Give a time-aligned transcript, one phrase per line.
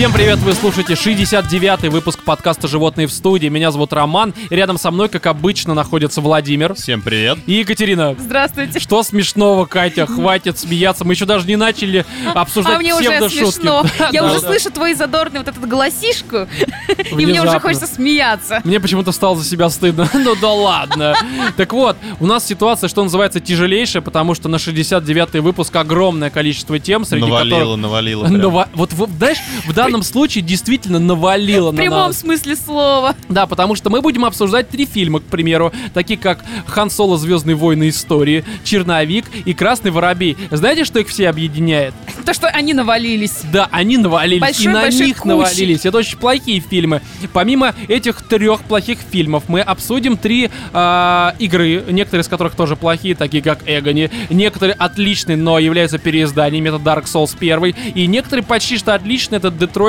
[0.00, 3.48] Всем привет, вы слушаете 69-й выпуск подкаста «Животные в студии».
[3.48, 7.36] Меня зовут Роман, и рядом со мной, как обычно, находится Владимир Всем привет.
[7.44, 8.16] и Екатерина.
[8.18, 8.80] Здравствуйте.
[8.80, 10.06] Что смешного, Катя?
[10.06, 11.04] Хватит смеяться.
[11.04, 13.84] Мы еще даже не начали обсуждать А мне уже смешно.
[14.10, 14.46] Я Да, уже да.
[14.46, 16.48] слышу твой задорный вот этот голосишку,
[17.18, 18.62] и мне уже хочется смеяться.
[18.64, 20.08] Мне почему-то стало за себя стыдно.
[20.14, 21.14] ну да ладно.
[21.58, 26.78] Так вот, у нас ситуация, что называется, тяжелейшая, потому что на 69-й выпуск огромное количество
[26.78, 27.76] тем, среди навалило, которых...
[27.76, 28.24] навалило.
[28.28, 28.40] прям.
[28.40, 29.36] Нава- Вот, вот, знаешь,
[29.66, 32.20] в данном случае действительно навалило В на прямом нас.
[32.20, 33.14] смысле слова.
[33.28, 37.16] Да, потому что мы будем обсуждать три фильма, к примеру, такие как «Хан Соло.
[37.18, 37.88] Звездные войны.
[37.88, 40.36] Истории», «Черновик» и «Красный воробей».
[40.50, 41.94] Знаете, что их все объединяет?
[42.24, 43.40] То, что они навалились.
[43.52, 45.28] Да, они навалились, и Большой- на большой них кучей.
[45.28, 45.86] навалились.
[45.86, 47.00] Это очень плохие фильмы.
[47.32, 53.14] Помимо этих трех плохих фильмов, мы обсудим три а, игры, некоторые из которых тоже плохие,
[53.14, 58.76] такие как Эгони, некоторые отличные, но являются переизданиями, это Dark Souls 1, и некоторые почти
[58.78, 59.79] что отличные, это Detroit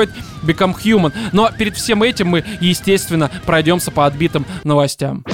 [0.42, 1.12] Become Human.
[1.32, 5.24] Но перед всем этим мы, естественно, пройдемся по отбитым новостям.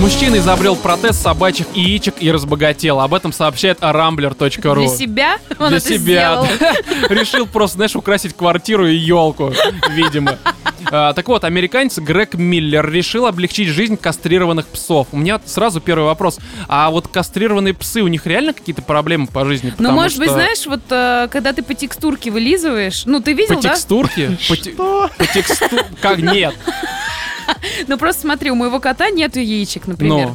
[0.00, 3.00] Мужчина изобрел протез собачьих яичек и разбогател.
[3.00, 4.74] Об этом сообщает rambler.ru.
[4.74, 6.44] Для себя он Для это себя.
[7.08, 9.52] Решил просто, знаешь, украсить квартиру и елку,
[9.90, 10.38] видимо.
[10.90, 15.08] А, так вот, американец Грег Миллер решил облегчить жизнь кастрированных псов.
[15.12, 16.38] У меня сразу первый вопрос.
[16.68, 19.74] А вот кастрированные псы, у них реально какие-то проблемы по жизни?
[19.78, 23.62] Ну, может быть, знаешь, вот э, когда ты по текстурке вылизываешь, ну, ты видел, По
[23.62, 23.70] да?
[23.70, 24.38] текстурке?
[24.48, 25.66] По те- По тексту...
[26.00, 26.54] Как нет?
[27.86, 30.28] Ну, просто смотри, у моего кота нету яичек, например.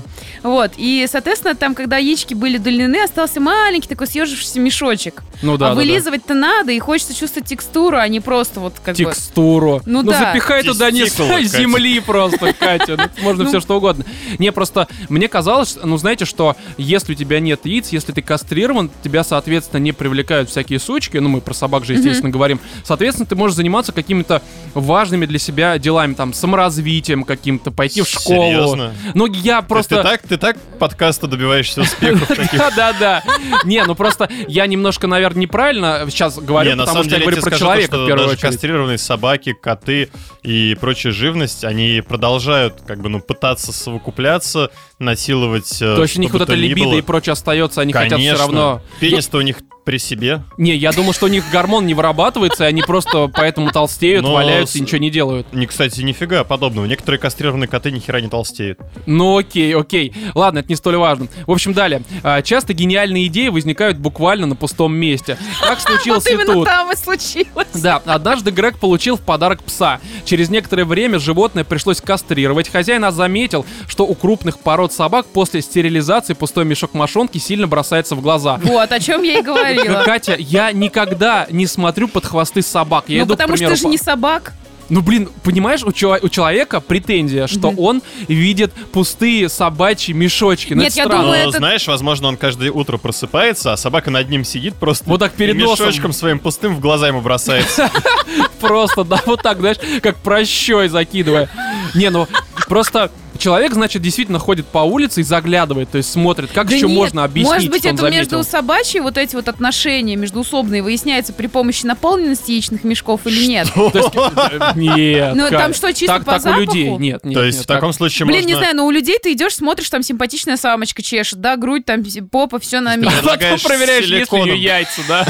[0.43, 0.51] Ну.
[0.51, 5.23] Вот, и, соответственно, там, когда яички были удалены, остался маленький такой съежившийся мешочек.
[5.41, 5.81] Ну да, а да, да.
[5.81, 9.03] вылизывать-то надо, и хочется чувствовать текстуру, а не просто вот как бы...
[9.03, 9.81] текстуру.
[9.85, 10.19] Ну да.
[10.19, 11.05] запихай туда не
[11.45, 12.97] земли просто, Катя.
[12.97, 13.49] Ну, Можно Ну.
[13.49, 14.05] все что угодно.
[14.39, 18.89] Не, просто мне казалось, ну знаете, что если у тебя нет яиц, если ты кастрирован,
[19.03, 22.59] тебя, соответственно, не привлекают всякие сучки, ну мы про собак же, естественно, говорим.
[22.83, 24.41] Соответственно, ты можешь заниматься какими-то
[24.73, 28.43] важными для себя делами, там, саморазвитием каким-то, пойти в школу.
[28.43, 28.93] Серьезно?
[29.13, 29.97] Ну, я просто...
[29.97, 32.57] Ты так, ты так подкаста добиваешься успехов таких.
[32.57, 33.23] Да, да, да.
[33.63, 37.97] Не, ну просто я немножко, наверное, неправильно сейчас говорю, потому что я говорю про человека
[38.03, 38.41] в первую очередь.
[38.41, 40.09] кастрированные собаки, коты
[40.41, 45.81] и прочая живность, они продолжают, как бы, ну, пытаться совокупляться, насиловать.
[45.81, 48.81] э, То есть у них вот ни либидо и прочее остается, они хотят все равно.
[48.99, 50.41] Пенис-то у них при себе.
[50.57, 54.31] Не, я думал, что у них гормон не вырабатывается, и они просто поэтому толстеют, Но
[54.33, 55.51] валяются и с- ничего не делают.
[55.51, 56.85] Не, кстати, нифига подобного.
[56.85, 58.79] Некоторые кастрированные коты ни хера не толстеют.
[59.05, 60.13] Ну окей, окей.
[60.33, 61.27] Ладно, это не столь важно.
[61.45, 62.01] В общем, далее.
[62.23, 65.37] А, Часто гениальные идеи возникают буквально на пустом месте.
[65.61, 66.65] Как случилось Вот и тут.
[66.65, 67.67] там и случилось.
[67.73, 69.99] Да, однажды Грег получил в подарок пса.
[70.25, 72.69] Через некоторое время животное пришлось кастрировать.
[72.69, 78.21] Хозяин заметил, что у крупных пород собак после стерилизации пустой мешок мошонки сильно бросается в
[78.21, 78.59] глаза.
[78.63, 80.03] Вот, о чем я и говорила.
[80.03, 83.05] Катя, я никогда не смотрю под хвосты собак.
[83.07, 84.53] Я Ну, иду, потому что примеру, ты же не собак.
[84.89, 90.73] Ну, блин, понимаешь, у, чело- у человека претензия, что он видит пустые собачьи мешочки.
[90.73, 91.23] Ну, Нет, это я странно.
[91.23, 95.05] думаю, Но, это- знаешь, возможно, он каждое утро просыпается, а собака над ним сидит просто
[95.09, 95.87] Вот так перед и носом.
[95.87, 97.89] мешочком своим пустым в глаза ему бросается.
[98.59, 101.49] Просто, да, вот так, знаешь, как прощой закидывая.
[101.95, 102.27] Не, ну,
[102.67, 106.87] просто человек, значит, действительно ходит по улице и заглядывает, то есть смотрит, как Да еще
[106.87, 108.49] нет, можно объяснить, Может быть, что он это между заметил.
[108.51, 113.67] собачьи вот эти вот отношения междуусобные выясняются при помощи наполненности яичных мешков или нет?
[113.73, 117.01] То есть, э, Нет, Ну, там что, чисто так, по так у людей, запаху?
[117.01, 117.33] нет, нет.
[117.33, 117.97] То есть нет, в таком так.
[117.97, 121.57] случае Блин, не знаю, но у людей ты идешь, смотришь, там симпатичная самочка чешет, да,
[121.57, 123.19] грудь, там попа, все на А месте.
[123.23, 124.45] потом проверяешь, есть ли у силиконом.
[124.47, 125.25] нее яйца, да?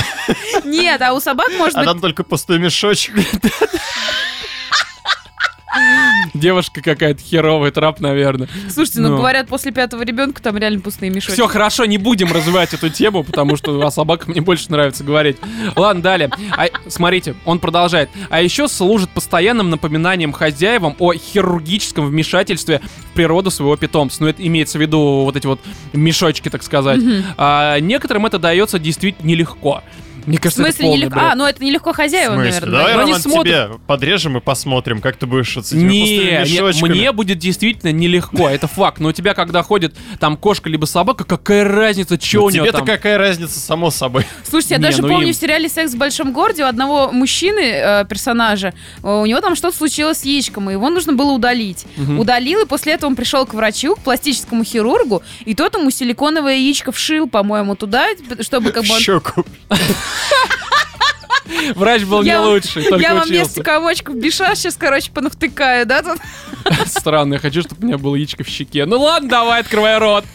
[0.63, 1.87] Нет, а у собак может А быть...
[1.87, 3.13] там только пустой мешочек.
[6.33, 8.47] Девушка какая-то херовая, трап, наверное.
[8.69, 9.17] Слушайте, ну Ну.
[9.17, 11.33] говорят, после пятого ребенка там реально пустые мешочки.
[11.33, 15.37] Все хорошо, не будем развивать эту тему, потому что о собаках мне больше нравится говорить.
[15.75, 16.29] Ладно, далее.
[16.51, 18.09] А, смотрите, он продолжает.
[18.29, 22.81] А еще служит постоянным напоминанием хозяевам о хирургическом вмешательстве
[23.11, 24.17] в природу своего питомца.
[24.21, 25.59] Ну, это имеется в виду вот эти вот
[25.93, 27.01] мешочки, так сказать.
[27.37, 29.83] А, некоторым это дается действительно нелегко.
[30.25, 31.19] Мне В кажется, это смысле полный нелегко?
[31.19, 31.31] бред.
[31.31, 32.29] А, ну это нелегко В смысле?
[32.29, 32.71] наверное.
[32.71, 33.69] Давай, они Роман, смотрят.
[33.71, 35.99] тебе подрежем и посмотрим, как ты будешь с этими Не,
[36.61, 38.99] пустыми не, мне будет действительно нелегко, это факт.
[38.99, 42.61] Но у тебя, когда ходит там кошка либо собака, какая разница, что Ну, у нее
[42.63, 44.25] Тебе-то какая разница, само собой.
[44.49, 47.11] Слушайте, я Не, даже ну помню им- в сериале «Секс в большом городе» у одного
[47.11, 48.73] мужчины, э, персонажа,
[49.03, 51.85] э, у него там что-то случилось с яичком, и его нужно было удалить.
[52.17, 56.55] Удалил, и после этого он пришел к врачу, к пластическому хирургу, и тот ему силиконовое
[56.55, 58.07] яичко вшил, по-моему, туда,
[58.41, 58.89] чтобы как бы...
[58.89, 59.45] В он- щеку.
[61.75, 63.33] Врач был не лучший, только Я вам учился.
[63.33, 66.01] вместо комочков биша сейчас, короче, понавтыкаю, да?
[66.01, 66.19] тут?
[66.87, 68.85] Странно, я хочу, чтобы у меня было яичко в щеке.
[68.85, 70.25] Ну ладно, давай, открывай рот.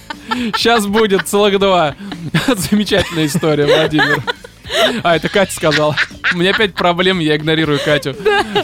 [0.57, 1.95] Сейчас будет целых два.
[2.47, 4.23] Замечательная история, Владимир.
[5.03, 5.97] А, это Катя сказала.
[6.35, 8.15] У меня опять проблемы, я игнорирую Катю.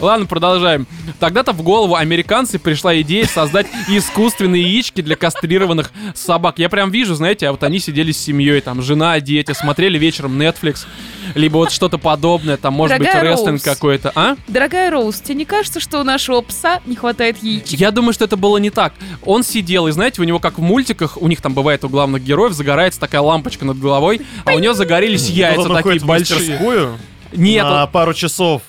[0.01, 0.87] Ладно, продолжаем.
[1.19, 6.59] Тогда-то в голову американцев пришла идея создать искусственные яички для кастрированных собак.
[6.59, 10.39] Я прям вижу, знаете, а вот они сидели с семьей, там, жена, дети, смотрели вечером
[10.39, 10.85] Netflix,
[11.33, 13.77] либо вот что-то подобное, там, может быть, Дорогая рестлинг Роуз.
[13.77, 14.11] какой-то.
[14.15, 14.35] А?
[14.47, 17.79] Дорогая Роуз, тебе не кажется, что у нашего пса не хватает яичек?
[17.79, 18.93] Я думаю, что это было не так.
[19.23, 22.23] Он сидел, и знаете, у него как в мультиках, у них там бывает у главных
[22.23, 26.37] героев, загорается такая лампочка над головой, а у него загорелись яйца такие в большие.
[26.39, 26.97] мастерскую
[27.33, 28.61] Нет, на он- пару часов.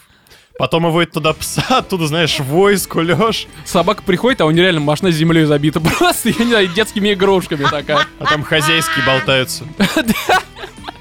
[0.59, 5.11] Потом выводит туда пса, оттуда, знаешь, вой, скулёж, собака приходит, а у него реально машина
[5.11, 5.81] землей забита.
[5.99, 8.07] Просто, я не знаю, детскими игрушками такая.
[8.19, 9.65] а там хозяйские болтаются.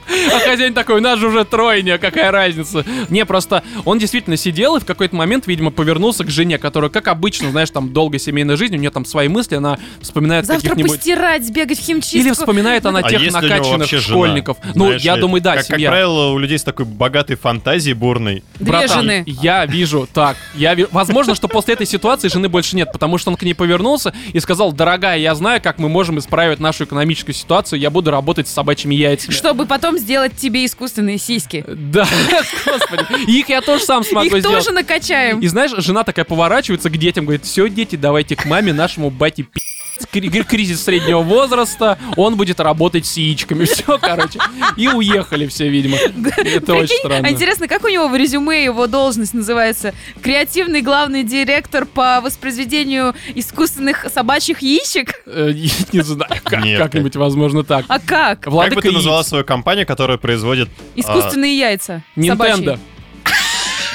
[0.08, 2.86] А хозяин такой, у нас же уже тройня, какая разница?
[3.10, 7.08] Не, просто он действительно сидел и в какой-то момент, видимо, повернулся к жене, которая, как
[7.08, 10.98] обычно, знаешь, там долгая семейная жизнь, у нее там свои мысли, она вспоминает Завтра каких-нибудь...
[10.98, 12.18] постирать, сбегать в химчистку.
[12.18, 14.16] Или вспоминает она А тех накачанных вообще жена?
[14.16, 14.58] школьников.
[14.76, 15.90] Ну, Знаешь я ли, думаю, да, как, как семья.
[15.90, 18.44] правило, у людей с такой богатой фантазией бурной.
[18.56, 19.24] Две Братан, жены.
[19.26, 23.32] я вижу, так, я ви- возможно, что после этой ситуации жены больше нет, потому что
[23.32, 27.34] он к ней повернулся и сказал, дорогая, я знаю, как мы можем исправить нашу экономическую
[27.36, 29.34] ситуацию, я буду работать с собачьими яйцами.
[29.34, 31.64] Чтобы потом сделать тебе искусственные сиськи.
[31.68, 32.08] Да,
[32.66, 34.58] господи, их я тоже сам смогу Их сделать.
[34.58, 35.40] тоже накачаем.
[35.40, 39.44] И знаешь, жена такая поворачивается к детям, говорит, все, дети, давайте к маме, нашему бате
[39.44, 39.65] пи***.
[40.12, 43.66] Кри- кри- Кризис среднего возраста, он будет работать с яичками.
[43.76, 44.40] Все, короче.
[44.78, 45.98] И уехали все, видимо.
[45.98, 47.28] Это очень Прикинь, странно.
[47.28, 49.94] а интересно, как у него в резюме его должность называется?
[50.22, 55.22] Креативный главный директор по воспроизведению искусственных собачьих яичек?
[55.26, 55.52] Э,
[55.92, 57.86] Не знаю, как-нибудь, возможно, так.
[57.88, 58.42] А как?
[58.42, 60.70] как бы ты назвала свою компанию, которая производит...
[60.96, 62.04] Искусственные яйца.
[62.16, 62.80] Nintendo.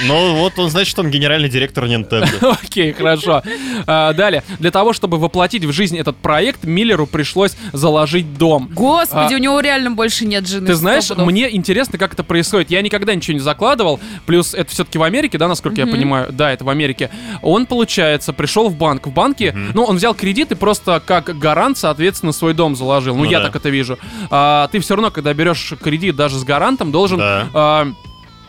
[0.06, 2.28] Ну, вот он, значит, он генеральный директор Nintendo.
[2.62, 3.42] Окей, хорошо.
[3.86, 4.42] А, далее.
[4.58, 8.70] Для того, чтобы воплотить в жизнь этот проект, Миллеру пришлось заложить дом.
[8.74, 10.66] Господи, А, у него реально больше нет жены.
[10.66, 12.70] Ты знаешь, мне интересно, как это происходит.
[12.70, 14.00] Я никогда ничего не закладывал.
[14.26, 16.28] Плюс это все-таки в Америке, да, насколько я понимаю?
[16.32, 17.10] Да, это в Америке.
[17.42, 19.06] Он, получается, пришел в банк.
[19.06, 23.14] В банке, ну, он взял кредит и просто как гарант, соответственно, свой дом заложил.
[23.16, 23.46] Ну, Ну я да.
[23.46, 23.98] так это вижу.
[24.30, 27.46] А, ты все равно, когда берешь кредит даже с гарантом, должен Да.
[27.54, 27.88] а,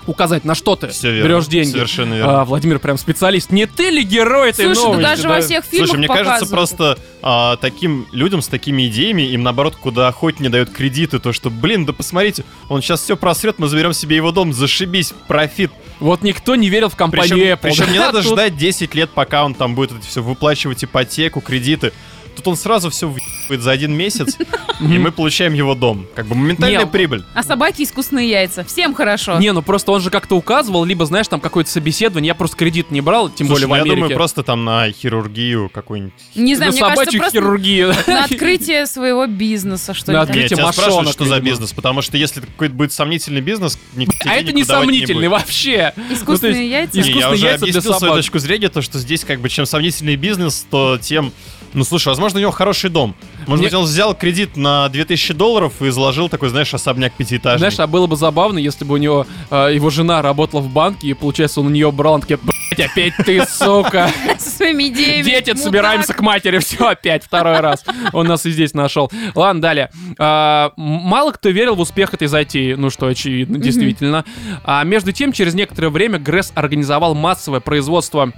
[0.07, 1.27] указать, на что ты Все верно.
[1.27, 1.71] берешь деньги.
[1.71, 2.41] Совершенно верно.
[2.41, 3.51] А, Владимир прям специалист.
[3.51, 5.03] Не ты ли герой этой Слушай, ну новости?
[5.03, 5.29] даже да?
[5.29, 6.51] во всех фильмах Слушай, мне кажется, показывают.
[6.51, 11.49] просто а, таким людям с такими идеями им наоборот куда охотнее дают кредиты, то что,
[11.49, 15.71] блин, да посмотрите, он сейчас все просрет, мы заберем себе его дом, зашибись, профит.
[15.99, 17.59] Вот никто не верил в компанию Причем, Apple.
[17.61, 21.93] причем не надо ждать 10 лет, пока он там будет это все выплачивать ипотеку, кредиты.
[22.35, 24.37] Тут он сразу все въебывает за один месяц,
[24.79, 26.07] и мы получаем его дом.
[26.15, 27.23] Как бы моментальная Не, прибыль.
[27.33, 28.63] А собаки искусственные яйца.
[28.63, 29.37] Всем хорошо.
[29.39, 32.29] Не, ну просто он же как-то указывал, либо, знаешь, там какое-то собеседование.
[32.29, 34.01] Я просто кредит не брал, тем Слушай, более в ну, я Америке.
[34.01, 36.13] думаю, просто там на хирургию какую-нибудь.
[36.35, 37.93] Не знаю, На мне кажется, собачью просто хирургию.
[38.07, 40.21] на открытие своего бизнеса, что На ли.
[40.21, 41.49] открытие Нет, тебя мошонок, спрашивают, что за видимо.
[41.51, 45.39] бизнес, потому что если какой-то будет сомнительный бизнес, никто тебе А это не сомнительный будет.
[45.41, 45.93] вообще.
[46.09, 46.97] Искусственные Ну, то яйца?
[46.97, 48.15] есть Не, я искусственные уже яйца для объяснил свою собак.
[48.17, 51.33] точку зрения, то, что здесь как бы чем сомнительный бизнес, то тем...
[51.73, 53.15] Ну, слушай, возможно, у него хороший дом.
[53.47, 57.59] Может Мне- быть, он взял кредит на 2000 долларов и заложил такой, знаешь, особняк пятиэтажный.
[57.59, 61.07] Знаешь, а было бы забавно, если бы у него э, его жена работала в банке,
[61.07, 64.09] и, получается, он у нее брал, он такой, блядь, опять ты, сука.
[64.37, 65.23] Со своими идеями.
[65.23, 67.83] Дети, собираемся к матери, все опять, второй раз.
[68.11, 69.09] Он нас и здесь нашел.
[69.33, 69.91] Ладно, далее.
[70.19, 74.25] А, мало кто верил в успех этой затеи, ну что очевидно, действительно.
[74.63, 78.31] А между тем, через некоторое время Гресс организовал массовое производство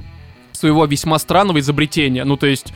[0.52, 2.24] своего весьма странного изобретения.
[2.24, 2.74] Ну, то есть,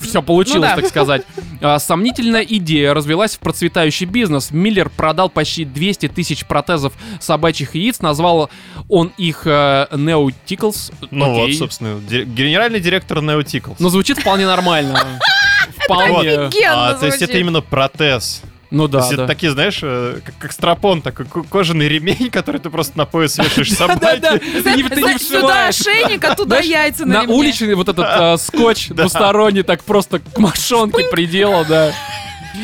[0.08, 0.76] все получилось, Ну да.
[0.76, 1.22] так сказать.
[1.60, 4.50] А, сомнительная идея развелась в процветающий бизнес.
[4.50, 8.50] Миллер продал почти 200 тысяч протезов собачьих яиц, назвал
[8.88, 10.92] он их э, Neoticals.
[11.10, 11.54] Ну вот, Окей.
[11.56, 13.76] собственно, ди- генеральный директор Neoticals.
[13.78, 14.98] Ну, звучит вполне нормально.
[15.84, 16.50] Вполне.
[16.68, 18.42] А, то есть это именно протез.
[18.70, 19.26] Ну да, есть это да.
[19.26, 23.36] такие, знаешь, э, как, как стропон, такой ко- кожаный ремень, который ты просто на пояс
[23.36, 24.38] вешаешь Да-да, собаке.
[24.62, 28.36] ты не- ты не Знаешь, Сюда ошейник, а туда яйца на уличный вот этот э,
[28.38, 31.92] скотч двусторонний так просто к мошонке приделал, да.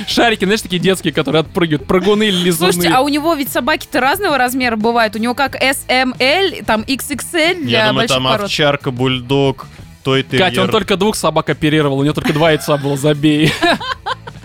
[0.08, 2.72] Шарики, знаешь, такие детские, которые отпрыгивают, прыгуны или лизуны.
[2.72, 5.14] Слушайте, а у него ведь собаки-то разного размера бывают.
[5.14, 8.42] У него как SML, там XXL для Я думаю, там пород.
[8.46, 9.66] овчарка, бульдог,
[10.02, 10.44] той терьер.
[10.44, 13.52] Катя, он только двух собак оперировал, у него только два яйца было, забей.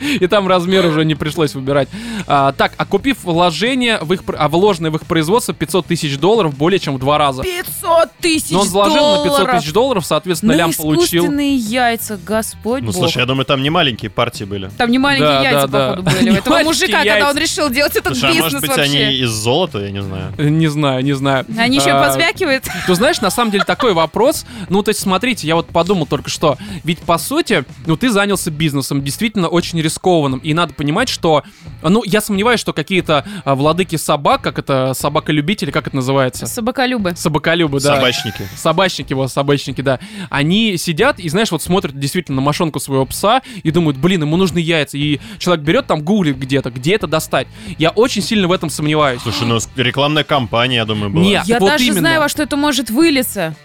[0.20, 1.88] И там размер уже не пришлось выбирать.
[2.28, 6.80] А, так, окупив вложение в их, а вложенное в их производство 500 тысяч долларов более
[6.80, 7.44] чем в два раза.
[7.44, 11.24] 500 тысяч Но он вложил на 500 долларов тысяч долларов, соответственно, на лям получил.
[11.26, 12.96] искусственные яйца, господь Ну, бог.
[12.96, 14.70] слушай, я думаю, там не маленькие партии были.
[14.78, 16.12] Там не маленькие Да, яйца, да, походу, да.
[16.12, 17.30] были у этого Маленькие мужика, когда яйца.
[17.30, 18.84] он решил делать этот Слушай, а бизнес может быть, вообще.
[19.04, 20.34] они из золота, я не знаю.
[20.62, 21.46] Не знаю, не знаю.
[21.58, 22.66] Они еще А, позвякивают.
[22.88, 24.46] Ты знаешь, на самом деле такой вопрос.
[24.70, 26.58] Ну, то есть, смотрите, я вот подумал только что.
[26.84, 30.40] Ведь, по сути, ну, ты занялся бизнесом, действительно очень рискованным.
[30.40, 31.44] И надо понимать, что...
[31.82, 36.46] Ну, я сомневаюсь, что какие-то а, владыки собак, как это, собаколюбители, как это называется?
[36.46, 37.16] Собаколюбы.
[37.16, 37.96] Собаколюбы, да.
[37.96, 38.48] Собачники.
[38.56, 40.00] Собачники, вот, собачники, да.
[40.30, 44.38] Они сидят и, знаешь, вот смотрят действительно на мошонку своего пса и думают, блин, ему
[44.38, 44.98] нужны яйца.
[44.98, 47.48] И человек берет там, гуглит где-то, где это достать.
[47.78, 49.22] Я очень сильно в этом сомневаюсь.
[49.22, 51.24] Слушай, ну рекламная кампания, я думаю, была.
[51.24, 51.46] Нет.
[51.46, 52.00] Я вот даже именно.
[52.00, 53.56] знаю, во что это может вылиться.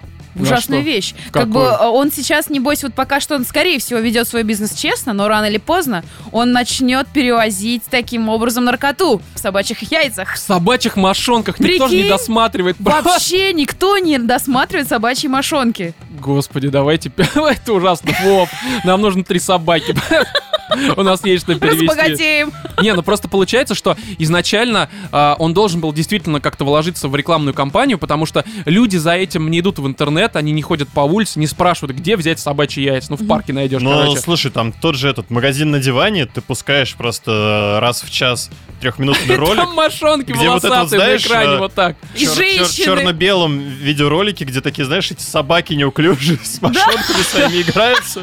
[0.43, 0.87] Ужасная что?
[0.91, 1.15] вещь.
[1.29, 4.43] В Как бы э, он сейчас, небось, вот пока что он, скорее всего, ведет свой
[4.43, 10.35] бизнес честно, но рано или поздно он начнет перевозить таким образом наркоту в собачьих яйцах.
[10.35, 12.17] В собачьих мошонках никто же не Прикинь?
[12.17, 12.77] досматривает.
[12.79, 15.95] Вообще никто не досматривает собачьи мошонки.
[16.21, 18.49] Господи, давайте, это ужасно, Вов.
[18.85, 19.95] Нам нужно три собаки.
[20.97, 21.87] У нас есть что перевести.
[21.87, 22.53] Разбогатеем.
[22.83, 27.55] Не, ну просто получается, что изначально а, он должен был действительно как-то вложиться в рекламную
[27.55, 31.39] кампанию, потому что люди за этим не идут в интернет, они не ходят по улице,
[31.39, 33.09] не спрашивают, где взять собачьи яйца.
[33.11, 34.21] Ну, в парке найдешь, Ну, короче.
[34.21, 39.37] слушай, там тот же этот магазин на диване, ты пускаешь просто раз в час трехминутный
[39.37, 39.57] ролик.
[39.57, 41.97] Там мошонки где вот это знаешь, на экране, э, вот так.
[42.15, 42.67] И женщины.
[42.67, 48.23] черно-белом видеоролике, где такие, знаешь, эти собаки неуклюжие с мошонками своими играются.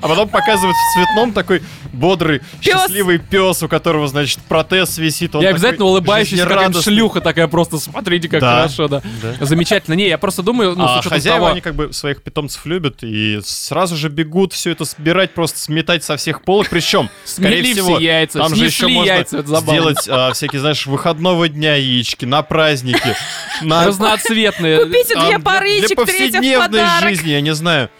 [0.00, 5.34] А потом показывают в цветном такой бодрый, счастливый пес, у которого, значит, протез висит.
[5.34, 6.92] Он Я обязательно улыбающийся, жизнерадостный.
[6.92, 8.56] шлюха такая просто, смотрите, как Да.
[8.56, 9.02] хорошо, да.
[9.22, 9.46] Да.
[9.46, 9.94] Замечательно.
[9.94, 11.52] Не, я просто думаю, ну, а хозяева, того...
[11.52, 16.04] они как бы своих питомцев любят и сразу же бегут все это собирать, просто сметать
[16.04, 16.68] со всех полок.
[16.68, 19.42] Причем, скорее всего, все яйца, там же еще можно яйца,
[19.92, 23.16] сделать а, всякие, знаешь, выходного дня яички, на праздники,
[23.62, 24.84] на Разноцветные.
[24.84, 27.90] Купите там, две для- парочек, для повседневной жизни, я не знаю.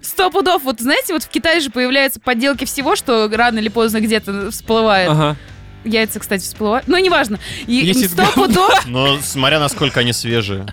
[0.00, 0.62] Сто пудов.
[0.64, 5.10] Вот знаете, вот в Китае же появляются подделки всего, что рано или поздно где-то всплывает.
[5.10, 5.36] Ага.
[5.84, 6.86] Яйца, кстати, всплывают.
[6.88, 7.38] Ну, неважно.
[7.66, 8.46] И Если сто говно.
[8.46, 8.82] пудов.
[8.86, 10.66] Но смотря насколько они свежие.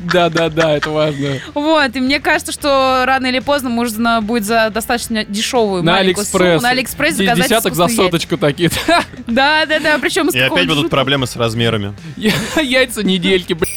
[0.00, 1.38] Да-да-да, это важно.
[1.54, 6.22] Вот, и мне кажется, что рано или поздно можно будет за достаточно дешевую На маленькую
[6.22, 6.48] Алиэкспресс.
[6.52, 8.70] сумму на Алиэкспресс заказать Десяток за соточку такие.
[9.26, 9.98] Да, да, да.
[9.98, 11.94] Причем из И опять будут жуткого- проблемы с размерами.
[12.16, 13.68] Яйца недельки, бля.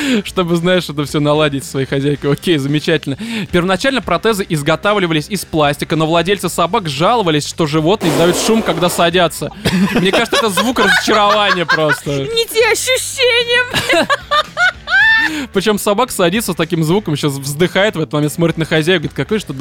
[0.24, 2.32] Чтобы, знаешь, это все наладить своей хозяйкой.
[2.32, 3.16] Окей, замечательно.
[3.50, 9.50] Первоначально протезы изготавливались из пластика, но владельцы собак жаловались, что животные издают шум, когда садятся.
[9.94, 12.24] Мне кажется, это звук разочарования просто.
[12.24, 14.06] Не те ощущения.
[15.52, 19.16] Причем собака садится с таким звуком, сейчас вздыхает в этот момент, смотрит на хозяйку, говорит,
[19.16, 19.54] какой что.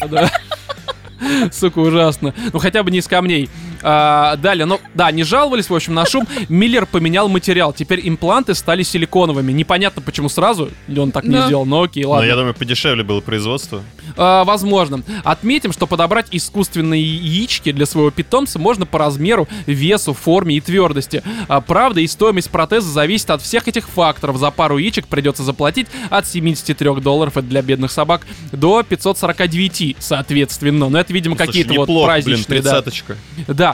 [1.52, 2.34] Сука, ужасно.
[2.52, 3.48] Ну, хотя бы не из камней.
[3.82, 6.26] А, далее, ну, да, не жаловались, в общем, на шум.
[6.48, 7.72] Миллер поменял материал.
[7.72, 9.52] Теперь импланты стали силиконовыми.
[9.52, 11.46] Непонятно, почему сразу, он так не Да.
[11.46, 12.26] сделал, но окей, Но ладно.
[12.26, 13.82] я думаю, подешевле было производство.
[14.16, 15.02] А, возможно.
[15.24, 21.22] Отметим, что подобрать искусственные яички для своего питомца можно по размеру, весу, форме и твердости.
[21.48, 24.36] А, правда, и стоимость протеза зависит от всех этих факторов.
[24.36, 30.88] За пару яичек придется заплатить от 73 долларов, это для бедных собак, до 549, соответственно.
[30.88, 32.70] Но это, видимо, Слушай, какие-то вот неплохо, блин, праздничные, да.
[32.70, 33.16] тридцаточка.
[33.48, 33.71] Да.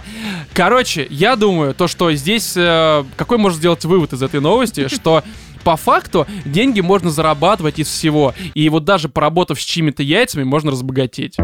[0.54, 2.54] Короче, я думаю, то, что здесь...
[2.56, 4.88] э, какой можно сделать вывод из этой новости?
[4.92, 5.22] Что
[5.64, 8.34] по факту деньги можно зарабатывать из всего.
[8.54, 11.36] И вот даже поработав с чьими-то яйцами, можно разбогатеть.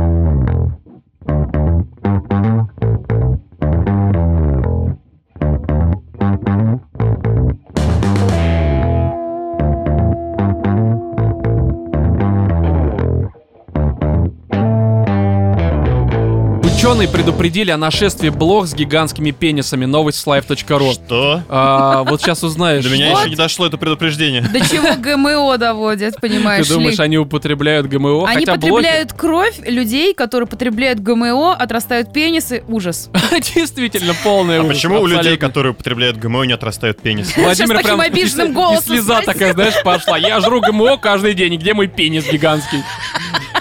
[16.84, 19.86] Ученые предупредили о нашествии блох с гигантскими пенисами.
[19.86, 20.92] Новость с live.ru.
[20.92, 21.42] Что?
[21.48, 22.84] А, вот сейчас узнаешь.
[22.84, 24.42] До меня еще не дошло это предупреждение.
[24.42, 27.04] До чего ГМО доводят, понимаешь Ты думаешь, ли?
[27.04, 28.28] они употребляют ГМО?
[28.28, 32.62] Они Хотя блохи- потребляют кровь людей, которые потребляют ГМО, отрастают пенисы.
[32.68, 33.08] Ужас.
[33.54, 37.34] Действительно полная А ужас, почему у людей, которые употребляют ГМО, не отрастают пенис?
[37.34, 40.18] Владимир прям обиженным голосом слеза такая, знаешь, пошла.
[40.18, 41.56] Я жру ГМО каждый день.
[41.56, 42.80] Где мой пенис гигантский?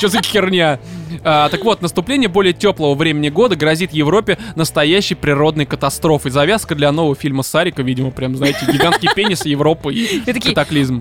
[0.03, 0.81] Что за херня?
[1.23, 6.29] А, так вот, наступление более теплого времени года грозит Европе настоящей природной катастрофой.
[6.29, 10.99] Завязка для нового фильма Сарика, видимо, прям, знаете, гигантский пенис Европы и катаклизм.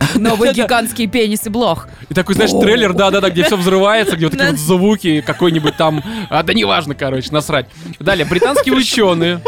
[0.14, 1.88] Новые гигантские пенисы блох.
[2.08, 6.02] И такой, знаешь, трейлер, да-да-да, где все взрывается, где вот такие вот звуки, какой-нибудь там...
[6.30, 7.66] А, да неважно, короче, насрать.
[7.98, 9.40] Далее, британские ученые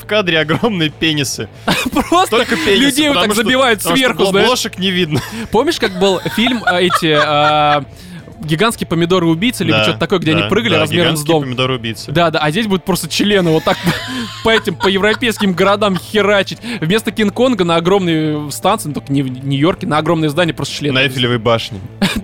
[0.00, 1.48] В кадре огромные пенисы.
[1.92, 2.76] просто Только пенисы.
[2.80, 4.46] людей вот потому так что- забивают потому что сверху, бл- знаешь.
[4.46, 5.20] Блошек не видно.
[5.50, 7.84] Помнишь, как был фильм эти...
[8.40, 11.42] э, гигантские помидоры-убийцы, либо Да, что-то такое, где да, они прыгали да, размером с дом.
[11.42, 12.12] помидоры-убийцы.
[12.12, 13.76] Да, да, а здесь будут просто члены вот так
[14.44, 16.58] по этим, по европейским городам херачить.
[16.80, 20.94] Вместо Кинг-Конга на огромной станции, ну, только не в Нью-Йорке, на огромное здание просто члены.
[20.94, 21.80] На Эйфелевой башне.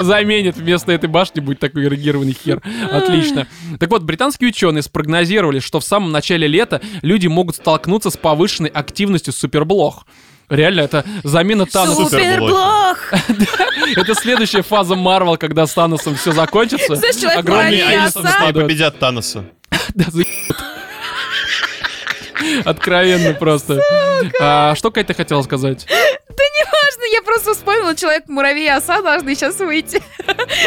[0.00, 2.62] заменит вместо этой башни будет такой эрегированный хер.
[2.90, 3.46] Отлично.
[3.78, 8.70] Так вот, британские ученые спрогнозировали, что в самом начале лета люди могут столкнуться с повышенной
[8.70, 10.06] активностью суперблох.
[10.52, 12.10] Реально, это замена Таноса.
[12.10, 13.12] Суперблок!
[13.96, 16.94] Это следующая фаза Марвел, когда с Таносом все закончится.
[16.94, 18.36] Знаешь, человек Огромные муравей, оса.
[18.38, 19.46] Они победят Таноса.
[19.94, 20.04] Да.
[22.64, 23.80] Откровенно просто.
[24.40, 25.86] А, что Катя хотела сказать?
[25.88, 30.02] Да не важно, я просто вспомнила, человек-муравей и оса должны сейчас выйти.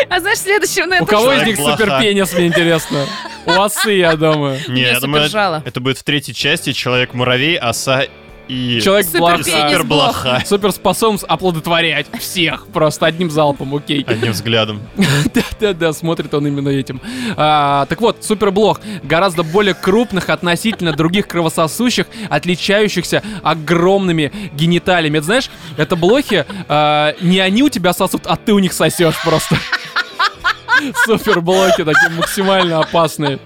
[0.10, 3.06] А знаешь, следующего на У это кого из Человек них супер пенис, мне интересно?
[3.46, 4.60] У осы, я думаю.
[4.68, 8.06] Не, я думаю, это будет в третьей части Человек-муравей, оса
[8.48, 8.80] и...
[8.82, 9.38] Человек блоха.
[9.38, 9.72] Суперпенис.
[9.72, 10.44] Суперблоха.
[10.46, 14.04] Суперспособность оплодотворять всех просто одним залпом, окей.
[14.08, 14.82] Одним взглядом.
[15.34, 17.02] Да-да-да, смотрит он именно этим.
[17.38, 25.18] А, так вот, суперблох гораздо более крупных относительно других кровососущих, отличающихся огромными гениталиями.
[25.18, 29.22] Это знаешь, это блохи, а, не они у тебя сосут, а ты у них сосешь
[29.24, 29.58] просто.
[31.06, 33.40] Суперблоки такие максимально опасные.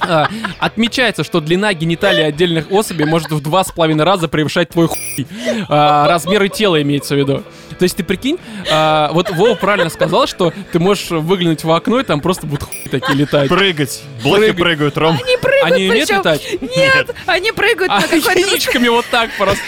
[0.00, 4.88] А, Отмечается, что длина гениталий отдельных особей может в два с половиной раза превышать твой
[4.88, 5.26] хуй.
[5.68, 7.42] А, Размеры тела имеется в виду.
[7.78, 8.38] То есть ты прикинь,
[8.70, 12.64] а, вот Вова правильно сказал, что ты можешь выглянуть в окно, и там просто будут
[12.64, 13.48] хуй такие летать.
[13.48, 14.02] Прыгать.
[14.22, 14.56] Блохи Прыгать.
[14.56, 15.18] прыгают, Ром.
[15.22, 16.42] Они прыгают, Они умеют причем- летать?
[16.76, 18.38] Нет, они прыгают А на какой-то...
[18.38, 19.64] яичками вот так просто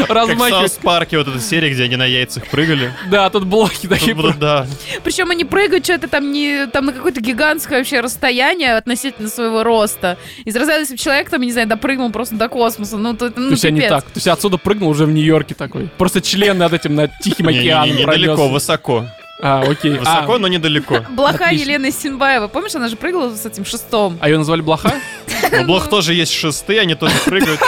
[0.00, 0.70] Как в размахивают.
[0.72, 2.92] Саус Парке, вот эта серия, где они на яйцах прыгали.
[3.10, 4.14] Да, тут блохи такие.
[4.14, 4.66] Тут будут, да.
[5.04, 10.18] Причем они прыгают что-то там не там на какое-то гигантское вообще расстояние относительно своего роста.
[10.44, 13.40] Из разряда, если бы человек там, не знаю, допрыгнул просто до космоса, ну то это
[13.40, 13.90] ну, То есть они пипец.
[13.90, 14.04] так.
[14.04, 15.88] То есть отсюда прыгнул уже в Нью-Йорке такой.
[15.98, 17.10] Просто член над этим, над
[17.42, 18.52] Тихим океаном не- Недалеко, пронесся.
[18.52, 19.04] высоко.
[19.42, 19.98] А, окей.
[19.98, 21.04] Высоко, А, но недалеко.
[21.10, 21.64] Блоха Отлично.
[21.64, 22.48] Елены Синбаева.
[22.48, 24.18] Помнишь, она же прыгала с этим шестом?
[24.20, 24.92] а ее назвали блоха?
[25.60, 27.60] У блох тоже есть шесты, они тоже прыгают.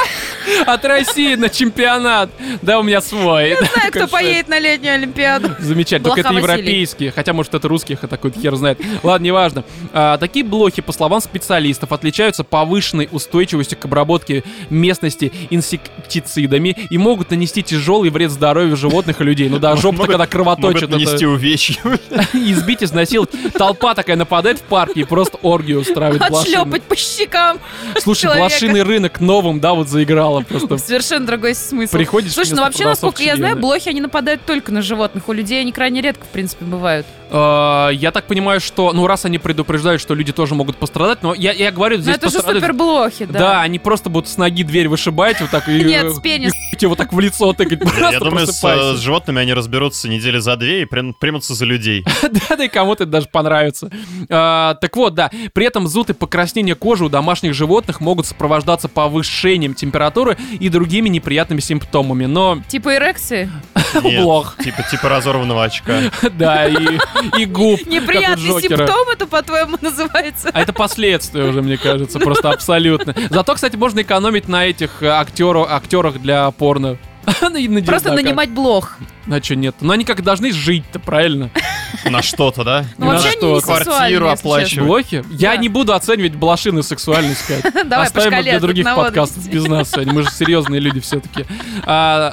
[0.67, 2.31] От России на чемпионат.
[2.61, 3.50] Да, у меня свой.
[3.50, 5.50] Не знаю, кто поедет на летнюю Олимпиаду.
[5.59, 6.11] Замечательно.
[6.11, 7.11] Только это европейские.
[7.12, 8.81] Хотя, может, это русских, это какой-то хер знает.
[9.02, 9.64] Ладно, неважно.
[9.93, 17.31] А, такие блохи, по словам специалистов, отличаются повышенной устойчивостью к обработке местности инсектицидами и могут
[17.31, 19.49] нанести тяжелый вред здоровью животных и людей.
[19.49, 20.88] Ну да, жопа когда кровоточит.
[20.88, 21.62] Могут нанести увечья.
[22.33, 23.31] избить, изнасиловать.
[23.55, 26.22] Толпа такая нападает в парке и просто оргию устраивает.
[26.22, 27.59] Отшлепать по щекам.
[27.98, 28.48] Слушай, человека.
[28.48, 30.79] блошиный рынок новым, да, вот заиграла просто.
[30.79, 31.96] Совершенно другой смысл.
[31.96, 35.29] Приходишь Слушай, ну вообще, насколько я знаю, блохи, они нападают только на животных.
[35.29, 37.07] У людей они крайне редко, в принципе, бывают.
[37.31, 41.35] Э, Я так понимаю, что, ну, раз они предупреждают, что люди тоже могут пострадать, но
[41.35, 43.38] я, я говорю, Но здесь Ну, это же пострадают- суперблохи, да.
[43.38, 45.83] Да, они просто будут с ноги дверь вышибать вот так и...
[45.83, 46.53] Нет, э, с пенис.
[46.72, 47.81] и тебе вот так в лицо тыкать.
[48.12, 51.14] Я думаю, с, э, с животными они разберутся недели за две и прям-
[51.53, 52.05] примутся за людей.
[52.33, 53.91] Да, да, и кому-то это даже понравится.
[54.31, 58.88] А, так вот, да, при этом зуд и покраснение кожи у домашних животных могут сопровождаться
[58.88, 63.51] повышением температуры и другими неприятными симптомами, но Типа эрекции.
[64.03, 64.57] Нет, Блох.
[64.62, 66.01] Типа, типа разорванного очка.
[66.38, 66.99] да, и,
[67.38, 70.51] и губ, Неприятный симптом это, по-твоему, называется.
[70.53, 73.15] А это последствия уже, мне кажется, просто абсолютно.
[73.31, 76.99] Зато, кстати, можно экономить на этих э, актеру, актерах для порно.
[77.43, 77.49] Ну,
[77.85, 78.15] Просто дизлайках.
[78.15, 78.99] нанимать блох.
[79.31, 79.77] А что нет?
[79.81, 81.51] Но они как должны жить-то, правильно?
[82.05, 82.85] На что-то, да?
[82.99, 83.47] Ну, На вообще что?
[83.47, 84.87] они не Квартиру оплачивать.
[84.87, 85.25] Блохи?
[85.31, 87.45] Я не буду оценивать блошиную сексуальность.
[87.85, 90.13] Давай Оставим для других подкастов без нас сегодня.
[90.13, 91.47] Мы же серьезные люди все-таки.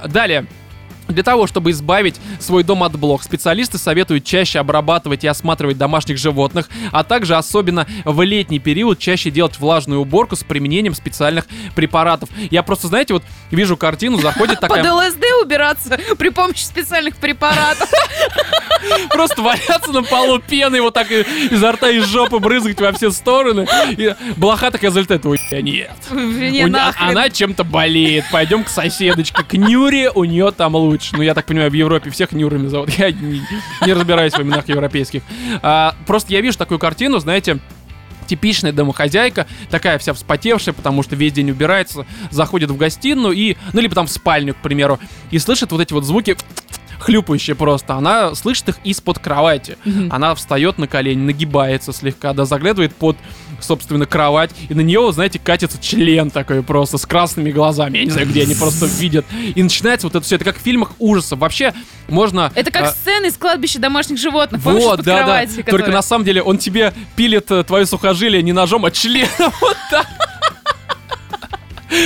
[0.08, 0.48] далее.
[1.10, 6.18] Для того, чтобы избавить свой дом от блох, специалисты советуют чаще обрабатывать и осматривать домашних
[6.18, 11.46] животных, а также особенно в летний период чаще делать влажную уборку с применением специальных
[11.76, 12.30] препаратов.
[12.52, 17.90] Я просто, знаете, вот вижу картину, заходит Под такая, ЛСД убираться при помощи специальных препаратов.
[19.10, 23.68] просто валяться на полу пеной, вот так изо рта и жопы брызгать во все стороны.
[23.92, 25.92] И блоха такая залетает, ой, нет.
[26.12, 26.62] Не.
[26.62, 28.26] Она чем-то болеет.
[28.32, 31.16] Пойдем к соседочке, к Нюре, у нее там лучше.
[31.16, 32.90] Ну, я так понимаю, в Европе всех Нюрами зовут.
[32.98, 33.42] Я не,
[33.86, 35.24] не разбираюсь в именах европейских.
[35.62, 37.60] А, просто я вижу такую картину, знаете,
[38.30, 43.82] типичная домохозяйка, такая вся вспотевшая, потому что весь день убирается, заходит в гостиную и, ну,
[43.82, 45.00] либо там в спальню, к примеру,
[45.32, 46.38] и слышит вот эти вот звуки
[47.00, 47.96] хлюпающие просто.
[47.96, 49.78] Она слышит их из-под кровати.
[50.10, 53.18] Она встает на колени, нагибается слегка, да, заглядывает под,
[53.60, 57.98] собственно, кровать, и на нее, знаете, катится член такой просто с красными глазами.
[57.98, 59.26] Я не знаю, где они просто видят.
[59.56, 60.36] И начинается вот это все.
[60.36, 61.40] Это как в фильмах ужасов.
[61.40, 61.74] Вообще,
[62.08, 62.52] можно...
[62.56, 64.62] Это как а, сцены из кладбища домашних животных.
[64.62, 65.24] Помнишь, вот, из-под да, да.
[65.24, 68.92] кровати, Только которые- на самом деле он тебе пилит э, твое сухожилие не ножом, а
[68.92, 69.30] членом.
[69.62, 70.08] Вот так.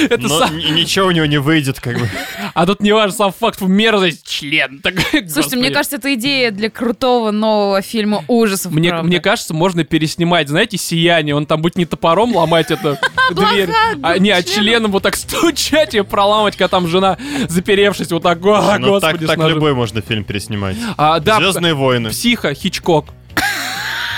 [0.10, 2.10] Это Но сам- ни- ничего у него не выйдет, как бы.
[2.54, 4.80] А тут не важно сам факт, мерзость, член.
[4.80, 5.56] Такой, Слушайте, господи.
[5.60, 8.72] мне кажется, это идея для крутого нового фильма ужасов.
[8.72, 9.08] Мне, правда.
[9.08, 11.36] мне кажется, можно переснимать, знаете, сияние.
[11.36, 12.98] Он там будет не топором ломать эту
[13.32, 13.70] дверь,
[14.02, 17.18] а, не, а членом вот так стучать и проламывать, когда там жена,
[17.50, 20.78] заперевшись, вот так, о, Ну так, господи, так любой можно фильм переснимать.
[20.98, 22.10] А, да, Звездные войны.
[22.10, 23.08] психа, Хичкок.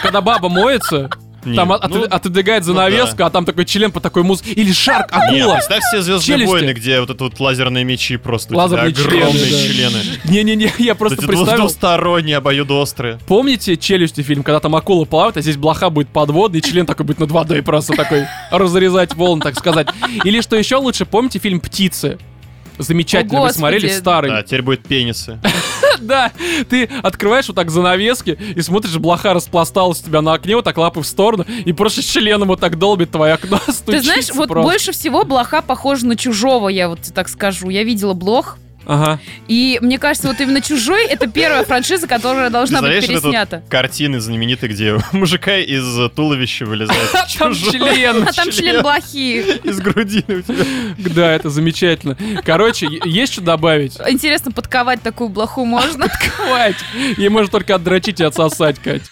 [0.03, 1.09] Когда баба моется,
[1.45, 4.51] Не, там от- ну, отодвигает ну занавеску, а там такой член по такой музыке.
[4.51, 5.53] Или шарк, акула.
[5.53, 6.51] представь себе Звездные Челюсти.
[6.51, 8.49] войны, где вот это вот лазерные мечи просто.
[8.49, 10.31] у тебя Лазерные огромные члены, да.
[10.31, 11.57] Не-не-не, я просто Эти представил.
[11.61, 13.19] двусторонние, обоюдоострые.
[13.27, 17.05] Помните челюсти фильм, когда там акула плавает, а здесь блоха будет подводный, и член такой
[17.05, 19.87] будет над водой просто такой разрезать волн, так сказать.
[20.23, 22.17] Или что еще лучше, помните фильм «Птицы»?
[22.77, 24.29] Замечательно, О, вы смотрели старый.
[24.29, 25.39] Да, теперь будет пенисы.
[26.05, 26.31] Да,
[26.69, 30.77] ты открываешь вот так занавески и смотришь, блоха распласталась у тебя на окне, вот так
[30.77, 34.69] лапы в сторону, и просто членом вот так долбит твое окно, Ты знаешь, вот просто.
[34.69, 37.69] больше всего блоха похожа на чужого, я вот так скажу.
[37.69, 39.19] Я видела блох, Ага.
[39.47, 43.63] и мне кажется, вот именно чужой это первая франшиза, которая должна быть переснята.
[43.69, 48.27] картины знаменитые, где мужика из туловища вылезает Там член.
[48.27, 49.41] А там член блохи.
[49.63, 50.65] из грудины у тебя.
[50.97, 52.17] Да, это замечательно.
[52.43, 53.97] Короче, есть что добавить?
[54.07, 56.07] Интересно, подковать такую блоху можно?
[56.09, 56.83] Хватит.
[57.17, 59.03] Ей можно только отдрочить и отсосать, Кать.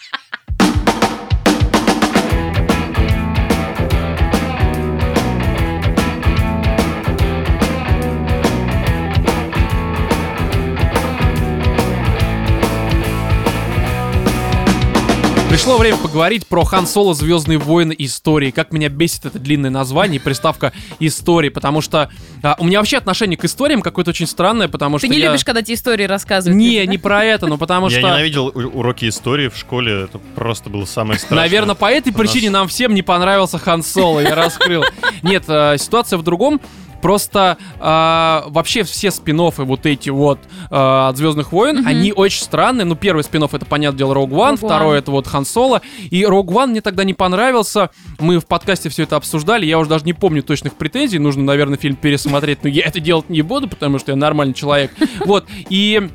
[15.64, 18.52] Пришло время поговорить про Хан Соло Звездные войны истории.
[18.52, 22.98] Как меня бесит это длинное название и приставка истории, потому что а, у меня вообще
[22.98, 25.28] отношение к историям какое-то очень странное, потому Ты что не я...
[25.28, 26.58] любишь, когда тебе истории рассказывают?
[26.58, 26.86] Не, да?
[26.92, 28.08] не про это, но потому Я что...
[28.10, 31.46] ненавидел у- уроки истории в школе, это просто было самое страшное.
[31.46, 32.60] Наверное, по этой причине нас.
[32.60, 34.84] нам всем не понравился Хан Соло, я раскрыл.
[35.22, 36.60] Нет, э, ситуация в другом.
[37.04, 40.40] Просто э, вообще все спин вот эти вот
[40.72, 41.88] э, от Звездных войн, Мгм.
[41.88, 42.86] они очень странные.
[42.86, 44.66] Ну, первый спин это, понятное дело, Rogue One, Rogue One.
[44.66, 45.82] второй это вот Хан Соло.
[46.10, 47.90] И Rogue One мне тогда не понравился.
[48.20, 49.66] Мы в подкасте все это обсуждали.
[49.66, 51.20] Я уже даже не помню точных претензий.
[51.20, 52.64] Нужно, наверное, фильм пересмотреть.
[52.64, 54.92] Но я это делать не буду, потому что я нормальный человек.
[55.26, 55.46] Вот.
[55.70, 56.10] И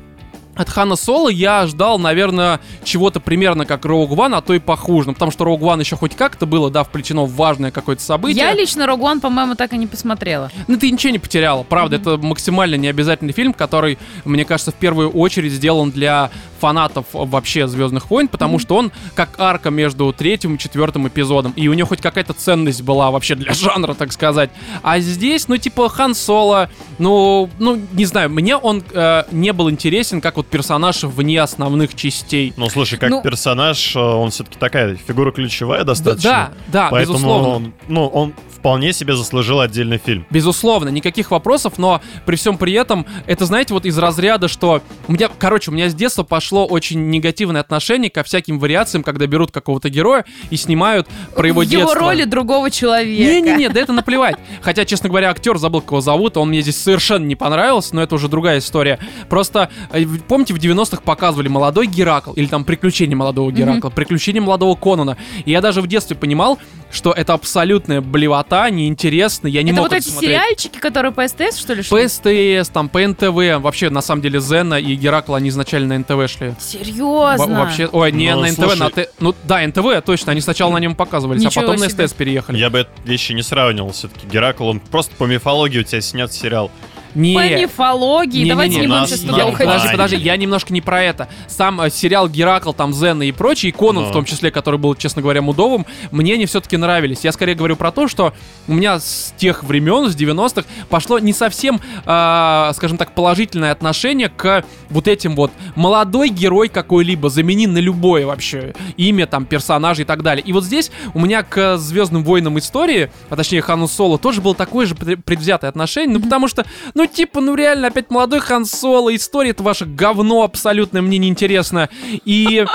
[0.59, 5.07] от Хана Соло я ждал, наверное, чего-то примерно как Rogue One, а то и похуже.
[5.07, 8.43] Ну, потому что Rogue One еще хоть как-то было, да, вплетено в важное какое-то событие.
[8.43, 10.51] Я лично Rogue One, по-моему, так и не посмотрела.
[10.67, 11.63] Ну, ты ничего не потеряла.
[11.63, 17.67] Правда, это максимально необязательный фильм, который, мне кажется, в первую очередь сделан для фанатов вообще
[17.67, 21.53] Звездных войн, потому что он как арка между третьим и четвертым эпизодом.
[21.55, 24.49] И у него хоть какая-то ценность была вообще для жанра, так сказать.
[24.83, 29.69] А здесь, ну, типа, Хан Соло, ну, ну, не знаю, мне он э, не был
[29.69, 32.53] интересен как вот персонаж вне основных частей.
[32.57, 36.51] Ну, слушай, как Ну- персонаж, э, он все-таки такая фигура ключевая Да, достаточно.
[36.67, 37.47] да, Поэтому безусловно.
[37.49, 40.25] он, ну, он вполне себе заслужил отдельный фильм.
[40.29, 45.13] Безусловно, никаких вопросов, но при всем при этом, это, знаете, вот из разряда, что у
[45.13, 49.51] меня, короче, у меня с детства пошло очень негативное отношение ко всяким вариациям, когда берут
[49.51, 51.95] какого-то героя и снимают про его его детство.
[51.95, 53.31] роли другого человека.
[53.31, 54.37] Не-не-не, да это наплевать.
[54.61, 58.15] Хотя, честно говоря, актер забыл, кого зовут, он мне здесь совершенно не понравился, но это
[58.15, 58.99] уже другая история.
[59.29, 64.75] Просто, э, помните, в 90-х показывали «Молодой Геракл» или там «Приключения молодого Геракла», «Приключения молодого
[64.75, 65.17] Конона».
[65.45, 66.59] И я даже в детстве понимал,
[66.91, 70.29] что это абсолютная блевота, неинтересно, я не Это мог вот это эти смотреть.
[70.31, 71.89] сериальчики, которые по СТС, что ли, шли?
[71.89, 73.61] По СТС, там, по НТВ.
[73.61, 76.49] Вообще, на самом деле, Зена и Геракл, они изначально на НТВ шли.
[76.49, 77.59] Во- Серьезно?
[77.59, 78.79] Вообще, ой, не Ну, на НТВ, слушай.
[78.79, 79.09] на Т...
[79.19, 82.07] Ну, да, НТВ, точно, они сначала на нем показывались, Ничего а потом на себе.
[82.07, 82.57] СТС переехали.
[82.57, 84.27] Я бы эти вещи не сравнивал все-таки.
[84.27, 86.71] Геракл, он просто по мифологии у тебя снят сериал.
[87.15, 88.29] Не, По мифологии.
[88.39, 89.67] Не-не-не, Давайте не у будем нас сейчас туда Я, уходить.
[89.73, 91.27] подожди, подожди, я немножко не про это.
[91.47, 94.95] Сам э, сериал Геракл, там Зена и прочий, и Конан в том числе, который был,
[94.95, 97.23] честно говоря, мудовым, мне они все-таки нравились.
[97.23, 98.33] Я скорее говорю про то, что
[98.67, 104.29] у меня с тех времен, с 90-х, пошло не совсем, а, скажем так, положительное отношение
[104.29, 110.05] к вот этим вот молодой герой какой-либо, замени на любое вообще имя, там, персонажа и
[110.05, 110.43] так далее.
[110.45, 114.55] И вот здесь у меня к Звездным войнам истории, а точнее Хану Соло, тоже было
[114.55, 116.65] такое же пред- предвзятое отношение, ну потому что,
[116.99, 121.87] ну типа, ну реально, опять молодой Хан Соло, история это ваше говно абсолютно, мне неинтересно.
[122.25, 122.65] И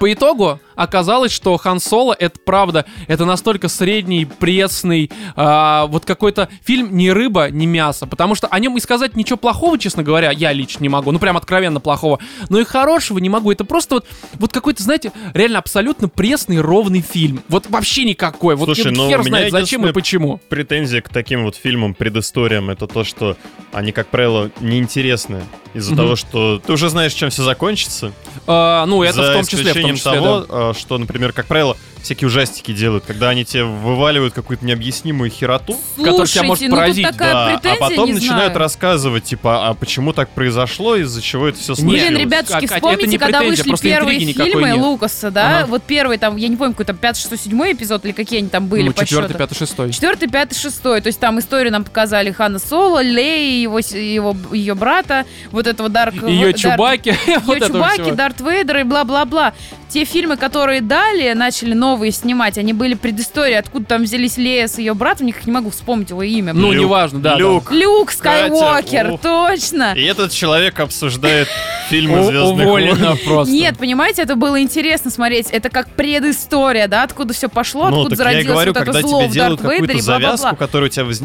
[0.00, 6.48] по итогу оказалось, что Хан Соло это правда, это настолько средний, пресный, а, вот какой-то
[6.62, 10.30] фильм не рыба, не мясо, потому что о нем и сказать ничего плохого, честно говоря,
[10.30, 13.96] я лично не могу, ну прям откровенно плохого, но и хорошего не могу, это просто
[13.96, 18.96] вот, вот какой-то, знаете, реально абсолютно пресный, ровный фильм, вот вообще никакой, вот Слушай, вот
[18.96, 20.40] ну, хер знает зачем и почему.
[20.48, 23.36] Претензия к таким вот фильмам, предысториям, это то, что
[23.72, 25.42] они, как правило, неинтересны.
[25.74, 26.02] Из-за Мгм.
[26.02, 28.12] того, что ты уже знаешь, чем все закончится.
[28.46, 30.65] А, ну, это За в том числе, в том числе, того, да.
[30.74, 36.26] Что, например, как правило, всякие ужастики делают, когда они тебе вываливают какую-то необъяснимую хероту, который
[36.28, 38.58] тебя может Слушайте, ну тут поразить, такая да, а потом не начинают знаю.
[38.58, 42.08] рассказывать, типа, а почему так произошло, из-за чего это все Нет, случилось.
[42.08, 44.76] Блин, ребятушки, Катя, это вспомните, не когда вышли первые фильмы нет.
[44.76, 45.58] Лукаса, да?
[45.58, 45.66] Ага.
[45.66, 48.48] Вот первый там, я не помню, какой там 5, 6, 7 эпизод или какие они
[48.48, 49.38] там были ну, по четвертый, счету.
[49.38, 49.92] пятый, шестой.
[49.92, 51.00] Четвертый, пятый, шестой.
[51.00, 55.88] То есть там историю нам показали Хана Соло, Леи, его, его, ее брата, вот этого
[55.88, 56.14] Дарк...
[56.22, 58.12] Ее Дарк- Чубаки, Ее Чубаки.
[58.12, 59.54] Дарт Вейдер и бла-бла-бла.
[59.88, 64.78] Те фильмы, которые далее начали новые снимать, они были предысторией, откуда там взялись Лея с
[64.78, 66.52] ее братом, никак не могу вспомнить его имя.
[66.52, 67.32] Ну, Люк, неважно, да.
[67.34, 67.38] да.
[67.38, 67.70] Люк.
[67.72, 68.16] Люк Катя,
[68.54, 69.20] Скайуокер, ух.
[69.20, 69.94] точно.
[69.94, 71.48] И этот человек обсуждает
[71.88, 72.98] фильмы Звездных войн.
[73.24, 73.52] Просто.
[73.52, 75.48] Нет, понимаете, это было интересно смотреть.
[75.50, 79.30] Это как предыстория, да, откуда все пошло, Ну, откуда зародилось говорю, вот это зло тебе
[79.30, 81.22] в Дарт Вейдере завязку, которая у тебя воз-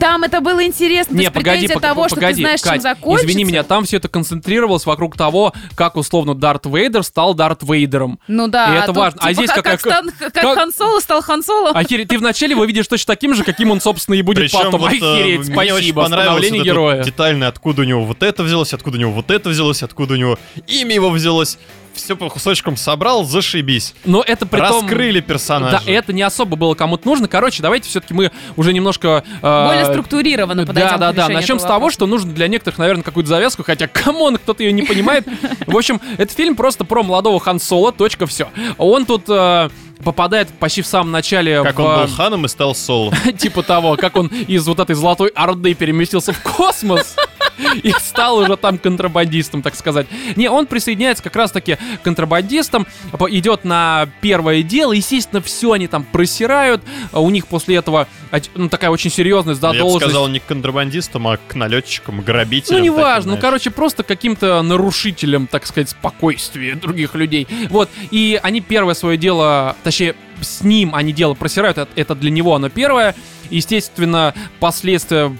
[0.00, 1.16] Там это было интересно.
[1.16, 3.26] Не, погоди, претензия пог- того, что погоди, ты знаешь, чем закончится.
[3.26, 8.18] извини меня, там все это концентрировалось вокруг того, как условно Дарт Вейдер стал Дарт Вейдером.
[8.28, 8.74] Ну да.
[8.74, 9.20] И это тут, важно.
[9.22, 11.70] А типа, здесь как, какая- как, Стан- как как- Хан Соло стал Хан Соло.
[11.70, 14.80] Охереть, ты вначале его видишь точно таким же, каким он, собственно, и будет Причем потом.
[14.80, 17.02] вот, э, Охереть, мне очень понравилось вот героя.
[17.02, 20.16] детально, откуда у него вот это взялось, откуда у него вот это взялось, откуда у
[20.16, 21.58] него имя его взялось.
[21.94, 23.94] Все по кусочкам собрал, зашибись.
[24.04, 24.82] Но это при том...
[24.84, 25.80] Раскрыли персонажа.
[25.82, 27.26] Да, это не особо было кому-то нужно.
[27.26, 29.24] Короче, давайте все-таки мы уже немножко...
[29.40, 31.28] э, Более структурированно подойдем Да, да, к да.
[31.30, 31.94] Начнем с того, вопроса.
[31.94, 35.26] что нужно для некоторых, наверное, какую-то завязку, хотя, come on, кто-то ее не понимает.
[35.66, 38.50] В общем, это фильм просто про молодого Хан Соло, точка, все.
[38.76, 39.70] Он тут э,
[40.04, 41.82] попадает почти в самом начале Как в...
[41.82, 43.12] он был ханом и стал соло.
[43.38, 47.16] типа того, как он из вот этой золотой орды переместился в космос
[47.82, 50.06] и стал уже там контрабандистом, так сказать.
[50.36, 55.86] Не, он присоединяется как раз-таки к контрабандистам, по- идет на первое дело, естественно, все они
[55.86, 58.06] там просирают, а у них после этого
[58.54, 60.04] ну, такая очень серьезная Я бы задолженность.
[60.06, 62.78] сказал не к контрабандистам, а к налетчикам, грабителям.
[62.78, 67.46] Ну, неважно, ну, короче, просто каким-то нарушителем, так сказать, спокойствия других людей.
[67.70, 72.54] Вот, и они первое свое дело, точнее, с ним они дело просирают, это- для него
[72.54, 73.14] оно первое.
[73.50, 75.34] Естественно, последствия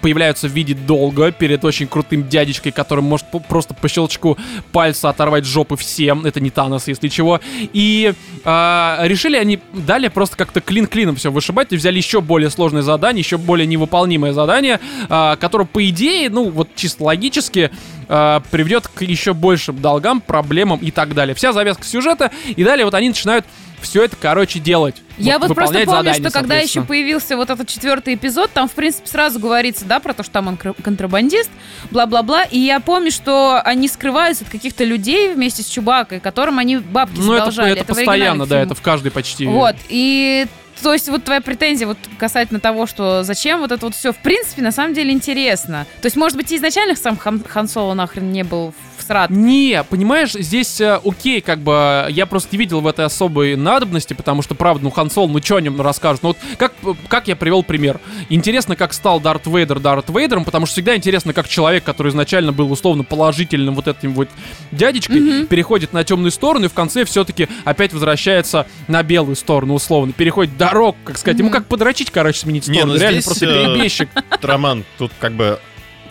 [0.00, 4.38] появляются в виде долга перед очень крутым дядечкой, который может просто по щелчку
[4.72, 6.26] пальца оторвать жопы всем.
[6.26, 7.40] Это не Танос, если чего.
[7.72, 12.82] И а, решили они далее просто как-то клин-клином все вышибать и взяли еще более сложное
[12.82, 17.70] задание, еще более невыполнимое задание, а, которое, по идее, ну, вот чисто логически
[18.08, 21.34] а, приведет к еще большим долгам, проблемам и так далее.
[21.34, 23.46] Вся завязка сюжета, и далее вот они начинают
[23.84, 24.96] все это, короче, делать.
[25.16, 28.68] Я вот просто выполнять помню, задания, что когда еще появился вот этот четвертый эпизод, там,
[28.68, 31.50] в принципе, сразу говорится, да, про то, что там он контрабандист,
[31.90, 32.42] бла-бла-бла.
[32.44, 37.18] И я помню, что они скрываются от каких-то людей вместе с Чубакой, которым они бабки
[37.18, 37.72] Ну, это, задолжали.
[37.72, 39.46] это оригинальных постоянно, да, это в каждой почти.
[39.46, 40.46] Вот, и
[40.82, 44.16] то есть вот твоя претензия вот касательно того, что зачем вот это вот все, в
[44.16, 45.86] принципе, на самом деле интересно.
[46.00, 49.30] То есть, может быть, и изначально сам Хан, Хан Соло нахрен не был всрат.
[49.30, 54.14] Не, понимаешь, здесь э, окей, как бы я просто не видел в этой особой надобности,
[54.14, 56.22] потому что, правда, ну Хан Соло, ну что о нем расскажут?
[56.22, 56.72] Ну вот как,
[57.08, 58.00] как я привел пример.
[58.28, 62.52] Интересно, как стал Дарт Вейдер Дарт Вейдером, потому что всегда интересно, как человек, который изначально
[62.52, 64.28] был условно положительным вот этим вот
[64.72, 70.12] дядечкой, переходит на темную сторону и в конце все-таки опять возвращается на белую сторону, условно.
[70.12, 71.38] Переходит дорог, как сказать.
[71.38, 72.92] Ему как подрочить, короче, сменить Не, сторону.
[72.94, 74.08] ну Реально здесь, просто э, перебежчик.
[74.42, 75.58] Роман, тут как бы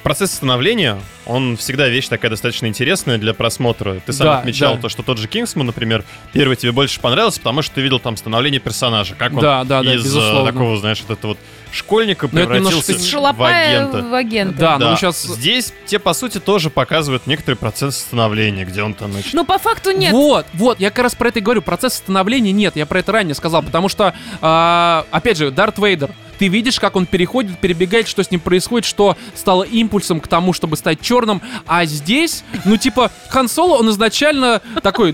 [0.04, 4.02] процесс становления, он всегда вещь такая достаточно интересная для просмотра.
[4.06, 4.82] Ты сам Да, отмечал да.
[4.82, 8.18] то, что тот же Кингсман, например, первый тебе больше понравился, потому что ты видел там
[8.18, 10.52] становление персонажа, как он Да, да, да, из э, безусловно.
[10.52, 11.38] такого, знаешь, вот это вот
[11.74, 14.02] школьника Но это немножко превратился Из в агента.
[14.04, 14.58] в агента.
[14.58, 14.96] Да, ну Да.
[14.96, 15.24] сейчас...
[15.24, 19.58] Здесь те, по сути, тоже показывают некоторый процесс становления, где он там, значит, Ну, по
[19.58, 20.12] факту нет.
[20.12, 21.62] Вот, вот, я как раз про это и говорю.
[21.62, 26.12] Процесс становления нет, я про это ранее сказал, потому что, а, опять же, Дарт Вейдер,
[26.38, 30.54] ты видишь, как он переходит, перебегает, что с ним происходит, что стало импульсом к тому,
[30.54, 35.14] чтобы стать черным, а здесь, ну, типа, Хан Соло, он изначально такой,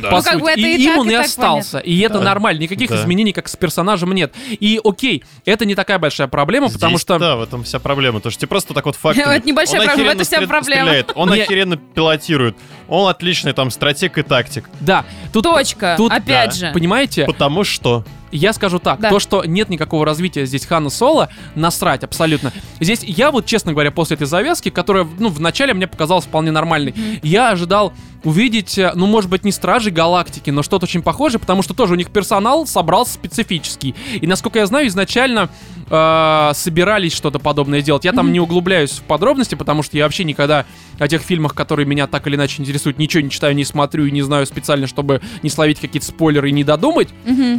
[0.00, 0.42] «Да, по Ну, как сути.
[0.42, 1.78] бы это и, и им так, он и и остался.
[1.78, 2.24] И это Да.
[2.24, 2.60] нормально.
[2.60, 2.96] Никаких Да.
[3.02, 4.34] изменений, как с персонажем, нет.
[4.48, 7.18] И окей, это не такая большая проблема, потому Здесь, что.
[7.18, 8.20] Да, в этом вся проблема.
[8.20, 9.34] То, что тебе просто так вот фактами.
[9.36, 10.92] Это небольшая Он проблема, охеренно это вся проблема.
[11.14, 12.56] Он охеренно пилотирует.
[12.88, 14.68] Он отличный там стратег и тактик.
[14.80, 15.44] Да, тут.
[15.44, 15.94] Точка.
[15.96, 16.68] Тут, Опять да.
[16.68, 16.72] же.
[16.72, 17.24] Понимаете?
[17.24, 18.04] Потому что...
[18.32, 19.08] Я скажу так, Да.
[19.10, 22.52] то, что нет никакого развития здесь Хана Соло, насрать абсолютно.
[22.80, 26.92] Здесь я вот, честно говоря, после этой завязки, которая, ну, вначале мне показалась вполне нормальной,
[27.22, 27.92] я ожидал
[28.24, 31.94] увидеть, э, ну, может быть, не Стражи Галактики, но что-то очень похожее, потому что тоже
[31.94, 33.94] у них персонал собрался специфический.
[34.14, 35.48] И, насколько я знаю, изначально
[35.88, 38.04] э, собирались что-то подобное сделать.
[38.04, 40.66] Я там не углубляюсь в подробности, потому что я вообще никогда
[40.98, 44.10] о тех фильмах, которые меня так или иначе интересуют, ничего не читаю, не смотрю и
[44.10, 47.08] не знаю специально, чтобы не словить какие-то спойлеры и не додумать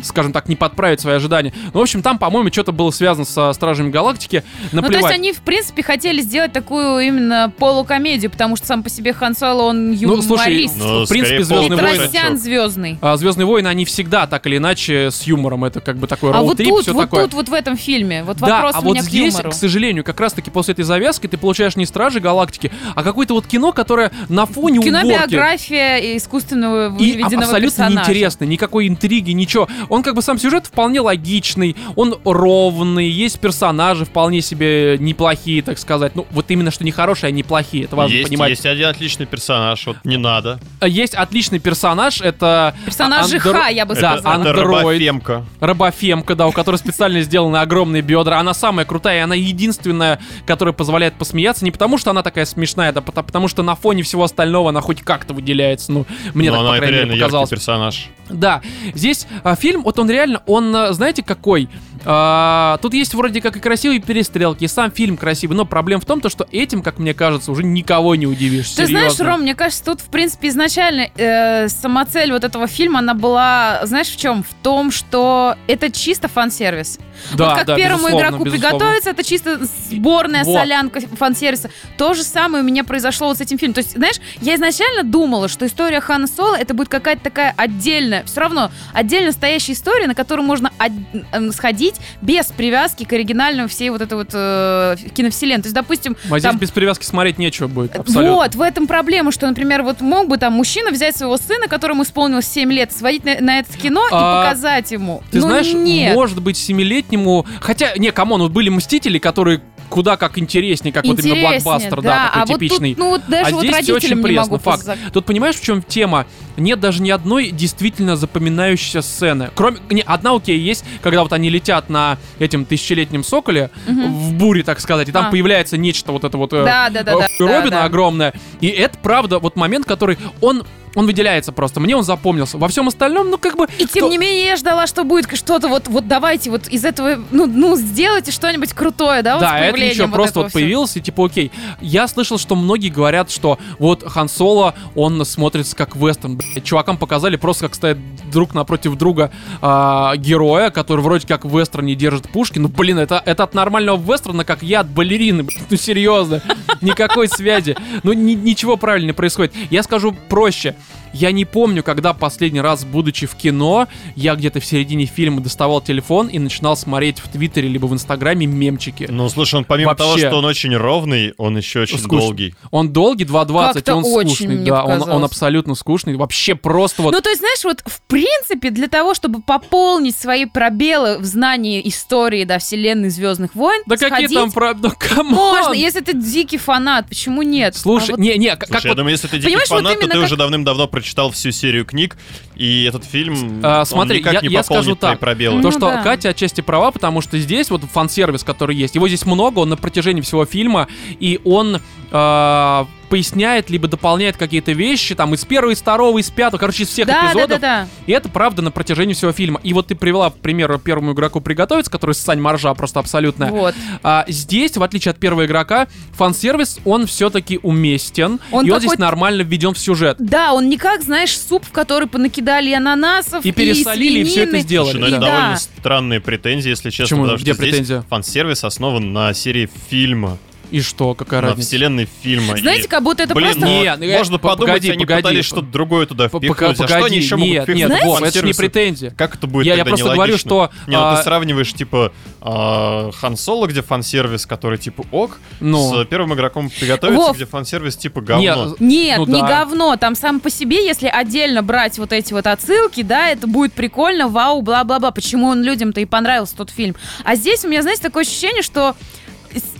[0.04, 1.54] скажем так, не подправить свои ожидания.
[1.74, 4.43] Ну, в общем, там, по-моему, что-то было связано со Стражами Галактики.
[4.72, 5.04] Ну, то Наплевать.
[5.06, 9.36] есть они, в принципе, хотели сделать такую именно полукомедию, потому что сам по себе Хан
[9.36, 10.28] Соло, он Ну, юморист.
[10.28, 10.76] слушай, Юморист.
[10.78, 12.04] Ну, в принципе, скорее, Звездные полный войны.
[12.08, 12.98] Петросян звездный.
[13.02, 15.66] А, Звездные войны, они всегда так или иначе с юмором.
[15.66, 17.24] Это как бы такой А вот роуд-трип, тут, все вот такое.
[17.26, 19.52] тут, вот в этом фильме, вот Да, вопрос а у вот меня здесь, к юмору.
[19.52, 23.48] к сожалению, как раз-таки после этой завязки ты получаешь не Стражи Галактики, а какое-то вот
[23.48, 24.88] кино, которое на фоне уборки.
[24.90, 27.96] Кинобиография искусственного И выведенного абсолютно персонажа.
[28.12, 29.68] неинтересно, никакой интриги, ничего.
[29.90, 35.78] Он как бы сам сюжет вполне логичный, он ровный, есть персонажи вполне себе неплохие, так
[35.80, 36.16] сказать.
[36.16, 38.50] Ну, вот именно что не хорошие, а неплохие, это важно есть, понимать.
[38.52, 40.37] есть один отличный персонаж, вот не надо.
[40.82, 42.76] Есть отличный персонаж, это...
[42.86, 44.41] Персонаж Андро- ЖХ, я бы Да, это, сказала.
[44.41, 44.65] это андроид.
[44.84, 45.45] Робофемка.
[45.60, 48.39] Робофемка, да, у которой специально сделаны огромные бедра.
[48.39, 51.63] Она самая крутая, и она единственная, которая позволяет посмеяться.
[51.65, 54.82] Не потому, что она такая смешная, да пото- потому что на фоне всего остального она
[54.82, 55.91] хоть как-то выделяется.
[55.91, 57.50] Ну, мне Но так, она по крайней мере, показалось.
[57.50, 58.08] персонаж.
[58.30, 58.62] Да,
[58.93, 61.69] здесь а, фильм, вот он реально, он, а, знаете, какой?
[62.06, 66.06] А, тут есть вроде как и красивые перестрелки, и сам фильм красивый, но проблема в
[66.06, 68.70] том, то, что этим, как мне кажется, уже никого не удивишь.
[68.72, 69.26] Ты знаешь, серьезно.
[69.26, 73.82] Ром, мне кажется, тут, в принципе, изначально э, сама цель вот этого фильма, она была,
[73.84, 74.44] знаешь, в чем?
[74.44, 77.00] В том, что это чисто фан-сервис.
[77.34, 78.52] да, вот как да, первому игроку безусловно.
[78.80, 80.54] приготовиться, это чисто сборная Вот.
[80.56, 81.70] солянка фан-сервиса.
[81.98, 83.74] То же самое у меня произошло вот с этим фильмом.
[83.76, 88.24] То есть, знаешь, я изначально думала, что история Хана Соло это будет какая-то такая отдельная,
[88.26, 91.52] все равно отдельно стоящая история, на которую можно од- эм,
[91.98, 95.64] сходить без привязки к оригинальному всей вот этой вот э, киновселенной.
[95.64, 98.36] То есть, допустим, А здесь там- без привязки смотреть нечего будет, абсолютно.
[98.36, 102.04] вот, в этом проблема, что, например, вот мог бы там мужчина взять своего сына, которому
[102.04, 105.22] исполнилось 7 лет, сводить на, на это кино А, и показать ему.
[105.32, 106.16] Ты ну, знаешь, нет.
[106.16, 107.46] может быть, семилетнему...
[107.60, 111.62] Хотя, не, come on, вот были Мстители, которые куда как интереснее, как вот именно Интереснее,
[111.63, 112.89] блокбастер, да, такой а вот типичный.
[112.95, 114.86] тут, ну вот даже а вот здесь очень могу факт.
[114.86, 116.26] поза- Тут понимаешь, в чем тема?
[116.58, 119.50] Нет даже ни одной действительно запоминающейся сцены.
[119.56, 119.78] Кроме...
[119.89, 124.80] Не, одна, окей, есть, когда вот они летят на этим тысячелетнем соколе, в буре, так
[124.80, 125.32] сказать, и там А.
[125.32, 126.54] появляется нечто вот это вот...
[126.54, 127.84] э, Да, да, да, э, да, хуеробина да, да.
[127.86, 128.34] огромная.
[128.60, 130.17] И это, правда, вот момент, который...
[130.41, 130.63] Он
[130.95, 131.80] он выделяется просто.
[131.80, 132.58] Мне он запомнился.
[132.58, 133.67] Во всем остальном, ну, как бы...
[133.78, 136.86] И тем то- не менее я ждала, что будет что-то вот, вот давайте вот из
[136.86, 140.60] этого, ну, ну сделайте что-нибудь крутое, да, вот Да, это ничего, вот просто вот всего.
[140.62, 141.52] появился, и типа, окей.
[141.82, 146.38] Я слышал, что многие говорят, что вот Хан Соло, он смотрится как вестерн.
[146.38, 147.97] Блядь, Чувакам показали просто, как стоят
[148.32, 152.60] друг напротив друга а, героя, который вроде как в вестерне держит пушки.
[152.60, 155.43] Ну, блин, это, это от нормального вестерна, как я от балерины.
[155.43, 155.69] блядь.
[155.69, 156.41] Ну, серьезно.
[156.82, 157.76] Никакой связи.
[158.04, 159.54] Ну, ни- ничего правильно не происходит.
[159.69, 160.76] Я скажу проще.
[161.20, 165.82] Я не помню, когда последний раз, будучи в кино, я где-то в середине фильма доставал
[165.82, 169.08] телефон и начинал смотреть в Твиттере либо в Инстаграме мемчики.
[169.10, 170.28] Ну, слушай, он помимо того, Вообще.
[170.28, 172.20] что он очень ровный, он еще очень Скучный.
[172.20, 172.56] долгий.
[172.70, 174.56] Он долгий, 2.20, и Как-то он очень скучный.
[174.58, 176.16] мне Да, он, он абсолютно скучный.
[176.16, 177.14] Вообще просто вот...
[177.14, 181.82] Ну, то есть, знаешь, вот в принципе, для того, чтобы пополнить свои пробелы в знании
[181.90, 184.52] истории, да, вселенной Звездных войн, да какие сходить там...
[184.52, 184.76] Про...
[184.76, 187.76] Ну, можно, если ты дикий фанат, почему нет?
[187.76, 188.98] Слушай, А вот- не, не, как, Слушай, как я вот...
[188.98, 191.86] думаю, если ты дикий Понимаешь, вот фанат, то ты как- уже давным-давно прочитал всю серию
[191.86, 192.17] книг,
[192.56, 195.20] и этот фильм, А, смотри, никак я- не я пополнит скажу твои так.
[195.20, 195.62] пробелы.
[195.62, 196.02] То, Ну что да.
[196.04, 199.78] Катя отчасти права, потому что здесь вот фан-сервис, который есть, его здесь много, он на
[199.78, 200.88] протяжении всего фильма,
[201.20, 206.60] и он э, поясняет, либо дополняет какие-то вещи, там, из первого, из второго, из пятого,
[206.60, 207.50] короче, из всех да, да, эпизодов.
[207.50, 207.88] да, да.
[208.06, 209.60] И это правда на протяжении всего фильма.
[209.63, 213.52] И вот ты привела, к примеру, первому игроку приготовиться, который Сань Маржа просто абсолютная.
[213.52, 213.76] Вот.
[214.04, 218.39] А здесь, в отличие от первого игрока, фан-сервис, он все-таки уместен.
[218.52, 220.17] Он и он здесь нормально введен в сюжет.
[220.20, 224.41] Да, он не как, знаешь, суп, в который понакидали и ананасов, И пересолили, и всё
[224.41, 224.63] это свинины.
[224.67, 224.91] сделали.
[224.91, 225.28] Слушай, ну И это да.
[225.36, 227.22] довольно странные претензии, если честно, Почему?
[227.24, 228.06] потому Где что здесь претензия?
[228.10, 230.38] фан-сервис основан на серии фильма,
[230.72, 231.68] И что, какая на разница?
[231.70, 232.58] вселенной фильма.
[232.58, 233.66] Знаете, И, как будто это Блин, просто...
[233.66, 235.22] ну, Не, ну, можно п- подумать, погоди, они погоди.
[235.22, 236.48] пытались что-то другое туда впихнуть.
[236.50, 237.90] пока- а что они Погоди, еще могут нет, впихнуть?
[237.90, 239.12] нет, Вов, это не претензия.
[239.12, 243.12] Как это будет Я- я просто говорю, что, Не, ну а, ты сравниваешь, типа, а,
[243.12, 246.04] Хан Соло, где фан-сервис, который, типа, ок, Ну.
[246.04, 247.36] с первым игроком приготовиться, Вов.
[247.36, 248.76] где фан-сервис, типа, говно.
[248.80, 249.48] Не, Нет, Ну не да.
[249.48, 249.96] говно.
[249.96, 254.28] Там сам по себе, если отдельно брать вот эти вот отсылки, да, это будет прикольно,
[254.28, 255.12] вау, бла-бла-бла.
[255.12, 256.96] Почему он людям-то и понравился тот фильм.
[257.24, 258.96] А здесь у меня, знаете, такое ощущение, что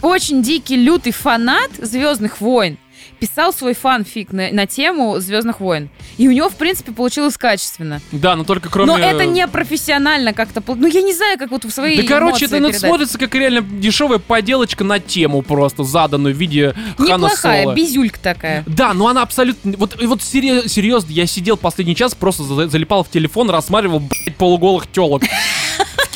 [0.02, 2.78] очень дикий, лютый фанат Звездных войн
[3.20, 5.90] писал свой фанфик на, на тему Звездных войн.
[6.18, 8.02] И у него, в принципе, получилось качественно.
[8.12, 8.92] Да, но только кроме...
[8.92, 10.64] Но это не профессионально как-то.
[10.68, 12.82] Ну, я не знаю, как вот в свои Да, короче, это ну, передать.
[12.82, 17.76] смотрится как реально дешевая поделочка на тему просто, заданную в виде Хана Неплохая, Соло.
[17.76, 18.64] безюлька такая.
[18.68, 19.74] Да, но она абсолютно...
[19.78, 24.92] Вот, вот серьезно, я сидел последний час, просто за- залипал в телефон, рассматривал, блядь, полуголых
[24.92, 25.24] телок.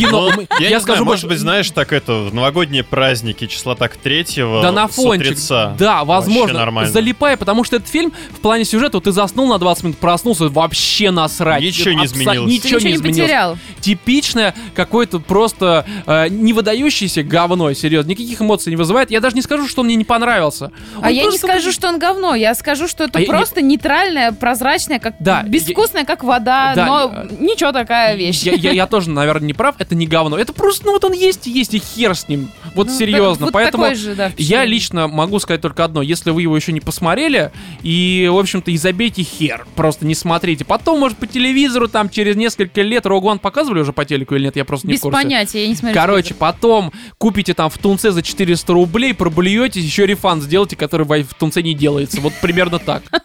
[0.08, 0.32] Кино.
[0.36, 3.96] Ну, я, не скажу знаю, может быть, знаешь, так это, в новогодние праздники, числа так
[3.98, 5.28] третьего, Да на фончик.
[5.32, 5.76] утреца.
[5.78, 6.60] Да, возможно.
[6.60, 6.92] нормально.
[6.92, 10.48] Залипай, потому что этот фильм в плане сюжета, вот ты заснул на 20 минут, проснулся,
[10.50, 11.62] вообще насрать.
[11.62, 12.52] Ничего не Абсо- изменилось.
[12.52, 13.22] Ничего ничего не не изменилось.
[13.22, 13.58] потерял.
[13.82, 19.12] типичное какое-то просто э, не выдающееся говно, серьезно, никаких эмоций не вызывает.
[19.12, 20.72] Я даже не скажу, что он мне не понравился.
[20.98, 23.28] Он А я не скажу, блин, что он говно, я скажу, что это А я-
[23.28, 28.42] просто нейтральное, прозрачное, как Да, безвкусная, как вода, Да, но э, ничего такая вещь.
[28.44, 29.76] Я, я- я тоже, наверное, не прав.
[29.80, 30.38] Это не говно.
[30.38, 32.50] Это просто, ну вот он есть и есть, и хер с ним.
[32.76, 33.46] Вот Ну, серьезно.
[33.46, 36.02] вот Поэтому же, да, я лично могу сказать только одно.
[36.02, 37.52] Если вы его еще не посмотрели,
[37.84, 39.66] и, в общем-то, и забейте хер.
[39.76, 40.66] Просто не смотрите.
[40.66, 44.56] Потом, может, по телевизору, там, через несколько лет One показывали уже по телеку или нет,
[44.56, 45.22] я просто не Без в курсе.
[45.22, 45.94] понятия, я не смотрю.
[45.94, 51.34] Короче, потом купите там в Тунце за 400 рублей, проблюетесь, еще рефан сделайте, который в
[51.34, 52.22] Тунце не делается.
[52.22, 53.04] Вот примерно так.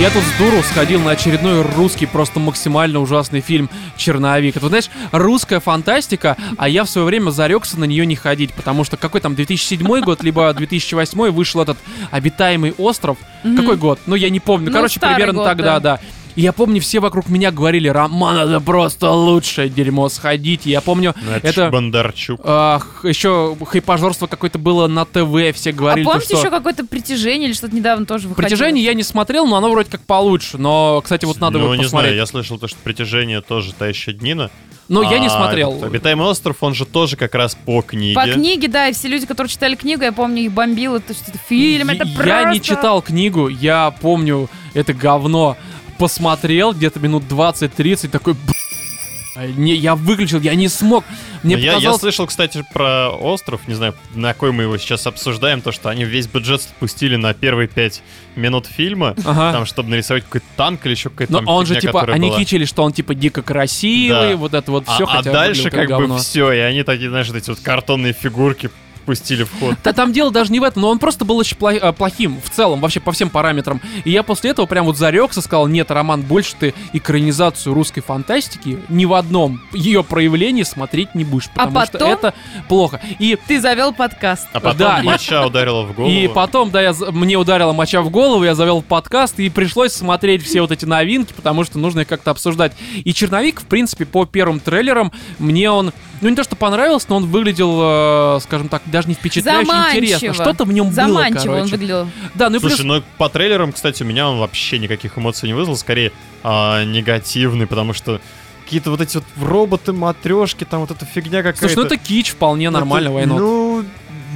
[0.00, 4.56] Я тут с дуру сходил на очередной русский, просто максимально ужасный фильм «Черновик».
[4.56, 8.84] Это, знаешь, русская фантастика, а я в свое время зарекся на нее не ходить, потому
[8.84, 11.76] что какой там 2007 год, либо 2008 вышел этот
[12.10, 13.18] «Обитаемый остров».
[13.42, 14.00] Какой год?
[14.06, 14.68] Ну, я не помню.
[14.68, 16.00] Ну, Короче, примерно тогда, да.
[16.36, 20.70] И я помню, все вокруг меня говорили, Роман, это просто лучшее дерьмо, сходите.
[20.70, 21.70] Я помню, Ну, это, это...
[21.70, 22.40] Бондарчук.
[22.44, 26.38] ах, еще хайпажорство какое-то было на ТВ, все А говорили, то, помните что...
[26.38, 28.48] еще какое-то притяжение или что-то недавно тоже выходило?
[28.48, 30.58] Притяжение я не смотрел, но оно вроде как получше.
[30.58, 32.10] Но, кстати, вот надо ну, его не посмотреть.
[32.10, 34.50] знаю, я слышал то, что притяжение тоже та еще днина.
[34.88, 35.84] Но я не А смотрел.
[35.84, 38.14] Обитаемый остров, он же тоже как раз по книге.
[38.16, 41.30] По книге, да, и все люди, которые читали книгу, я помню, их бомбило, то, что
[41.30, 42.50] это фильм, это Я просто...
[42.50, 45.56] не читал книгу, я помню это говно.
[46.00, 48.32] Посмотрел где-то минут 20-30, такой...
[48.32, 51.04] «Б***ь, Не, я выключил, я не смог.
[51.42, 52.00] Мне Ну, я, я показалось...
[52.00, 56.04] слышал, кстати, про остров, не знаю, на кой мы его сейчас обсуждаем, то, что они
[56.04, 58.02] весь бюджет спустили на первые пять
[58.34, 59.52] минут фильма, Ага.
[59.52, 62.38] там, чтобы нарисовать какой-то танк или еще какая-то Но там он же типа, они была.
[62.38, 64.36] кичили, что он типа дико красивый, Да.
[64.38, 67.10] вот это вот А, все, а хотя дальше выглядел как бы все, и они такие,
[67.10, 68.70] знаешь, эти вот картонные фигурки
[69.00, 69.76] пустили в ход.
[69.82, 72.50] Да там дело даже не в этом, но он просто был очень э, плохим в
[72.50, 73.80] целом, вообще по всем параметрам.
[74.04, 78.78] И я после этого прям вот зарекся, сказал, нет, Роман, больше ты экранизацию русской фантастики
[78.88, 82.12] ни в одном ее проявлении смотреть не будешь, А потому что потом?
[82.12, 82.34] это
[82.68, 83.00] плохо.
[83.18, 84.46] И Ты завел подкаст.
[84.52, 86.10] А потом Да, и- моча ударила в голову.
[86.12, 90.44] И потом, да, я, мне ударила моча в голову, я завел подкаст, и пришлось смотреть
[90.44, 92.72] все вот эти новинки, потому что нужно их как-то обсуждать.
[93.04, 97.16] И черновик, в принципе, по первым трейлерам, мне он, ну не то что понравился, но
[97.16, 100.18] он выглядел, э, скажем так, даже не впечатляюще интересно.
[100.18, 100.34] Заманчиво.
[100.34, 101.70] Что-то в нем было, Заманчиво он короче.
[101.72, 102.08] выглядел.
[102.34, 102.72] Да, ну и плюс...
[102.74, 106.12] Слушай, ну по трейлерам, кстати, у меня он вообще никаких эмоций не вызвал, скорее
[106.42, 108.20] а, негативный, потому что
[108.64, 111.58] какие-то вот эти вот роботы, матрешки, там вот эта фигня какая-то.
[111.58, 113.38] Слушай, ну это кич вполне нормально, Это, войну.
[113.38, 113.84] Ну,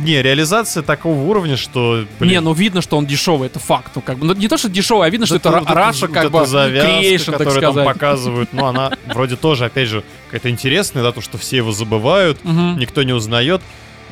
[0.03, 3.93] не, реализация такого уровня, что, блин, Не, ну видно, что он дешевый, это факт.
[3.95, 6.15] Ну, как бы, ну, не то, что дешевый, а видно, что вот это Раша, вот
[6.15, 7.95] как бы, завязка, creation, так которую там сказать.
[7.95, 12.45] показывают, ну, она вроде тоже, опять же, какая-то интересная, да, то, что все его забывают,
[12.45, 13.63] никто не узнает.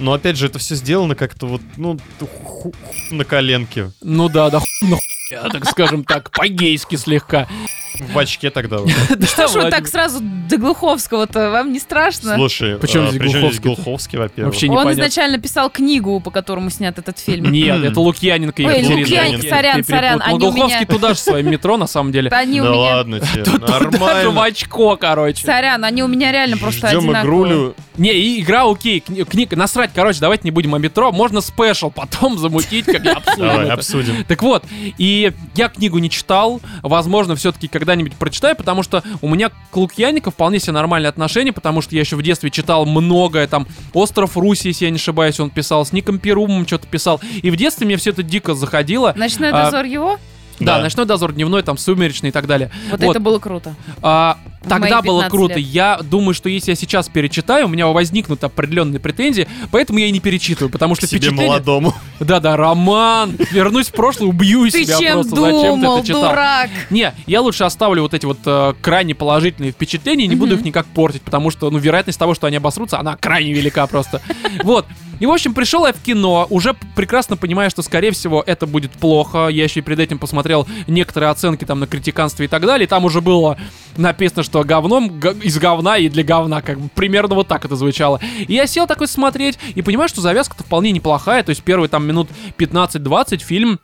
[0.02, 2.74] Но опять же, это все сделано как-то вот, ну, ху- ху-
[3.10, 3.90] на коленке.
[4.02, 7.46] Ну да, да, хуй на хуй, так скажем так, по-гейски слегка.
[8.12, 8.78] В очке тогда.
[9.16, 11.50] Да, Что ж вы так сразу до Глуховского-то?
[11.50, 12.34] Вам не страшно?
[12.36, 13.60] Слушай, а, здесь чём здесь?
[13.60, 14.54] Глуховский, во-первых?
[14.54, 17.52] Вообще Он изначально писал книгу, по которому снят этот фильм.
[17.52, 18.82] Нет, это Лукьяненко и Ой.
[18.82, 20.22] Лукьяненко, сорян, сорян.
[20.26, 22.30] Ну, Глуховский туда же своим метро, на самом деле.
[22.32, 22.80] Они у Да меня...
[22.80, 24.42] ладно тебе, даже в нормально.
[24.44, 25.44] очко, короче.
[25.46, 27.22] Сорян, они у меня реально просто Ждем одинаковые.
[27.22, 27.74] игрулю.
[27.98, 31.90] Не, и игра окей, кни- книга, насрать, короче, давайте не будем о метро, можно спешл
[31.90, 33.74] потом замутить, как я обсудим Давай, это.
[33.74, 34.24] обсудим.
[34.24, 34.64] Так вот,
[34.98, 40.30] и я книгу не читал, возможно, все-таки когда-нибудь прочитаю, потому что у меня к Лукьяненко
[40.30, 44.68] вполне себе нормальные отношения, потому что я еще в детстве читал многое, там, «Остров Руси»,
[44.68, 47.96] если я не ошибаюсь, он писал, с Ником Перумом что-то писал, и в детстве мне
[47.96, 49.12] все это дико заходило.
[49.16, 50.18] Ночной А, дозор его?
[50.64, 50.82] Да, Да.
[50.82, 52.70] «Ночной дозор», «Дневной», там, «Сумеречный» и так далее.
[52.90, 53.10] Вот, Вот.
[53.10, 53.74] это было круто.
[54.02, 54.38] А,
[54.68, 55.54] тогда было 15 круто.
[55.58, 55.68] лет.
[55.68, 60.10] Я думаю, что если я сейчас перечитаю, у меня возникнут определенные претензии, поэтому я и
[60.10, 61.48] не перечитываю, потому что Себе впечатление...
[61.48, 61.94] молодому.
[62.20, 63.36] Да-да, роман.
[63.50, 65.36] Вернусь в прошлое, убью Ты себя чем просто.
[65.36, 66.22] Зачем ты думал, это читал?
[66.30, 66.70] дурак?
[66.90, 70.64] Не, я лучше оставлю вот эти вот э, крайне положительные впечатления, и не буду их
[70.64, 74.20] никак портить, потому что, ну, вероятность того, что они обосрутся, она крайне велика просто.
[74.62, 74.86] Вот.
[75.22, 78.90] И, в общем, пришел я в кино, уже прекрасно понимая, что, скорее всего, это будет
[78.90, 79.46] плохо.
[79.46, 82.88] Я еще и перед этим посмотрел некоторые оценки там на критиканство и так далее.
[82.88, 83.56] Там уже было
[83.96, 86.60] написано, что говном из говна и для говна.
[86.60, 88.18] Как бы примерно вот так это звучало.
[88.48, 91.44] И я сел такой смотреть и понимаю, что завязка-то вполне неплохая.
[91.44, 93.78] То есть первые там минут 15-20 фильм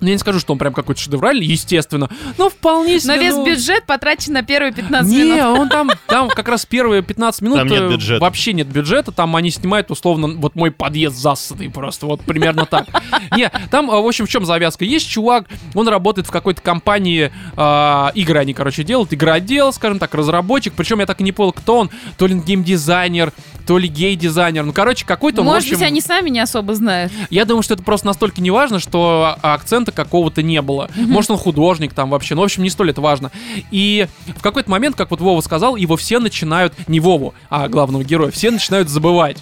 [0.00, 3.34] Ну, я не скажу, что он прям какой-то шедевральный, естественно, но вполне себе, Но весь
[3.34, 5.58] ну, бюджет потрачен на первые 15 Не, минут.
[5.58, 8.20] он там, там как раз первые 15 минут Там нет э, бюджета.
[8.22, 12.86] вообще нет бюджета, там они снимают условно вот мой подъезд засанный просто, вот примерно так.
[13.36, 14.84] Не, там, э, в общем, в чем завязка?
[14.84, 20.14] Есть чувак, он работает в какой-то компании, э, игры они, короче, делают, игроотдел, скажем так,
[20.14, 23.32] разработчик, причем я так и не понял, кто он, то ли геймдизайнер,
[23.66, 25.78] то ли гей-дизайнер, ну, короче, какой-то он, в Может общем...
[25.78, 27.12] быть, они сами не особо знают.
[27.30, 29.54] Я думаю, что это просто настолько не важно, что а-
[29.90, 30.88] акцента какого-то не было.
[30.96, 32.34] Может, он художник там вообще.
[32.34, 33.30] Ну, в общем, не столь это важно.
[33.70, 38.04] И в какой-то момент, как вот Вова сказал, его все начинают, не Вову, а главного
[38.04, 39.38] героя, все начинают забывать.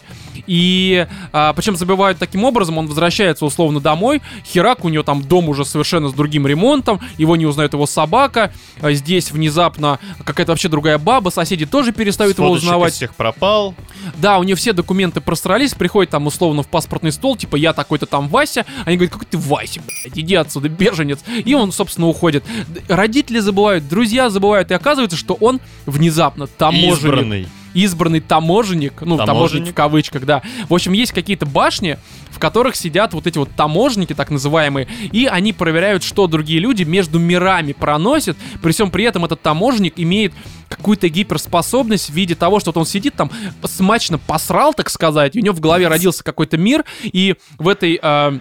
[0.47, 5.49] И а, причем забивают таким образом, он возвращается условно домой, херак, у него там дом
[5.49, 10.69] уже совершенно с другим ремонтом, его не узнает его собака, а здесь внезапно какая-то вообще
[10.69, 12.95] другая баба, соседи тоже перестают его узнавать.
[12.95, 13.75] всех пропал.
[14.17, 18.07] Да, у нее все документы просрались, приходит там условно в паспортный стол, типа я такой-то
[18.07, 21.21] там Вася, они говорят, какой ты Вася, блядь, иди отсюда, беженец.
[21.45, 22.45] И он, собственно, уходит.
[22.89, 26.93] Родители забывают, друзья забывают, и оказывается, что он внезапно таможенник.
[26.95, 27.49] Избранный.
[27.79, 29.27] Избранный таможенник, ну, таможенник.
[29.27, 29.73] Таможенник.
[29.73, 30.43] в кавычках, да.
[30.69, 31.99] В общем, есть какие-то башни,
[32.31, 36.83] в которых сидят вот эти вот таможенники, так называемые, и они проверяют, что другие люди
[36.83, 38.37] между мирами проносят.
[38.63, 40.33] При всем при этом этот таможенник имеет
[40.69, 43.31] какую-то гиперспособность в виде того, что вот он сидит там,
[43.65, 47.99] смачно посрал, так сказать, и у него в голове родился какой-то мир, и в этой...
[48.03, 48.39] э,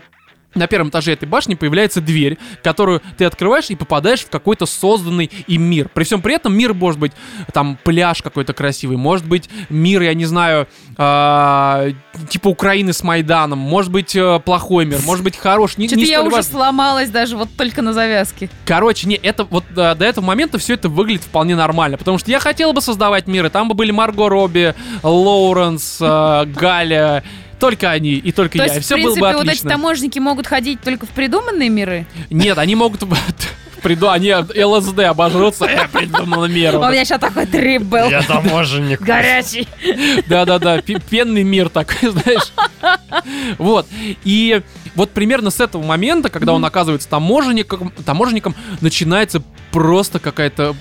[0.56, 5.30] на первом этаже этой башни появляется дверь, которую ты открываешь и попадаешь в какой-то созданный
[5.48, 5.90] им мир.
[5.94, 7.12] При всем при этом мир может быть
[7.54, 10.68] там пляж какой-то красивый, может быть мир, я не знаю,
[10.98, 11.90] а,
[12.30, 15.82] типа Украины с Майданом, может быть э, плохой мир, может быть хороший.
[15.82, 16.52] Не, Что-то не я уже важно.
[16.52, 18.50] сломалась даже вот только на завязке.
[18.66, 22.32] Короче, не, это вот э, до этого момента все это выглядит вполне нормально, потому что
[22.32, 24.74] я хотел бы создавать миры, там бы были Марго Робби,
[25.04, 27.24] Лоуренс, э, Галя,
[27.60, 29.50] только они и только То я, и есть, в все было принципе, бы вот эти
[29.50, 29.70] отлично.
[29.70, 32.06] таможенники могут ходить только в придуманные миры?
[32.30, 33.04] Нет, они могут
[33.82, 36.76] приду, они ЛСД обожрутся, я придумал мир.
[36.76, 38.10] У меня сейчас такой трип был.
[38.10, 39.02] Я таможенник.
[39.02, 39.68] Горячий.
[40.28, 42.52] Да-да-да, пенный мир такой, знаешь.
[43.58, 43.88] Вот.
[44.24, 44.62] И
[44.96, 49.42] вот примерно с этого момента, когда он оказывается таможенником, таможенником начинается
[49.72, 50.76] просто какая-то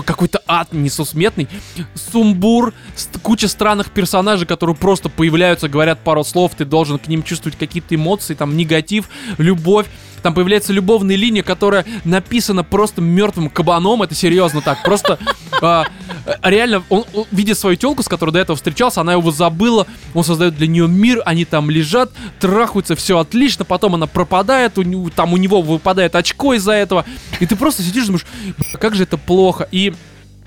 [0.00, 1.48] какой-то ад несусметный,
[1.94, 2.72] сумбур,
[3.22, 7.94] куча странных персонажей, которые просто появляются, говорят пару слов, ты должен к ним чувствовать какие-то
[7.94, 9.86] эмоции, там, негатив, любовь.
[10.22, 15.18] Там появляется любовная линия, которая написана просто мертвым кабаном, это серьезно так, просто
[15.60, 15.86] а,
[16.42, 20.56] реально, он, видит свою телку, с которой до этого встречался, она его забыла, он создает
[20.56, 22.10] для нее мир, они там лежат,
[22.40, 27.04] трахаются, все отлично, потом она пропадает, у, там у него выпадает очко из-за этого,
[27.40, 28.26] и ты просто сидишь и думаешь,
[28.58, 29.92] «Бля, как же это плохо, и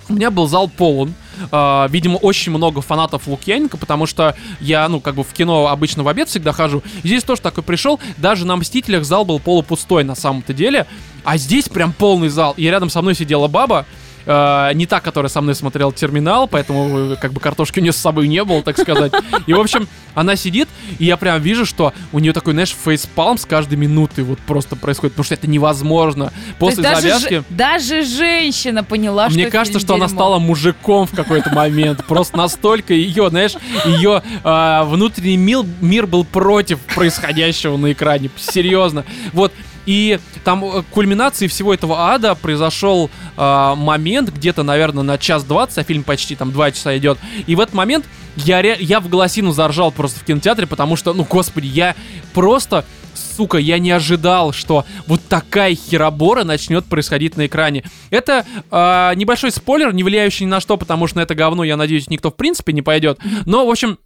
[0.09, 1.13] у меня был зал полон.
[1.51, 6.03] А, видимо, очень много фанатов Лукьяненко, потому что я, ну, как бы в кино обычно
[6.03, 6.83] в обед всегда хожу.
[7.03, 7.99] Здесь тоже такой пришел.
[8.17, 10.87] Даже на Мстителях зал был полупустой на самом-то деле.
[11.23, 12.53] А здесь прям полный зал.
[12.57, 13.85] И рядом со мной сидела баба.
[14.25, 17.91] Э, не та, которая со мной смотрела терминал, поэтому э, как бы картошки у нее
[17.93, 19.13] с собой не было, так сказать.
[19.47, 20.67] И, в общем, она сидит,
[20.99, 24.75] и я прям вижу, что у нее такой, знаешь, фейспалм с каждой минуты вот просто
[24.75, 26.31] происходит, потому что это невозможно.
[26.59, 27.33] После даже, завязки...
[27.35, 30.17] же- даже женщина поняла, что Мне кажется, что она дерьмо.
[30.19, 32.05] стала мужиком в какой-то момент.
[32.05, 33.53] Просто настолько ее, знаешь,
[33.85, 38.29] ее а, внутренний мир, мир был против происходящего на экране.
[38.37, 39.05] Серьезно.
[39.33, 39.51] Вот.
[39.85, 45.77] И там э, кульминацией всего этого ада произошел а, момент, где-то, наверное, на час двадцать,
[45.77, 47.17] а фильм почти там два часа идет.
[47.47, 48.05] И в этот момент
[48.35, 51.95] я, я в голосину заржал просто в кинотеатре, потому что, ну, господи, я
[52.33, 57.83] просто сука, я не ожидал, что вот такая херобора начнет происходить на экране.
[58.09, 61.77] Это э, небольшой спойлер, не влияющий ни на что, потому что на это говно, я
[61.77, 63.19] надеюсь, никто в принципе не пойдет.
[63.45, 63.97] Но, в общем,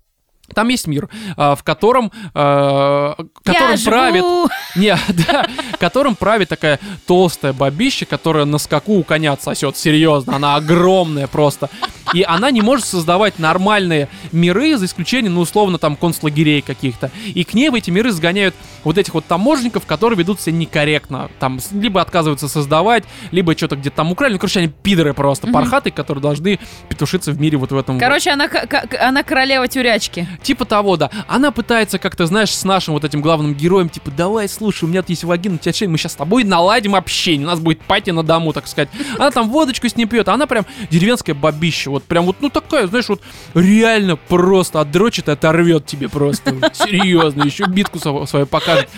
[0.54, 4.50] там есть мир, э, в котором, э, которым Я правит живу.
[4.76, 4.98] не,
[5.28, 5.48] да,
[5.80, 11.70] которым правит такая толстая бабища, которая на скаку у коня сосет, серьезно, она огромная просто.
[12.14, 17.12] И она не может создавать нормальные миры, за исключением, ну, условно, там, концлагерей каких-то.
[17.26, 21.30] И к ней в эти миры сгоняют вот этих вот таможенников, которые ведут себя некорректно.
[21.40, 24.34] Там, либо отказываются создавать, либо что-то где-то там украли.
[24.34, 27.96] Ну, короче, они пидоры просто, пархаты, которые должны петушиться в мире вот в этом.
[27.96, 28.04] вот.
[28.04, 30.28] Короче, она, к- к- она королева тюрячки.
[30.44, 31.10] Типа того, да.
[31.28, 35.02] Она пытается как-то, знаешь, с нашим вот этим главным героем, типа, давай, слушай, у меня
[35.02, 37.82] тут есть вагина, у тебя член, мы сейчас с тобой наладим общение, у нас будет
[37.82, 38.90] пати на дому, так сказать.
[39.18, 42.50] Она там водочку с ней пьет, а она прям деревенская бабища, вот прям вот, ну
[42.50, 43.22] такая, знаешь, вот
[43.54, 46.56] реально просто отдрочит и оторвет тебе просто.
[46.74, 48.90] Серьезно, еще битку сво- свою покажет.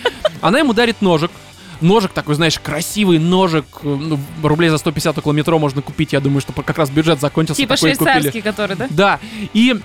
[0.42, 1.32] Она ему дарит ножик,
[1.82, 6.42] Ножик такой, знаешь, красивый ножик, ну, рублей за 150 около метро можно купить, я думаю,
[6.42, 7.60] что как раз бюджет закончился.
[7.60, 8.88] Типа швейцарский, который, да?
[8.92, 9.20] Да,
[9.54, 9.76] и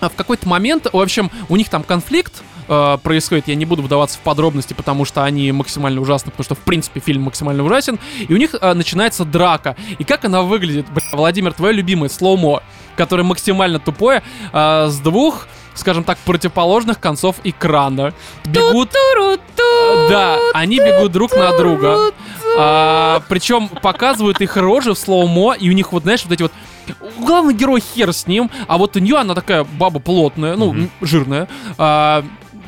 [0.00, 3.82] а, в какой-то момент, в общем, у них там конфликт, э, происходит, я не буду
[3.82, 7.98] вдаваться в подробности, потому что они максимально ужасны, потому что, в принципе, фильм максимально ужасен.
[8.20, 9.76] И у них э, начинается драка.
[9.98, 10.86] И как она выглядит?
[10.90, 12.62] Бля, Владимир, твое любимое слоумо,
[12.96, 14.22] которое максимально тупое,
[14.52, 18.12] э, с двух скажем так, противоположных концов экрана.
[18.44, 18.90] Бегут
[20.08, 22.12] да, они бегут друг на друга.
[22.58, 26.52] А, причем показывают их рожи в слоумо, и у них вот, знаешь, вот эти вот...
[27.18, 30.90] Главный герой хер с ним, а вот у нее она такая баба плотная, ну, м,
[31.00, 31.48] жирная.
[31.78, 32.24] А,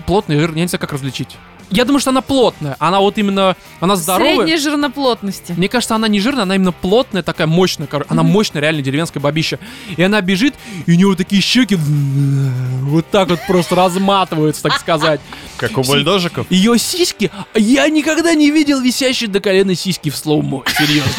[0.06, 1.36] плотная, жирная, я не знаю, как различить.
[1.70, 2.76] Я думаю, что она плотная.
[2.80, 3.56] Она вот именно...
[3.80, 4.34] Она здоровая.
[4.36, 5.54] Средней жирноплотности.
[5.56, 8.10] Мне кажется, она не жирная, она именно плотная, такая мощная, короче.
[8.10, 9.58] Она мощная, реально деревенская бабища.
[9.96, 10.54] И она бежит,
[10.84, 15.22] и у нее вот такие щеки вот так вот просто разматываются, так сказать.
[15.56, 16.46] Как у бульдожиков.
[16.50, 21.10] Ее сиськи, я никогда не видел висящие до колена сиськи в слоумо, серьезно.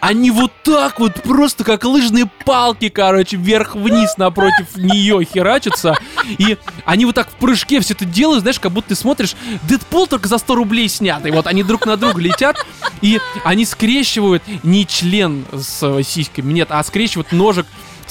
[0.00, 5.96] Они вот так вот просто как лыжные палки, короче, вверх-вниз напротив нее херачатся.
[6.38, 9.34] И они вот так в прыжке все это делают, знаешь, как будто ты смотришь
[9.68, 11.32] Дэдпул только за 100 рублей снятый.
[11.32, 12.56] Вот они друг на друга летят,
[13.00, 17.66] и они скрещивают не член с сиськами, нет, а скрещивают ножик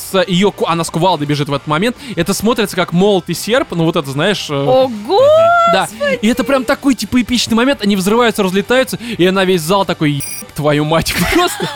[0.09, 0.53] с ее...
[0.65, 1.95] Она с кувалдой бежит в этот момент.
[2.15, 4.49] Это смотрится как молот и серп, ну вот это, знаешь...
[4.49, 5.21] э, Ого!
[5.73, 5.87] да,
[6.21, 10.11] и это прям такой, типа, эпичный момент, они взрываются, разлетаются, и она весь зал такой,
[10.13, 10.23] «Еб
[10.59, 11.69] твою мать, просто.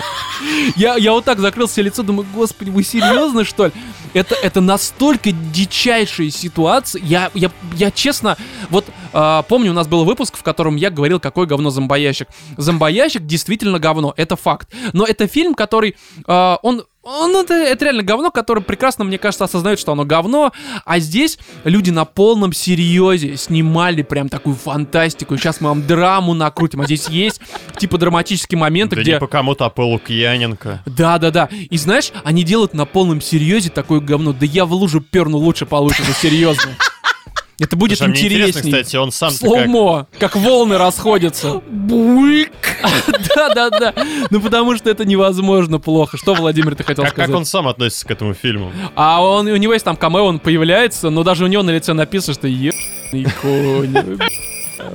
[0.76, 3.72] Я, я вот так закрыл себе лицо, думаю, господи, вы серьезно, что ли?
[4.14, 7.02] Это, это настолько дичайшая ситуация.
[7.02, 8.38] Я, я, я честно,
[8.70, 12.28] вот а, помню, у нас был выпуск, в котором я говорил, какой говно зомбоящик.
[12.58, 14.68] Зомбоящик действительно говно, это факт.
[14.92, 15.96] Но это фильм, который,
[16.28, 20.54] а, он он это, это реально говно, которое прекрасно, мне кажется, осознает, что оно говно.
[20.86, 25.38] А здесь люди на полном серьезе снимали прям такую фантастику.
[25.38, 26.82] Сейчас мы вам драму накрутим.
[26.82, 27.41] А здесь есть
[27.78, 29.20] типа драматические моменты, Да где...
[29.20, 30.82] по кому-то, а по Лукьяненко.
[30.86, 31.49] Да, да, да.
[31.51, 34.32] И знаешь, они делают на полном серьезе такое говно.
[34.32, 36.72] Да я в лужу перну лучше получится, серьезно.
[37.64, 38.72] Это будет Слушай, мне интересно, интересней.
[38.72, 39.38] кстати, он сам как...
[39.39, 41.61] Слоумо, как волны расходятся.
[41.70, 42.51] Бульк.
[43.36, 43.93] Да, да, да.
[44.30, 46.18] Ну потому что это невозможно плохо.
[46.18, 47.36] Что, Владимир, ты хотел Как, как сказать?
[47.36, 48.72] он сам относится к этому фильму?
[48.95, 51.93] А он, у него есть там камео, он появляется, но даже у него на лице
[51.93, 54.20] написано, что ебаный конь.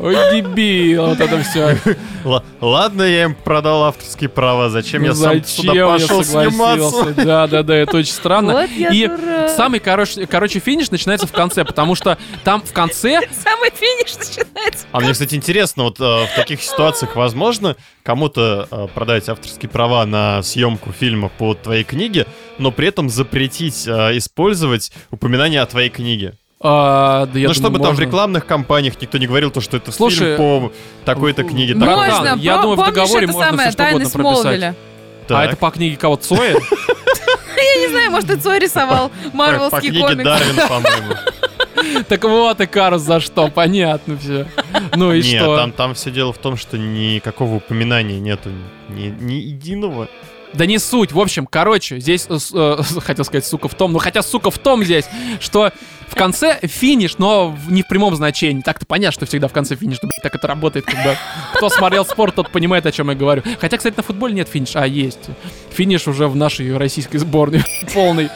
[0.00, 1.76] Ой, дебил, вот это все.
[2.24, 7.14] Л- ладно, я им продал авторские права, зачем я сам туда пошел сниматься?
[7.16, 8.66] Да, да, да, это очень странно.
[8.68, 9.10] И
[9.56, 14.86] самый, короче, короче, финиш начинается в конце, потому что там в конце Самый финиш начинается.
[14.92, 20.04] А мне, кстати, интересно, вот э, в таких ситуациях возможно кому-то э, продать авторские права
[20.06, 22.26] на съемку фильма по твоей книге,
[22.58, 26.34] но при этом запретить э, использовать упоминание о твоей книге?
[26.60, 29.92] А, да, ну, думаю, чтобы там в рекламных кампаниях никто не говорил то, что это
[29.92, 30.72] Слушай, фильм по
[31.04, 31.74] такой-то книге.
[31.74, 32.18] Можно, такой-то.
[32.30, 32.42] Можно.
[32.42, 34.42] я По- думаю, в договоре это можно самое, всё, что «Тайны угодно прописать.
[34.42, 34.74] Смолвиля»?
[34.78, 35.46] А Так.
[35.46, 36.56] это по книге кого Цоя?
[37.56, 40.24] Я не знаю, может, и Цой рисовал по марвелский книге комикс.
[40.24, 42.04] Дарвин, по-моему.
[42.08, 44.46] Так вот, Икарус за что, понятно все.
[44.94, 45.56] Ну и Нет, что?
[45.56, 48.50] там, там все дело в том, что никакого упоминания нету,
[48.88, 50.08] ни, ни единого.
[50.54, 51.12] Да не суть.
[51.12, 54.58] В общем, короче, здесь, э, э, хотел сказать, сука, в том, ну хотя, сука, в
[54.58, 55.04] том здесь,
[55.40, 55.72] что
[56.08, 58.62] в конце финиш, но не в прямом значении.
[58.62, 61.16] Так-то понятно, что всегда в конце финиш, блядь, так это работает, когда
[61.54, 63.42] кто смотрел спорт, тот понимает, о чем я говорю.
[63.60, 65.30] Хотя, кстати, на футболе нет финиша, а есть.
[65.70, 67.62] Финиш уже в нашей российской сборной
[67.94, 68.30] полный.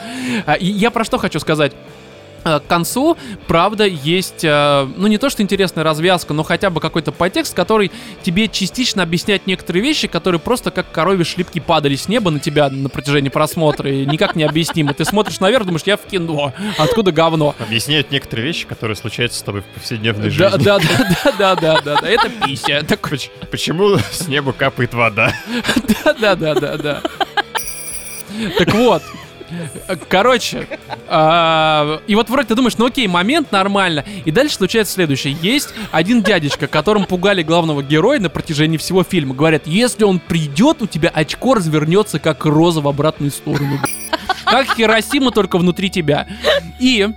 [0.46, 1.72] А, и я про что хочу сказать.
[2.44, 3.16] Э, К концу,
[3.46, 7.90] правда, есть, э, ну не то что интересная развязка, но хотя бы какой-то подтекст, который
[8.22, 12.68] тебе частично объясняет некоторые вещи, которые просто как коровьи шлипки падали с неба на тебя
[12.68, 14.94] на протяжении просмотра, и никак не объяснимо.
[14.94, 17.54] Ты смотришь наверх, думаешь, я в кино, откуда говно?
[17.58, 20.42] Объясняют некоторые вещи, которые случаются с тобой в повседневной жизни.
[20.42, 22.84] да, да, да, да, да, да, да, это пися.
[23.50, 25.32] Почему с неба капает вода?
[26.04, 27.02] да, да, да, да, да.
[28.58, 29.02] Так вот,
[30.08, 30.66] короче,
[31.08, 35.36] а, и вот вроде ты думаешь, ну окей, момент нормально, и дальше случается следующее.
[35.40, 39.34] Есть один дядечка, которым пугали главного героя на протяжении всего фильма.
[39.34, 43.78] Говорят, если он придет, у тебя очко развернется как роза в обратную сторону.
[44.44, 46.26] Как Хиросима, только внутри тебя.
[46.78, 47.08] И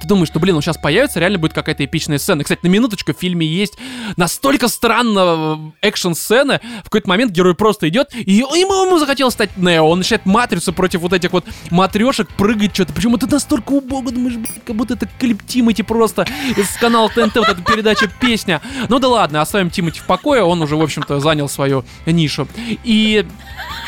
[0.00, 2.42] ты думаешь, что, блин, он сейчас появится, реально будет какая-то эпичная сцена.
[2.42, 3.74] Кстати, на минуточку в фильме есть
[4.16, 6.60] настолько странно экшн-сцена.
[6.80, 9.88] В какой-то момент герой просто идет, и ему, ему захотелось стать Нео.
[9.88, 12.92] Он начинает матрицу против вот этих вот матрешек прыгать что-то.
[12.92, 16.26] Причем это настолько убого, думаешь, блин, как будто это клип Тимати просто
[16.56, 18.60] из канала ТНТ, вот эта передача «Песня».
[18.88, 22.48] Ну да ладно, оставим Тимати в покое, он уже, в общем-то, занял свою нишу.
[22.84, 23.26] И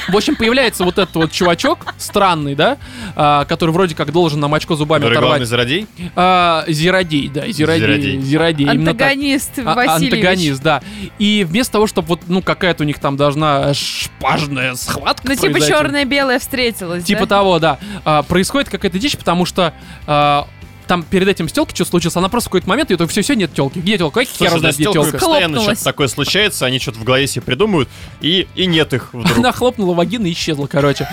[0.08, 2.78] в общем, появляется вот этот вот чувачок, странный, да,
[3.14, 5.48] а, который вроде как должен нам очко зубами Который главный оторвать.
[5.48, 5.86] злодей?
[6.14, 8.20] А, Зирадей, да, Зирадей, Зирадей.
[8.20, 9.02] Зирадей, именно так.
[9.02, 10.14] Антагонист А- Васильевич.
[10.14, 10.82] Антагонист, да.
[11.18, 15.60] И вместо того, чтобы вот, ну, какая-то у них там должна шпажная схватка Ну, типа
[15.60, 17.26] черное-белое встретилось, Типа да?
[17.26, 17.78] того, да.
[18.04, 19.72] А, происходит какая-то дичь, потому что
[20.06, 20.46] а,
[20.92, 23.34] там перед этим с телкой что случилось, она просто в какой-то момент, и то все-все,
[23.34, 23.78] нет телки.
[23.78, 24.20] Где телка?
[24.20, 25.12] Какой хер да знает, где телка?
[25.12, 27.88] постоянно что-то такое случается, они что-то в голове себе придумают,
[28.20, 29.38] и, и нет их вдруг.
[29.38, 31.08] Она хлопнула вагину и исчезла, короче.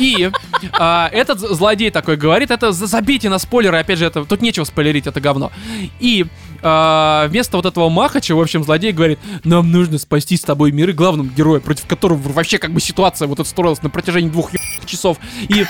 [0.00, 0.32] И
[0.72, 4.64] а, этот злодей такой говорит, это за- забейте на спойлеры, опять же, это тут нечего
[4.64, 5.52] спойлерить, это говно.
[6.00, 6.26] И
[6.66, 10.88] а, вместо вот этого махача, в общем, злодей говорит, нам нужно спасти с тобой мир
[10.88, 14.50] и главного героя, против которого вообще как бы ситуация вот эта на протяжении двух
[14.86, 15.18] часов.
[15.48, 15.66] И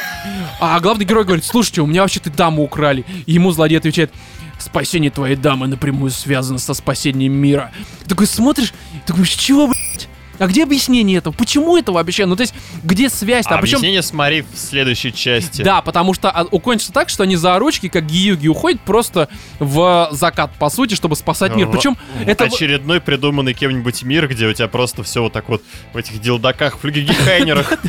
[0.60, 3.04] а главный герой говорит, слушайте, у меня вообще-то даму украли.
[3.26, 4.12] И ему злодей отвечает,
[4.60, 7.72] спасение твоей дамы напрямую связано со спасением мира.
[8.06, 10.08] Такой смотришь, и думаешь, чего, блядь?
[10.38, 11.32] А где объяснение этого?
[11.32, 12.26] Почему это вообще?
[12.26, 13.54] Ну, то есть, где связь-то?
[13.54, 13.76] А А причем...
[13.76, 15.62] объяснение смотри в следующей части.
[15.62, 19.28] Да, потому что а, укончится так, что они за ручки, как гиюги, уходят просто
[19.58, 21.66] в закат, по сути, чтобы спасать мир.
[21.68, 22.44] В- Причем в это...
[22.44, 25.62] очередной придуманный кем-нибудь мир, где у тебя просто все вот так вот
[25.92, 27.72] в этих дилдаках, флюгегехайнерах.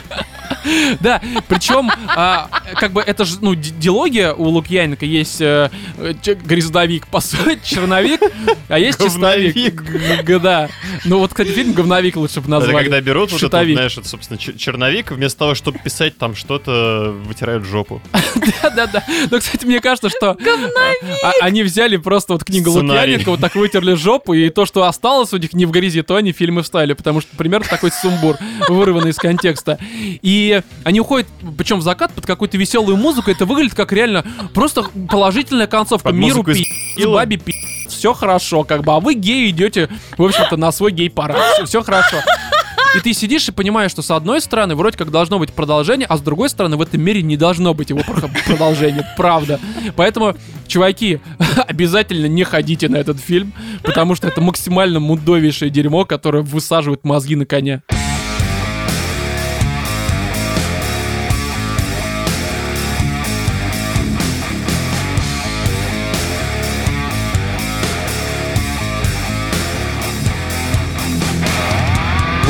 [0.99, 5.69] Да, причем, а, как бы это же, ну, ди- дилогия у Лукьяненко есть э,
[7.11, 8.19] по сути, черновик,
[8.67, 9.83] а есть чистовик.
[10.41, 10.69] Да.
[11.05, 12.83] Ну вот, кстати, фильм говновик лучше бы Это назвали.
[12.83, 13.75] когда берут вот это, вот, Шутовик.
[13.75, 18.01] знаешь, это, собственно, чер- черновик, вместо того, чтобы писать там что-то, вытирают жопу.
[18.61, 19.03] Да-да-да.
[19.31, 22.69] Но, кстати, мне кажется, что а- они взяли просто вот книгу.
[22.71, 26.15] Лукьяненко, вот так вытерли жопу, и то, что осталось у них не в грязи, то
[26.15, 28.37] они фильмы вставили, потому что примерно такой сумбур,
[28.69, 29.77] вырванный из контекста.
[30.21, 31.27] И они уходят,
[31.57, 36.09] причем в закат, под какую-то веселую музыку, это выглядит как реально просто положительная концовка.
[36.11, 36.63] Миру пи***,
[37.05, 37.53] бабе пи***,
[37.95, 42.17] все хорошо, как бы, а вы геи идете, в общем-то, на свой гей-парад, все хорошо.
[42.95, 46.15] И ты сидишь и понимаешь, что с одной стороны вроде как должно быть продолжение, а
[46.15, 49.59] с другой стороны в этом мире не должно быть его про- продолжения, правда.
[49.97, 50.35] Поэтому,
[50.67, 51.19] чуваки,
[51.67, 53.51] обязательно не ходите на этот фильм,
[53.83, 57.81] потому что это максимально мудовейшее дерьмо, которое высаживает мозги на коня.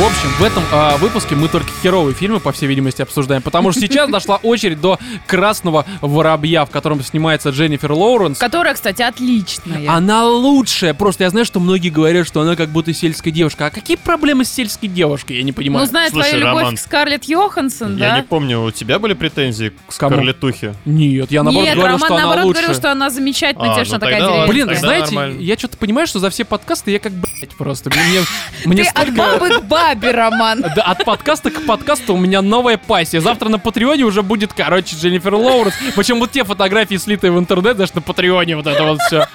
[0.06, 3.82] Общем, в этом а, выпуске мы только херовые фильмы, по всей видимости, обсуждаем, потому что
[3.82, 8.38] сейчас дошла очередь до «Красного воробья», в котором снимается Дженнифер Лоуренс.
[8.38, 9.89] Которая, кстати, отличная.
[9.89, 10.93] Она лучшая.
[10.93, 13.68] Просто я знаю, что многие говорят, что она как будто сельская девушка.
[13.68, 15.38] А какие проблемы с сельской девушкой?
[15.38, 15.88] Я не Ну, понимаю.
[15.88, 18.18] зная Слушай, твою любовь Роман, к Скарлетт Йоханссон, Я да?
[18.18, 20.16] не помню, у тебя были претензии к Кому?
[20.16, 20.76] Скарлетухе?
[20.86, 22.62] Нет, я наоборот Нет, говорил, Роман что она наоборот лучше.
[22.62, 24.47] говорил, что она замечательная, А, тем, ну что она такая.
[24.47, 24.76] Блин, деревенская.
[24.76, 25.41] Тогда знаете, нормально.
[25.41, 27.89] я что-то понимаю, что за все подкасты я как блять просто.
[27.89, 28.22] Мне,
[28.66, 30.62] мне Ты от столько- бабы к бабе, Роман.
[30.76, 33.22] Да, от подкаста к подкасту у меня новая пассия.
[33.22, 35.76] Завтра на Патреоне уже будет, короче, Дженнифер Лоуренс.
[35.96, 39.28] Причем вот те фотографии, слитые в интернет, даже на Патреоне вот это вот все.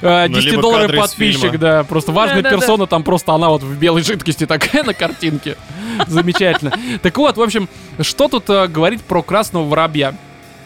[0.00, 1.84] Ну, либо 10 долларов подписчик, да.
[1.84, 5.56] Просто важная персона, там просто она вот в белой жидкости такая на картинке.
[6.06, 6.72] Замечательно.
[7.02, 7.68] Так вот, в общем,
[8.00, 10.14] что тут э, говорить про красного воробья?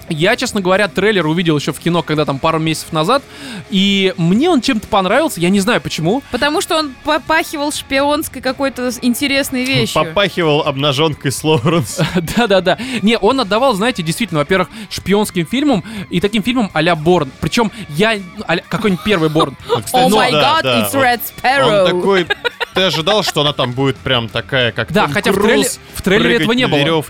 [0.09, 3.23] Я, честно говоря, трейлер увидел еще в кино, когда там пару месяцев назад,
[3.71, 6.23] и мне он чем-то понравился, я не знаю почему.
[6.31, 10.05] Потому что он попахивал шпионской какой-то интересной вещью.
[10.05, 12.01] Попахивал обнаженкой с Лоуренс.
[12.37, 12.79] Да-да-да.
[13.03, 17.31] Не, он отдавал, знаете, действительно, во-первых, шпионским фильмам и таким фильмам а-ля Борн.
[17.41, 18.19] Причем я...
[18.47, 19.57] а-ля- Какой-нибудь первый Борн.
[19.93, 20.93] О Ну май гад, it's.
[20.93, 21.83] Red Sparrow.
[21.83, 22.27] Он такой...
[22.75, 26.67] Ты ожидал, что она там будет прям такая, как Да, хотя в трейлере этого не
[26.67, 27.05] было.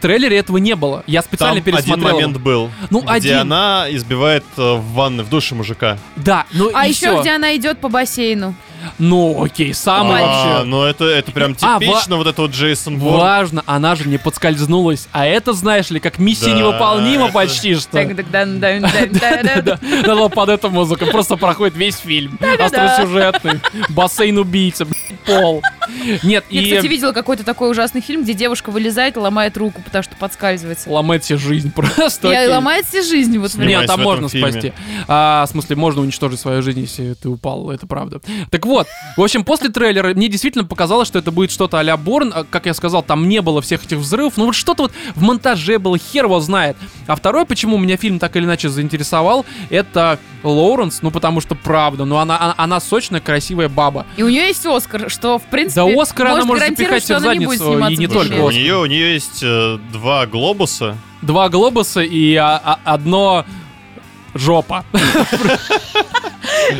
[0.00, 1.04] Трейлере этого не было.
[1.06, 2.08] Я специально Там один пересмотрел.
[2.08, 2.18] его.
[2.18, 3.38] момент был, Ну, где один.
[3.38, 5.98] она избивает э, в ванной, в душе мужика.
[6.16, 8.54] Да, ну А и еще где она идет по бассейну.
[8.98, 10.64] Ну, окей, самый А, вообще...
[10.64, 13.18] ну это, это прям А, типично, вот это вот Джейсон Борн.
[13.20, 15.06] Важно, она же не подскользнулась.
[15.12, 17.90] А это, знаешь ли, как миссия Да, невыполнима это- почти что.
[17.92, 18.00] Да,
[20.30, 21.04] под эту музыку.
[21.06, 22.38] Просто проходит весь фильм.
[22.58, 23.60] Остросюжетный.
[23.90, 24.86] Бассейн убийца,
[25.26, 25.62] пол.
[26.22, 29.82] Нет, Я, и кстати, видела какой-то такой ужасный фильм, где девушка вылезает и ломает руку,
[29.84, 30.90] потому что подскальзывается.
[30.90, 32.30] ломает себе жизнь просто.
[32.32, 33.38] И ломает себе жизнь.
[33.38, 34.50] Вот Нет, там можно фильме.
[34.50, 34.72] спасти.
[35.08, 38.20] А, в смысле, можно уничтожить свою жизнь, если ты упал, это правда.
[38.50, 38.86] Так вот,
[39.16, 42.32] в общем, после трейлера мне действительно показалось, что это будет что-то а-ля Борн.
[42.34, 44.36] А, Как я сказал, там не было всех этих взрывов.
[44.36, 46.76] Ну вот что-то вот в монтаже было, хер его знает.
[47.06, 52.04] А второе, почему меня фильм так или иначе заинтересовал, это Лоуренс, ну потому что правда,
[52.04, 54.06] ну она, она, она сочная, красивая баба.
[54.16, 57.88] И у нее есть Оскар, что, в принципе, Да Оскара она может запихать в задницу,
[57.88, 58.60] и не только У Оскар.
[58.60, 60.96] нее, у нее есть э, два глобуса.
[61.22, 63.44] Два глобуса и а, а, одно
[64.34, 64.84] жопа.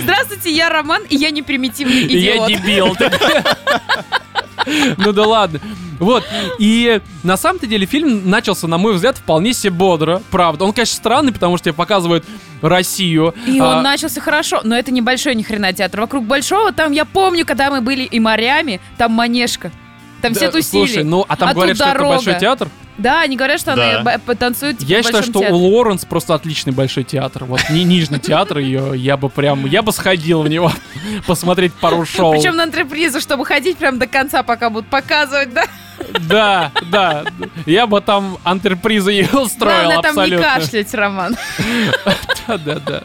[0.03, 2.49] Здравствуйте, я Роман, и я не примитивный Я идиот.
[2.49, 2.97] дебил.
[4.99, 5.59] Ну да ладно.
[6.01, 6.25] Вот.
[6.59, 10.21] И на самом-то деле фильм начался, на мой взгляд, вполне себе бодро.
[10.31, 10.65] Правда.
[10.65, 12.25] Он, конечно, странный, потому что тебе показывают
[12.63, 13.35] Россию.
[13.47, 16.01] И А, он начался хорошо, но это небольшой ни хрена театр.
[16.01, 19.71] Вокруг большого, там я помню, когда мы были и морями, там манежка.
[20.23, 20.71] Там все да, тусили.
[20.87, 22.15] Слушай, ну а там А говорят, что это дорога.
[22.17, 22.69] большой театр.
[22.99, 24.01] Да, они говорят, что Да.
[24.01, 25.55] она б- танцует типа, Я в считаю, что театре.
[25.55, 27.45] у Лоренс просто отличный большой театр.
[27.45, 30.71] Вот ни нижний театр ее, я бы прям, я бы сходил в него
[31.27, 32.33] посмотреть пару шоу.
[32.33, 35.65] Причем на антрепризу, чтобы ходить прям до конца, пока будут показывать, да?
[36.21, 37.25] Да, да.
[37.65, 41.37] Я бы там антрепризы ей устроил Главное там не кашлять, Роман.
[42.47, 43.03] Да, да, да.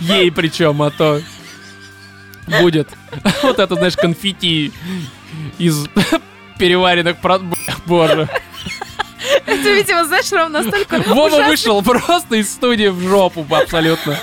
[0.00, 1.20] Ей причем, а то
[2.60, 2.88] будет
[3.42, 4.72] вот это, знаешь, конфетти
[5.58, 5.86] из
[6.58, 7.40] переваренных про...
[7.86, 8.28] Боже.
[9.46, 14.18] Это, видимо, знаешь, Ром, настолько Вова вышел просто из студии в жопу абсолютно.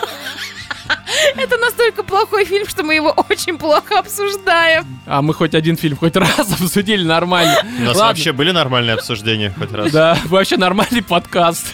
[1.36, 4.86] Это настолько плохой фильм, что мы его очень плохо обсуждаем.
[5.06, 7.58] А мы хоть один фильм хоть раз обсудили нормально.
[7.80, 8.08] У нас Ладно.
[8.08, 9.91] вообще были нормальные обсуждения хоть раз?
[9.91, 11.74] Да, вообще нормальный подкаст.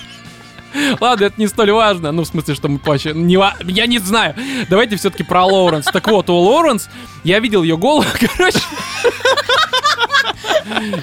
[1.00, 2.12] Ладно, это не столь важно.
[2.12, 3.14] Ну, в смысле, что мы вообще...
[3.14, 3.38] Не,
[3.72, 4.36] я не знаю.
[4.70, 5.86] Давайте все-таки про Лоуренс.
[5.86, 6.90] Так вот, у Лоуренс,
[7.24, 8.06] я видел ее голову,
[8.38, 8.60] короче.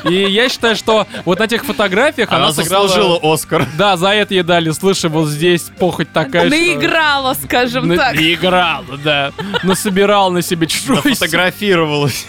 [0.04, 2.86] И я считаю, что вот на тех фотографиях она, Она сыграла...
[2.88, 3.66] заслужила Оскар.
[3.76, 4.70] Да, за это ей дали.
[4.70, 6.56] Слышай, вот здесь похоть такая, что...
[6.56, 8.14] Наиграла, скажем На- так.
[8.14, 9.32] Наиграл, да.
[9.64, 12.26] Насобирал на себе чужой Фотографировалась.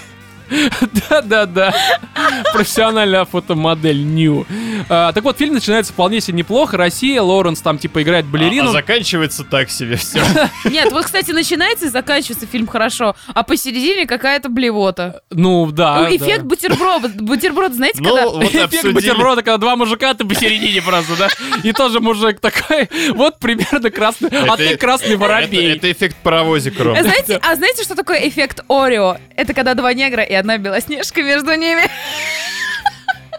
[1.09, 1.73] Да-да-да.
[2.53, 4.45] Профессиональная фотомодель Нью.
[4.89, 6.77] А, так вот, фильм начинается вполне себе неплохо.
[6.77, 8.69] Россия, Лоуренс там типа играет А, балерину.
[8.69, 10.21] а заканчивается так себе все.
[10.65, 15.21] Нет, вот, кстати, начинается и заканчивается фильм хорошо, а посередине какая-то блевота.
[15.31, 16.01] Ну, да.
[16.09, 16.45] Ну, Эффект да.
[16.45, 17.09] бутерброда.
[17.09, 18.29] Бутерброд, знаете, Ну, когда...
[18.29, 18.93] вот Эффект обсудили.
[18.93, 21.27] бутерброда, когда два мужика, ты посередине просто, да?
[21.63, 25.75] И тоже мужик такой, вот примерно красный, а Это- ты красный воробей.
[25.75, 26.97] это эффект паровозик, Ром.
[26.97, 29.17] А знаете, а знаете, что такое эффект Орео?
[29.35, 31.83] Это когда два негра и одна белоснежка между ними.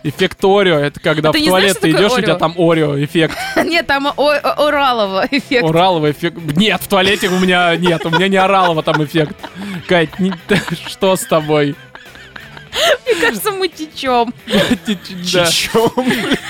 [0.05, 2.37] Эффект Орео, это когда А в знаешь, туалет что ты идешь, у тебя Орео?
[2.39, 3.37] там Орео эффект.
[3.65, 5.65] Нет, там о- о- Оралова эффект.
[5.65, 6.37] Ураловый эффект.
[6.57, 9.35] Нет, в туалете у меня нет, у меня не Оралова там эффект.
[9.89, 10.33] Кать, не-
[10.89, 11.75] что с тобой?
[13.07, 14.33] Мне кажется, мы течем.
[15.27, 15.91] Чичом.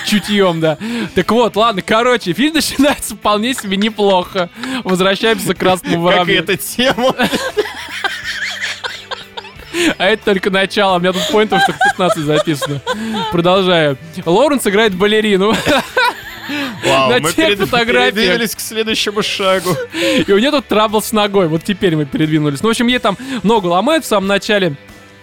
[0.07, 0.77] Чутьем, да.
[1.15, 4.51] Так вот, ладно, короче, фильм начинается вполне себе неплохо.
[4.85, 6.41] Возвращаемся к красному Как воробью.
[6.41, 7.15] эта тема.
[9.99, 10.97] А это только начало.
[10.97, 12.81] У меня тут поинтов штук 15 записано.
[13.33, 13.97] Продолжаю.
[14.25, 15.55] Лоуренс играет балерину.
[16.87, 18.15] Вау, На мы тех перед- фотографиях.
[18.15, 19.71] передвинулись к следующему шагу.
[20.27, 21.47] И у нее тут трабл с ногой.
[21.49, 22.63] Вот теперь мы передвинулись.
[22.63, 24.75] Ну, в общем, ей там ногу ломают в самом начале.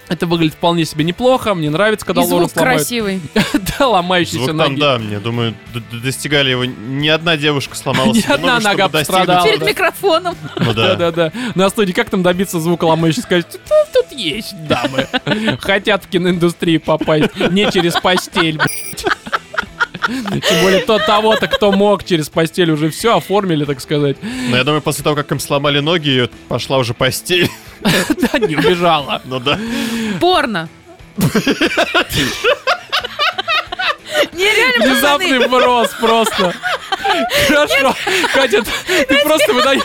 [0.08, 1.54] Это выглядит вполне себе неплохо.
[1.56, 3.22] Мне нравится, когда И звук красивый.
[3.80, 4.80] Да, ломающиеся Звук там, ноги.
[4.80, 5.56] да, мне думаю,
[5.92, 6.66] достигали его.
[6.66, 8.92] Ни одна девушка сломала Ни одна ногу, нога достигнуть.
[9.08, 9.46] пострадала.
[9.46, 9.66] Перед да.
[9.66, 10.36] микрофоном.
[10.58, 10.96] Ну да.
[10.96, 11.32] Да-да-да.
[11.56, 13.22] На студии как там добиться звука ломающий?
[13.24, 13.62] Сказать, тут,
[13.94, 15.08] тут есть дамы.
[15.60, 17.36] Хотят в киноиндустрию попасть.
[17.52, 19.06] Не через постель, блядь.
[20.08, 24.18] Тем более то того-то, кто мог через постель уже все оформили, так сказать.
[24.50, 27.50] Но я думаю, после того, как им сломали ноги, пошла уже постель.
[27.82, 29.22] Да, не убежала.
[29.26, 29.60] Ну да.
[30.20, 30.70] Порно.
[34.34, 34.86] Нереально.
[34.86, 36.54] Внезапный вброс просто.
[37.48, 37.96] Хорошо.
[38.34, 39.82] Катя, ты- просто выдаешь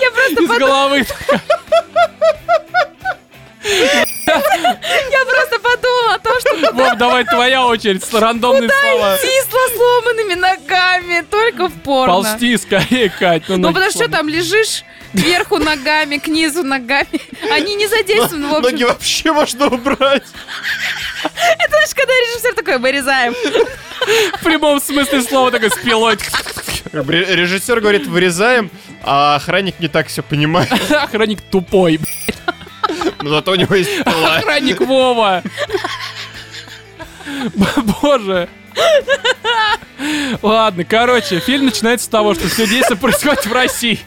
[0.00, 1.06] Я просто, из головы.
[5.10, 8.02] я просто подумала о том, что Вов, давай твоя очередь.
[8.12, 9.16] Рандомные слова.
[9.16, 12.14] идти с сломанными ногами, только в порно.
[12.14, 13.44] Ползти скорее, Кать.
[13.48, 17.20] Ну, ноги потому что там лежишь кверху ногами, к низу ногами.
[17.50, 18.70] Они не задействованы, в общем.
[18.72, 20.22] Ноги вообще можно убрать.
[21.22, 23.34] Это знаешь, когда режиссер такой, вырезаем.
[24.38, 26.18] В прямом смысле слова такой с пилой.
[26.92, 28.70] Режиссер говорит, вырезаем,
[29.02, 30.72] а охранник не так все понимает.
[30.90, 32.00] Охранник тупой.
[33.22, 34.36] Но зато у него есть пила.
[34.36, 35.42] Охранник Вова.
[38.02, 38.48] Боже.
[40.42, 44.00] Ладно, короче, фильм начинается с того, что все действие происходит в России.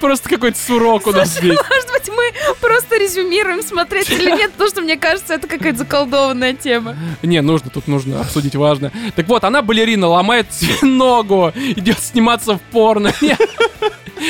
[0.00, 1.58] Просто какой-то сурок у нас здесь.
[1.58, 6.54] Может быть, мы просто резюмируем, смотреть или нет, потому что мне кажется, это какая-то заколдованная
[6.54, 6.96] тема.
[7.22, 8.92] Не, нужно, тут нужно обсудить важно.
[9.16, 13.12] Так вот, она балерина, ломает себе ногу, идет сниматься в порно.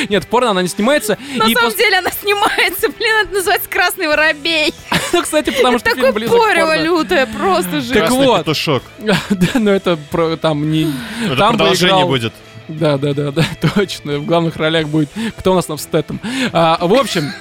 [0.08, 1.16] Нет, в порно она не снимается.
[1.36, 4.74] На самом пос- деле она снимается, блин, это называется «Красный воробей».
[5.12, 7.92] Ну, кстати, потому что Такое порево лютое, просто же.
[7.92, 8.38] Так Красный вот.
[8.40, 8.82] петушок.
[8.98, 9.16] Да,
[9.54, 10.92] но это про- там не...
[11.24, 12.32] Это продолжение играл- будет.
[12.68, 13.44] Да, да, да, да,
[13.74, 14.18] точно.
[14.18, 15.10] В главных ролях будет...
[15.38, 16.20] Кто у нас там с Тетом?
[16.52, 17.32] А, в общем...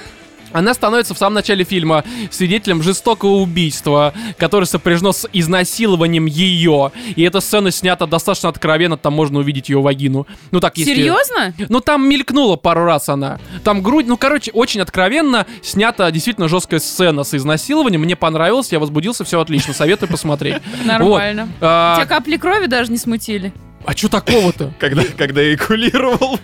[0.54, 6.92] Она становится в самом начале фильма свидетелем жестокого убийства, которое сопряжено с изнасилованием ее.
[7.16, 10.28] И эта сцена снята достаточно откровенно, там можно увидеть ее вагину.
[10.52, 10.94] Ну так, если...
[10.94, 11.52] Серьезно?
[11.68, 13.40] Ну там мелькнула пару раз она.
[13.64, 18.02] Там грудь, ну короче, очень откровенно снята действительно жесткая сцена с изнасилованием.
[18.02, 20.62] Мне понравилось, я возбудился, все отлично, советую посмотреть.
[20.84, 21.48] Нормально.
[21.60, 23.52] А, Тебя капли крови даже не смутили.
[23.84, 24.72] А что такого-то?
[24.78, 26.38] Когда, когда я экулировал.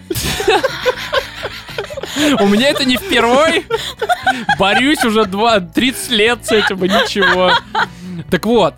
[2.40, 3.64] У меня это не впервой.
[4.58, 7.52] Борюсь уже два, 30 лет с этим, и ничего.
[8.30, 8.74] Так вот,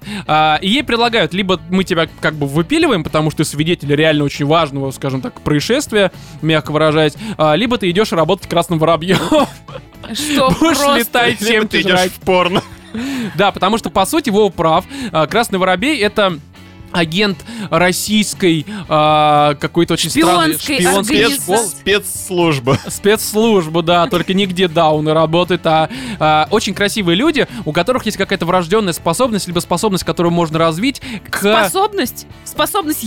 [0.63, 4.47] и ей предлагают, либо мы тебя как бы выпиливаем, потому что ты свидетель реально очень
[4.47, 9.19] важного, скажем так, происшествия, мягко выражаясь, а, либо ты идешь работать красным воробьем.
[10.13, 10.97] Что Будешь просто...
[10.99, 12.07] летать всем ты жрать.
[12.07, 12.63] идешь в порно.
[13.37, 14.85] Да, потому что, по сути, Вова прав.
[15.11, 16.39] А, Красный воробей— это
[16.93, 17.39] агент
[17.71, 21.67] российской а, какой-то очень странной Шпионской школы.
[21.67, 22.79] Спецслужба.
[22.89, 25.89] спецслужбы, да, только нигде дауны работают, а,
[26.19, 31.01] а, очень красивые люди, у которых есть какая-то врожденная способность, либо способность, которую можно развить
[31.29, 31.39] к...
[31.39, 32.27] Способность?
[32.45, 33.05] Способность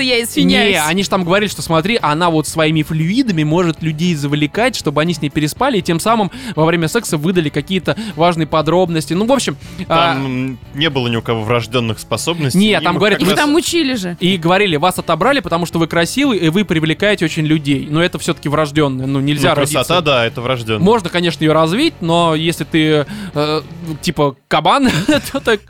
[0.00, 0.74] ебаться, я извиняюсь.
[0.74, 5.00] Не, они же там говорили, что смотри, она вот своими флюидами может людей завлекать, чтобы
[5.00, 9.12] они с ней переспали, и тем самым во время секса выдали какие-то важные подробности.
[9.14, 9.56] Ну, в общем...
[9.88, 12.58] а, Там м, не было ни у кого врожденных способностей.
[12.58, 14.16] Не, Им там говорят, Их раз- там учили же.
[14.20, 17.86] И говорили, вас отобрали, потому что вы красивый, и вы привлекаете очень людей.
[17.90, 19.06] Но это все-таки врожденное.
[19.06, 20.02] Ну, Ну, нельзя красота, родиться.
[20.02, 20.78] да, это врожденно.
[20.84, 23.62] Можно, конечно, ее развить, но если ты э,
[24.02, 24.88] типа кабан,
[25.32, 25.60] то так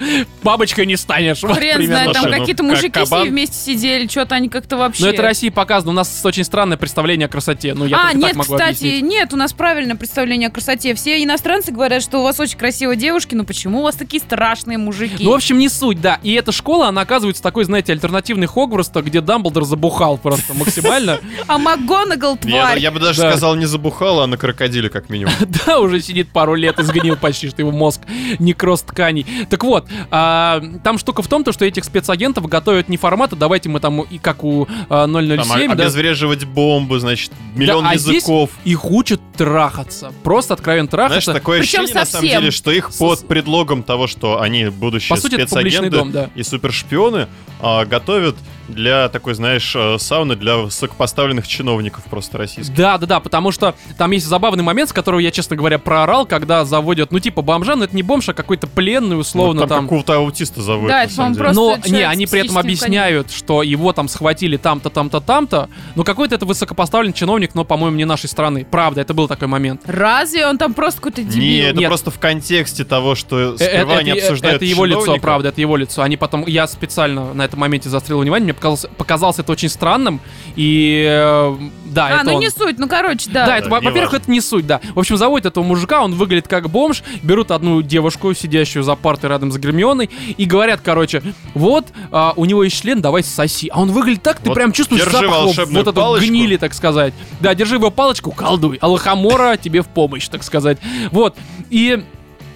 [0.43, 1.41] бабочкой не станешь.
[1.41, 3.23] Хрен знает, там ну, какие-то как мужики кабан.
[3.23, 5.05] все вместе сидели, что-то они как-то вообще...
[5.05, 5.93] Но это Россия показано.
[5.93, 7.73] У нас очень странное представление о красоте.
[7.73, 9.03] Ну, я а, нет, так могу кстати, объяснить.
[9.03, 10.95] нет, у нас правильное представление о красоте.
[10.95, 14.77] Все иностранцы говорят, что у вас очень красивые девушки, но почему у вас такие страшные
[14.77, 15.25] мужики?
[15.25, 16.21] Ну, в общем, не суть, да.
[16.23, 21.19] И эта школа, она оказывается такой, знаете, альтернативный Хогвартс, где Дамблдор забухал просто максимально.
[21.47, 22.79] А МакГонагал, Я, тварь.
[22.79, 23.31] я бы даже Да.
[23.31, 25.33] сказал, не забухала, а на крокодиле, как минимум.
[25.67, 28.03] Да, уже сидит пару лет и сгнил почти, что его мозг
[28.39, 29.27] некроз тканей.
[29.49, 33.69] Так вот, а, там штука в том, то, что этих спецагентов готовят не формата, давайте
[33.69, 38.17] мы там и как у а, 007, Там да, обезвреживать бомбу, значит, миллион а здесь
[38.17, 38.51] языков.
[38.65, 40.13] их учат трахаться.
[40.23, 41.33] Просто откровенно Знаешь, трахаться.
[41.33, 42.41] такое Причем ощущение, на самом совсем.
[42.41, 46.31] деле, что их под предлогом того, что они будущие По сути, спецагенты дом, да.
[46.35, 47.29] и супершпионы,
[47.61, 48.37] а, готовят
[48.69, 52.75] для такой, знаешь, э, сауны для высокопоставленных чиновников просто российских.
[52.75, 56.27] Да, да, да, потому что там есть забавный момент, с которого я, честно говоря, проорал,
[56.27, 59.69] когда заводят, ну, типа, бомжа, но это не бомж, а какой-то пленный, условно, Ну, там,
[59.69, 59.85] там.
[59.87, 60.89] какого-то аутиста зовут.
[60.89, 61.65] Да, на это, самом по-моему, деле.
[61.75, 65.69] просто Но не, они при этом объясняют, что его там схватили там-то, там-то, там-то.
[65.97, 68.67] Но какой-то это высокопоставленный чиновник, но, по-моему, не нашей страны.
[68.71, 69.83] Правда, это был такой момент.
[69.87, 71.41] Разве он там просто какой-то дебил?
[71.43, 71.89] Не, это Нет.
[71.89, 75.49] просто в контексте того, что Э, сперва это, они это- обсуждают это его лицо, правда,
[75.49, 76.03] это его лицо.
[76.03, 80.21] Они потом, я специально на этом моменте заострил внимание, мне показалось, показалось это очень странным.
[80.57, 81.57] И э,
[81.87, 82.41] да, а, это ну он.
[82.41, 83.47] не суть, ну короче, да.
[83.47, 84.81] Да, это, Да, во-первых, это не суть, да.
[84.95, 89.31] В общем, заводят этого мужика, он выглядит как бомж, берут одну девушку, сидящую за партой
[89.31, 91.23] рядом с Гермионой, и говорят, короче,
[91.55, 93.69] вот, а, у него есть член, давай соси.
[93.73, 96.27] А он выглядит так, ты Вот прям чувствуешь держи запах вот, эту палочку.
[96.29, 97.15] гнили, так сказать.
[97.41, 98.79] Да, держи его палочку, колдуй.
[98.81, 100.79] А лохомора тебе в помощь, так сказать.
[101.11, 101.37] Вот.
[101.71, 102.05] И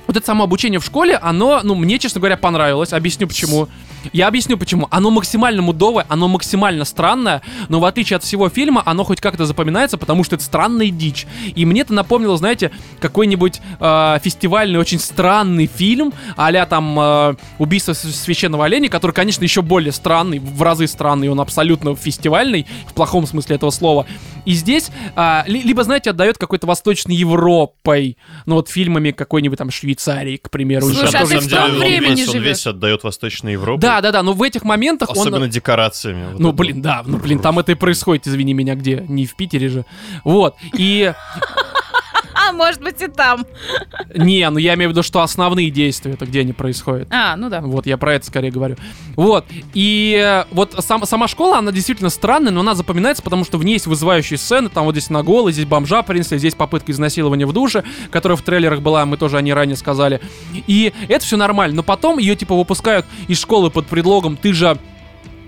[0.06, 2.92] вот это само обучение в школе, оно, ну, мне, честно говоря, понравилось.
[2.92, 3.68] Объясню почему.
[4.12, 4.88] Я объясню почему.
[4.90, 9.46] Оно максимально мудовое, оно максимально странное, но в отличие от всего фильма, оно хоть как-то
[9.46, 11.26] запоминается, потому что это странная дичь.
[11.54, 17.92] И мне это напомнило, знаете, какой-нибудь э, фестивальный, очень странный фильм, а там э, «Убийство
[17.92, 23.26] священного оленя», который, конечно, еще более странный, в разы странный, он абсолютно фестивальный, в плохом
[23.26, 24.06] смысле этого слова.
[24.44, 24.90] И здесь,
[25.46, 30.86] ли- либо, знаете, отдает какой-то восточной Европой, ну вот фильмами какой-нибудь там Швейцарии, к примеру.
[30.86, 32.46] Слушай, а тоже ты в том он времени весь, он живешь?
[32.48, 33.80] весь отдает Восточной Европе.
[33.80, 35.50] Да, да, да, но в этих моментах Особенно он...
[35.50, 36.32] декорациями.
[36.32, 39.04] вот Ну, это блин, да, ну, блин, там это и происходит, извини меня, где?
[39.08, 39.84] Не в Питере же.
[40.24, 41.12] Вот, и...
[42.48, 43.46] А, может быть и там.
[44.14, 47.08] Не, ну я имею в виду, что основные действия, это где они происходят.
[47.10, 47.60] А, ну да.
[47.60, 48.76] Вот, я про это скорее говорю.
[49.16, 53.58] Вот, и э, вот сам- сама школа, она действительно странная, но она запоминается, потому что
[53.58, 56.92] в ней есть вызывающие сцены, там вот здесь на голый, здесь бомжа принесли, здесь попытка
[56.92, 60.20] изнасилования в душе, которая в трейлерах была, мы тоже о ней ранее сказали.
[60.66, 64.78] И это все нормально, но потом ее типа выпускают из школы под предлогом «ты же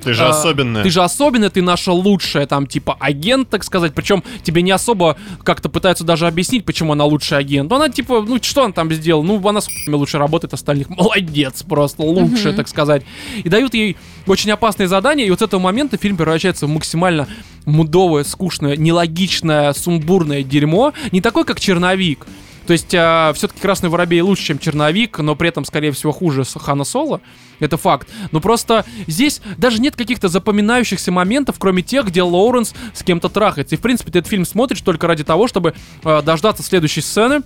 [0.07, 0.85] Ты же а, особенная.
[0.85, 3.93] Ты же особенная, ты наша лучшая, там, типа, агент, так сказать.
[3.93, 7.69] Причем тебе не особо как-то пытаются даже объяснить, почему она лучший агент.
[7.69, 9.25] Ну, она, типа, ну, что она там сделала?
[9.25, 10.89] Ну, она с лучше работает остальных.
[10.91, 13.03] Молодец, просто лучшая, так сказать.
[13.43, 13.97] И дают ей
[14.29, 17.27] очень опасные задания, и вот с этого момента фильм превращается в максимально
[17.65, 20.93] мудовое, скучное, нелогичное, сумбурное дерьмо.
[21.11, 22.29] Не такой, как «Черновик».
[22.67, 26.85] То есть, все-таки Красный Воробей лучше, чем Черновик, но при этом, скорее всего, хуже Хана
[26.85, 27.21] Соло.
[27.61, 28.09] Это факт.
[28.33, 33.77] Но просто здесь даже нет каких-то запоминающихся моментов, кроме тех, где Лоуренс с кем-то трахается.
[33.77, 37.43] И, в принципе, ты этот фильм смотришь только ради того, чтобы э, дождаться следующей сцены,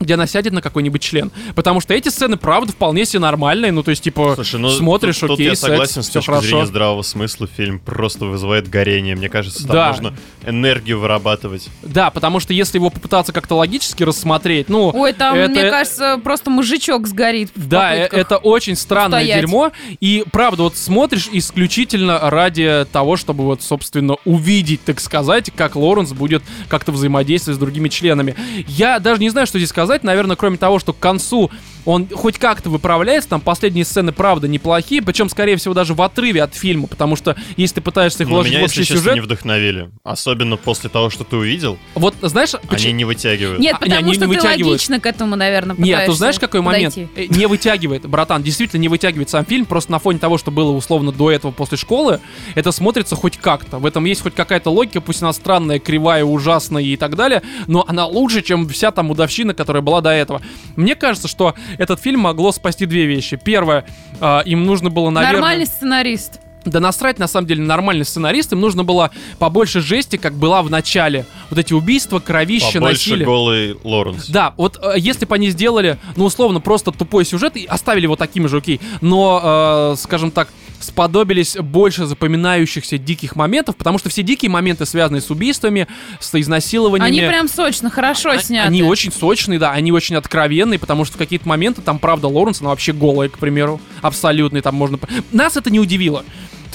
[0.00, 1.30] где она сядет на какой-нибудь член.
[1.54, 3.72] Потому что эти сцены, правда, вполне себе нормальные.
[3.72, 6.14] Ну, то есть, типа, Слушай, ну смотришь, тут, тут окей, я секс, согласен с всё
[6.20, 6.46] точки хорошо.
[6.46, 7.46] зрения здравого смысла.
[7.46, 9.16] Фильм просто вызывает горение.
[9.16, 9.88] Мне кажется, там Да.
[9.92, 10.14] можно
[10.46, 11.68] энергию вырабатывать.
[11.82, 14.90] Да, потому что если его попытаться как-то логически рассмотреть, ну...
[14.94, 19.40] Ой, там, это- мне кажется, просто мужичок сгорит в Да, это очень странное устоять.
[19.40, 19.72] дерьмо.
[20.00, 26.12] И правда, вот смотришь исключительно ради того, чтобы вот, собственно, увидеть, так сказать, как Лоренс
[26.12, 28.34] будет как-то взаимодействовать с другими членами.
[28.66, 29.85] Я даже не знаю, что здесь сказать.
[30.02, 31.50] Наверное, кроме того, что к концу
[31.86, 36.42] он хоть как-то выправляется, там последние сцены, правда, неплохие, причем, скорее всего, даже в отрыве
[36.42, 39.00] от фильма, потому что если ты пытаешься их Но вложить меня, в если общий честно,
[39.02, 39.14] сюжет...
[39.14, 39.90] не вдохновили.
[40.04, 42.94] Особенно после того, что ты увидел, Вот, знаешь, они почему...
[42.94, 43.60] не вытягивают.
[43.60, 44.66] Нет, А, потому они что не ты вытягивают.
[44.72, 46.94] логично к этому, наверное, Нет, пытаешься ты знаешь, какой момент?
[46.94, 47.12] подойти.
[47.16, 50.72] Э, Не вытягивает, братан, действительно не вытягивает сам фильм, просто на фоне того, что было
[50.72, 52.20] условно до этого после школы,
[52.56, 53.78] это смотрится хоть как-то.
[53.78, 57.84] В этом есть хоть какая-то логика, пусть она странная, кривая, ужасная и так далее, но
[57.86, 60.42] она лучше, чем вся там удовщина, которая была до этого.
[60.74, 63.36] Мне кажется, что этот фильм могло спасти две вещи.
[63.36, 63.84] Первое,
[64.20, 65.40] э, им нужно было, наверное...
[65.40, 66.40] Нормальный сценарист.
[66.66, 68.52] Да насрать, на самом деле, нормальный сценарист.
[68.52, 71.24] Им нужно было побольше жести, как была в начале.
[71.48, 73.24] Вот эти убийства, кровища, Побольше насилие.
[73.24, 74.28] голый Лоренс.
[74.28, 78.16] Да, вот э, если бы они сделали, ну, условно, просто тупой сюжет и оставили его
[78.16, 80.48] таким же, окей, но, э, скажем так,
[80.80, 85.86] сподобились больше запоминающихся диких моментов, потому что все дикие моменты связаны с убийствами,
[86.20, 87.18] с изнасилованиями.
[87.18, 88.68] Они прям сочно, хорошо А- сняты.
[88.68, 92.60] Они очень сочные, да, они очень откровенные, потому что в какие-то моменты там, правда, Лоренс,
[92.60, 94.98] она вообще голая, к примеру, абсолютно, и там можно...
[95.32, 96.24] Нас это не удивило.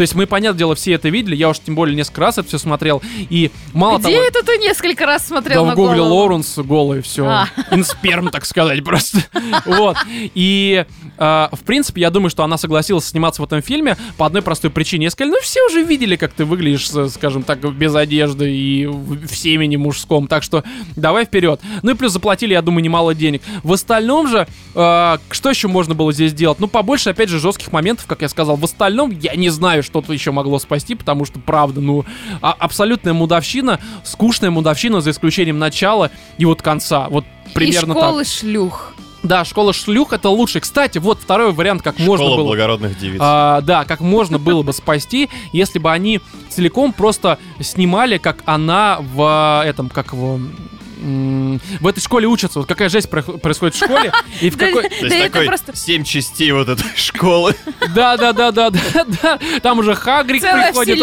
[0.02, 2.48] То есть мы, понятное дело, все это видели, я уж тем более несколько раз это
[2.48, 4.24] все смотрел, и мало Где того...
[4.24, 6.02] это ты несколько раз смотрел Да на в гугле?
[6.02, 7.24] Лоуренс голый, все.
[7.24, 7.48] А.
[7.70, 9.20] Инсперм, так сказать, просто.
[9.64, 9.98] Вот.
[10.10, 10.84] И,
[11.20, 14.72] э, в принципе, я думаю, что она согласилась сниматься в этом фильме по одной простой
[14.72, 15.04] причине.
[15.04, 19.36] Я сказал, ну все уже видели, как ты выглядишь, скажем так, без одежды и в
[19.36, 20.28] семени мужском.
[20.28, 20.64] Так что
[20.96, 21.62] давай вперед.
[21.84, 23.44] Ну и плюс заплатили, я думаю, немало денег.
[23.62, 26.60] В остальном же, э, что еще можно было здесь сделать?
[26.60, 28.56] Ну, побольше, опять же, жестких моментов, как я сказал.
[28.56, 32.06] В остальном я не знаю, что тут еще могло спасти, потому что, правда, ну,
[32.42, 37.08] а- абсолютная мудовщина, скучная мудовщина, за исключением начала и вот конца.
[37.10, 38.04] Вот примерно И так.
[38.04, 38.94] школы шлюх.
[39.22, 40.62] Да, школа шлюх это лучше.
[40.62, 42.46] Кстати, вот второй вариант, как можно Школа было.
[42.48, 43.20] благородных девиц.
[43.22, 48.98] А, да, как можно было бы спасти, если бы они целиком просто снимали, как она
[49.14, 50.56] в этом, как его м,
[51.02, 52.60] в этой школе учатся.
[52.60, 54.12] Вот какая жесть происходит в школе.
[54.42, 54.88] И в какой...
[54.88, 57.56] То есть такой семь частей вот этой школы.
[57.96, 59.40] Да, да, да, да, да, да.
[59.62, 60.98] Там уже Хагрик приходит.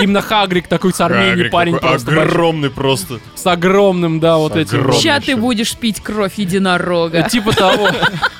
[0.00, 3.20] Именно Хагрик такой с Армении парень такой просто огромный просто.
[3.34, 4.92] с огромным, да, вот этим.
[4.92, 7.22] Ща ты будешь пить кровь единорога.
[7.28, 7.88] Типа того.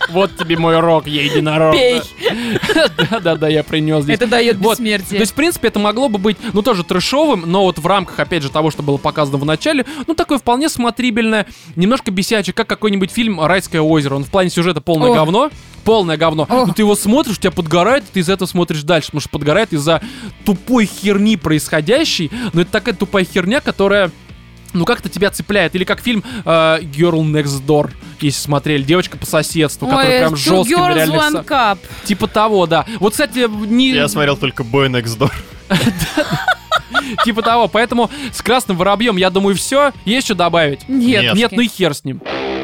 [0.09, 1.75] Вот тебе мой рок, я единорог.
[1.75, 2.01] Пей.
[3.11, 4.15] Да, да, да, я принес здесь.
[4.15, 4.77] Это дает Вот.
[4.77, 5.19] То бессмертие.
[5.19, 8.45] есть, в принципе, это могло бы быть, ну, тоже трэшовым, но вот в рамках, опять
[8.45, 13.11] же, того, что было показано в начале, ну, такое вполне смотрибельное, немножко бесячее, как какой-нибудь
[13.11, 14.17] фильм «Райское озеро».
[14.17, 15.15] Он в плане сюжета полное О.
[15.15, 15.51] говно,
[15.85, 16.47] полное говно.
[16.49, 16.67] О.
[16.67, 19.31] Но ты его смотришь, у тебя подгорает, и ты из этого смотришь дальше, потому что
[19.31, 20.03] подгорает из-за
[20.45, 24.11] тупой херни происходящей, но это такая тупая херня, которая
[24.73, 25.75] ну как-то тебя цепляет.
[25.75, 30.79] Или как фильм э, Girl Next Door, если смотрели, девочка по соседству, которая прям жестким
[30.79, 31.79] girls, реально one со- cup.
[32.05, 32.85] Типа того, да.
[33.01, 33.93] Вот, кстати, не...
[33.93, 35.33] Я смотрел только Boy Next Door.
[37.25, 37.69] Типа того.
[37.69, 39.93] Поэтому с красным воробьем, я думаю, все.
[40.05, 40.89] Есть что добавить?
[40.89, 41.35] Нет.
[41.35, 41.53] Нет.
[41.53, 42.21] Ну и хер с ним.—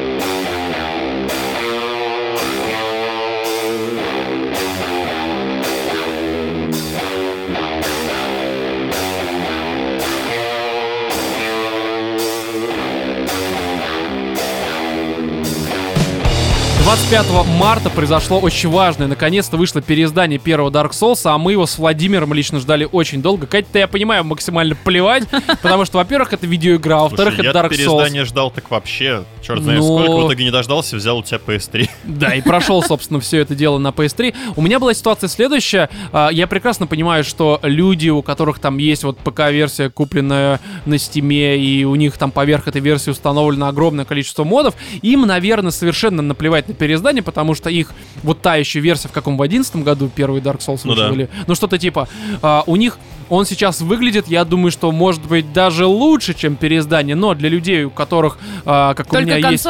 [16.83, 19.07] 25 марта произошло очень важное.
[19.07, 23.47] Наконец-то вышло переиздание первого Dark Souls, а мы его с Владимиром лично ждали очень долго.
[23.47, 25.23] Катя, я понимаю, максимально плевать,
[25.61, 27.69] потому что, во-первых, это видеоигра, а во-вторых, это Dark Souls.
[27.69, 29.23] переиздание ждал так вообще.
[29.41, 30.11] Черт знает сколько.
[30.11, 31.89] В итоге не дождался, взял у тебя PS3.
[32.03, 34.35] Да, и прошел, собственно, все это дело на PS3.
[34.57, 35.89] У меня была ситуация следующая.
[36.11, 41.57] А, Я прекрасно понимаю, что люди, у которых там есть вот ПК-версия, купленная на Стиме,
[41.57, 46.67] и у них там поверх этой версии установлено огромное количество модов, им, наверное, совершенно наплевать
[46.67, 50.41] на переиздание, потому что их вот та еще версия, в каком в 11 году первый
[50.41, 51.27] Dark Souls Ну да.
[51.47, 52.09] ну что-то типа,
[52.41, 52.97] а, у них
[53.29, 57.85] он сейчас выглядит, я думаю, что может быть даже лучше, чем переиздание, но для людей,
[57.85, 59.63] у которых, а, как у меня Только есть...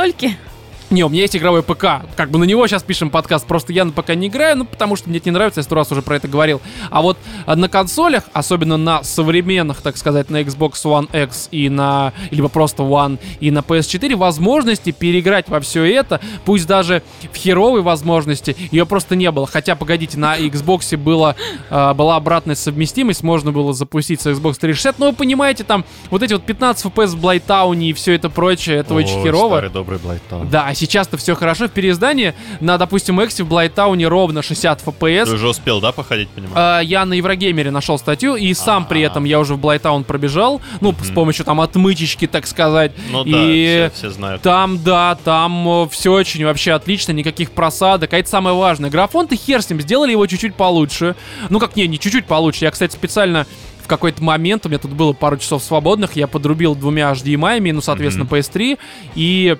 [0.94, 2.06] Не, у меня есть игровой ПК.
[2.16, 3.48] Как бы на него сейчас пишем подкаст.
[3.48, 5.74] Просто я на ПК не играю, ну потому что мне это не нравится, я сто
[5.74, 6.62] раз уже про это говорил.
[6.92, 7.18] А вот
[7.48, 12.14] а, на консолях, особенно на современных, так сказать, на Xbox One X и на...
[12.30, 17.82] Либо просто One и на PS4, возможности переиграть во все это, пусть даже в херовой
[17.82, 19.48] возможности, ее просто не было.
[19.48, 21.36] Хотя, погодите, на Xbox было,
[21.72, 26.22] а, была обратная совместимость, можно было запустить с Xbox 360, но вы понимаете, там вот
[26.22, 29.56] эти вот 15 FPS в Блайтауне и все это прочее, это очень Ой, херово.
[29.56, 30.48] Старый добрый Блайтаун.
[30.50, 31.68] Да, а сейчас-то все хорошо.
[31.68, 35.34] В переиздании на, допустим, Эксе в Блайтауне ровно 60 Ты FPS.
[35.34, 36.54] уже успел, да, походить, понимаю?
[36.56, 39.08] А, я на Еврогеймере нашел статью, и сам при А.
[39.08, 40.62] этом я уже в Блайтаун пробежал.
[40.82, 42.92] Ну, с помощью там отмычечки, так сказать.
[43.12, 44.42] Ну да, и все, все знают.
[44.42, 48.14] там, да, там все очень вообще отлично, никаких просадок.
[48.14, 48.90] А это самое важное.
[48.90, 51.16] Графон-то хер с ним, сделали его чуть-чуть получше.
[51.50, 52.66] Ну как, не, не чуть-чуть получше.
[52.66, 53.46] Я, кстати, специально
[53.82, 57.82] в какой-то момент, у меня тут было пару часов свободных, я подрубил двумя HDMI, ну,
[57.82, 58.80] соответственно, PS3,
[59.16, 59.58] и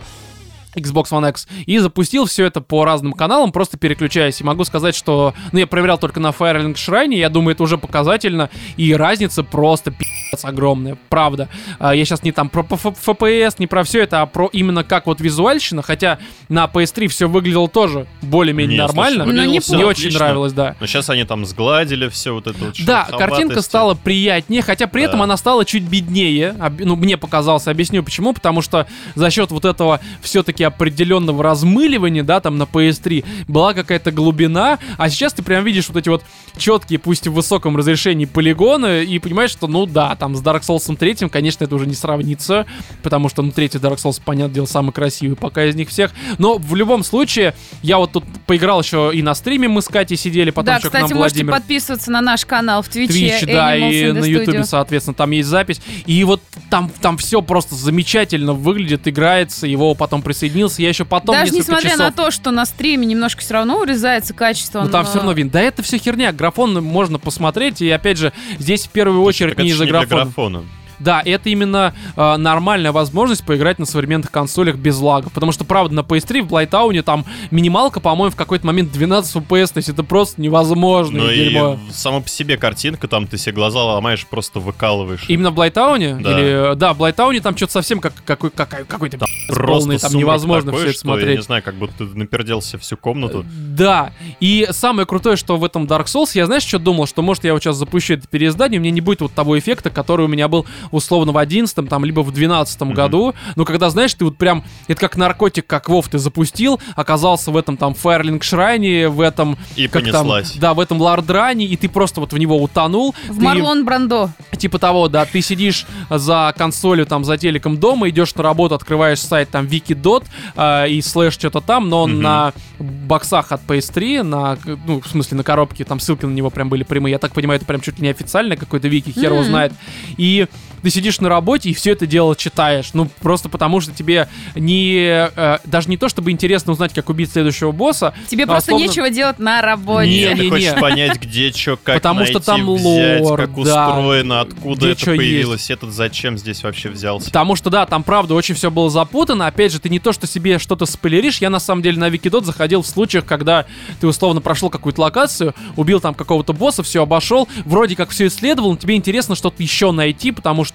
[0.76, 4.42] Xbox One X, и запустил все это по разным каналам, просто переключаясь.
[4.42, 5.34] И могу сказать, что...
[5.52, 9.92] Ну, я проверял только на Firelink Shrine, я думаю, это уже показательно, и разница просто
[9.92, 11.50] пи***ц огромная, правда.
[11.80, 15.06] А, Я сейчас не там про FPS, не про все это, а про именно как
[15.06, 16.20] вот визуальщина, хотя
[16.50, 19.24] на PS3 все выглядело тоже более-менее Не, нормально.
[19.26, 20.20] слушай, Ну, выглядело не Мне очень отлично.
[20.20, 20.76] нравилось, да.
[20.80, 25.04] Но сейчас они там сгладили все вот это вот Да, картинка стала приятнее, хотя при
[25.04, 25.24] этом Да.
[25.26, 26.50] она стала чуть беднее.
[26.60, 28.34] Об- Ну, мне показалось, объясню почему.
[28.34, 34.12] Потому что за счет вот этого все-таки определенного размыливания, да, там на PS3 была какая-то
[34.12, 36.24] глубина, а сейчас ты прям видишь вот эти вот
[36.58, 40.62] четкие, пусть и в высоком разрешении полигоны, и понимаешь, что, ну да, там с Dark
[40.62, 42.66] Souls 3, конечно, это уже не сравнится,
[43.02, 46.12] потому что, ну, третий Dark Souls, понятное дело, самый красивый пока из них всех.
[46.38, 50.18] Но в любом случае, я вот тут поиграл еще и на стриме, мы с Катей
[50.18, 53.14] сидели, потом да, еще к кстати, нам можете Владимир подписываться на наш канал в Твиче.
[53.14, 55.82] Twitch, да, Animals и на Ютубе, соответственно, там есть запись.
[56.06, 60.22] И вот там, там все просто замечательно выглядит, играется, его потом
[60.54, 60.82] присоединился.
[60.82, 62.00] Я еще потом Даже несмотря часов...
[62.00, 64.82] на то, что на стриме немножко все равно урезается качество.
[64.84, 65.52] Ну там но- все равно видно.
[65.52, 66.32] Да это все херня.
[66.32, 67.82] Графон можно посмотреть.
[67.82, 70.64] И опять же, здесь в первую очередь Так это не из-за не для графона.
[71.04, 75.34] Да, это именно э, нормальная возможность поиграть на современных консолях без лагов.
[75.34, 79.74] Потому что, правда, на PS3 в Блайтауне там минималка, по-моему, в какой-то момент 12 FPS,
[79.74, 81.24] то есть это просто невозможно.
[81.24, 81.80] Ну дерьмо.
[81.90, 85.26] и само по себе картинка, там ты себе глаза ломаешь, просто выкалываешь.
[85.28, 86.16] Именно в Блайтауне?
[86.16, 86.32] Да.
[86.32, 89.18] Или, да, в Блайтауне там что-то совсем как, какой, какой, какой-то
[89.48, 91.38] Просто полный, там невозможно такой, все это что, Я смотреть.
[91.38, 93.46] не знаю, как будто ты наперделся всю комнату.
[93.54, 97.44] Да, и самое крутое, что в этом Dark Souls, я знаешь, что думал, что может
[97.44, 100.30] я вот сейчас запущу это переиздание, у меня не будет вот того эффекта, который у
[100.30, 104.38] меня был условно в 11 там, либо в 12 году, но когда, знаешь, ты вот
[104.38, 109.20] прям, это как наркотик, как Вов ты запустил, оказался в этом там Firelink Shrine, в
[109.20, 109.58] этом...
[109.76, 110.56] И как там, понеслась.
[110.58, 113.14] да, в этом Лардране, и ты просто вот в него утонул.
[113.28, 114.30] В ты- Марлон Брандо.
[114.58, 119.20] Типа того, да, ты сидишь за консолью, там, за телеком дома, идешь на работу, открываешь
[119.20, 120.26] сайт, там, Wikidot
[120.56, 124.58] э, и слэш что-то там, но он на боксах от PS3, на,
[124.88, 127.12] ну, в смысле, на коробке, там ссылки на него прям были прямые.
[127.14, 129.46] Я так понимаю, это прям чуть ли не официальный какой-то вики, хер его Мгм.
[129.46, 129.74] знает.
[130.18, 130.48] И
[130.84, 132.92] ты сидишь на работе и все это дело читаешь.
[132.94, 135.30] Ну, просто потому что тебе не...
[135.36, 138.14] э, даже не то, чтобы интересно узнать, как убить следующего босса.
[138.28, 140.10] Тебе а просто условно- нечего делать на работе.
[140.10, 140.80] Не, ты не, хочешь не.
[140.80, 143.88] понять, где что, как Потому что найти, там взять, лор, как да.
[143.90, 147.28] устроено, откуда Где это чё появилось, этот зачем здесь вообще взялся.
[147.28, 149.48] Потому что, да, там, правда, очень все было запутано.
[149.48, 151.38] Опять же, ты не то, что себе что-то спойлеришь.
[151.40, 153.66] Я, на самом деле, на Викидот заходил в случаях, когда
[154.00, 158.72] ты, условно, прошел какую-то локацию, убил там какого-то босса, все обошел, вроде как все исследовал,
[158.72, 160.73] но тебе интересно что-то еще найти, потому что,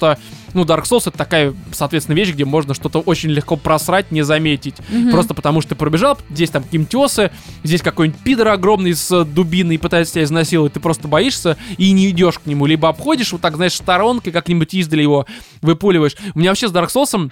[0.55, 4.77] ну, Dark Souls это такая, соответственно, вещь, где можно что-то очень легко просрать, не заметить.
[4.89, 5.11] Мгм.
[5.11, 7.31] Просто потому что ты пробежал, здесь там кимтесы,
[7.65, 12.11] здесь какой-нибудь пидор огромный с э, дубиной пытается тебя изнасиловать, ты просто боишься и не
[12.11, 15.27] идешь к нему, либо обходишь вот так, знаешь, сторонкой как-нибудь издали его
[15.63, 16.17] выпуливаешь.
[16.35, 17.31] У меня вообще с Dark Souls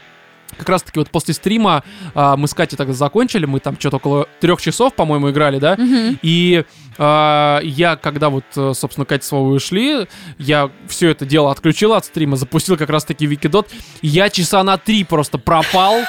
[0.56, 1.82] как раз таки вот после стрима
[2.14, 5.74] а, мы с Катей тогда закончили, мы там что-то около трех часов, по-моему, играли, да?
[5.76, 6.18] Мгм.
[6.22, 6.64] И
[6.98, 10.06] я, когда вот, э, собственно, Катя с Вовой ушли,
[10.38, 13.68] я все это дело отключил от стрима, запустил как раз-таки Викидот,
[14.02, 15.96] я часа на три просто пропал.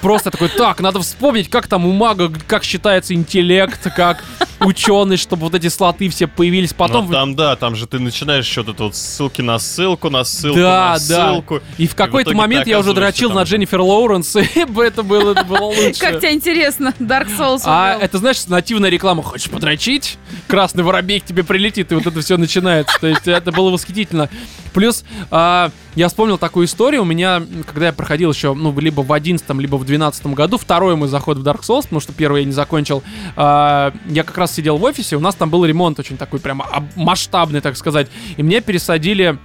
[0.00, 4.24] Просто такой, так, надо вспомнить, как там у мага, как считается интеллект, как
[4.60, 6.72] ученый, чтобы вот эти слоты все появились.
[6.72, 7.06] Потом...
[7.06, 10.92] Но там, да, там же ты начинаешь что-то тут ссылки на ссылку, на ссылку, Да,
[10.98, 11.32] на да.
[11.32, 11.60] ссылку.
[11.76, 13.52] И в какой-то момент я уже дрочил там на же.
[13.56, 14.48] Дженнифер Лоуренс, и
[14.78, 16.00] это было, это было лучше.
[16.00, 17.62] Как тебе интересно, Dark Souls.
[17.64, 19.22] А это, знаешь, нативная реклама.
[19.22, 20.18] Хочешь подрочить?
[20.46, 22.98] Красный воробей к тебе прилетит, и вот это все начинается.
[23.00, 24.28] То есть это было восхитительно.
[24.72, 27.02] Плюс а, я вспомнил такую историю.
[27.02, 30.96] У меня, когда я проходил еще, ну, либо в 11 либо в 12 году, второй
[30.96, 33.02] мой заход в Dark Souls, потому что первый я не закончил,
[33.36, 36.62] а, я как раз сидел в офисе, у нас там был ремонт очень такой прям
[36.62, 38.08] об- масштабный, так сказать.
[38.36, 39.38] И меня пересадили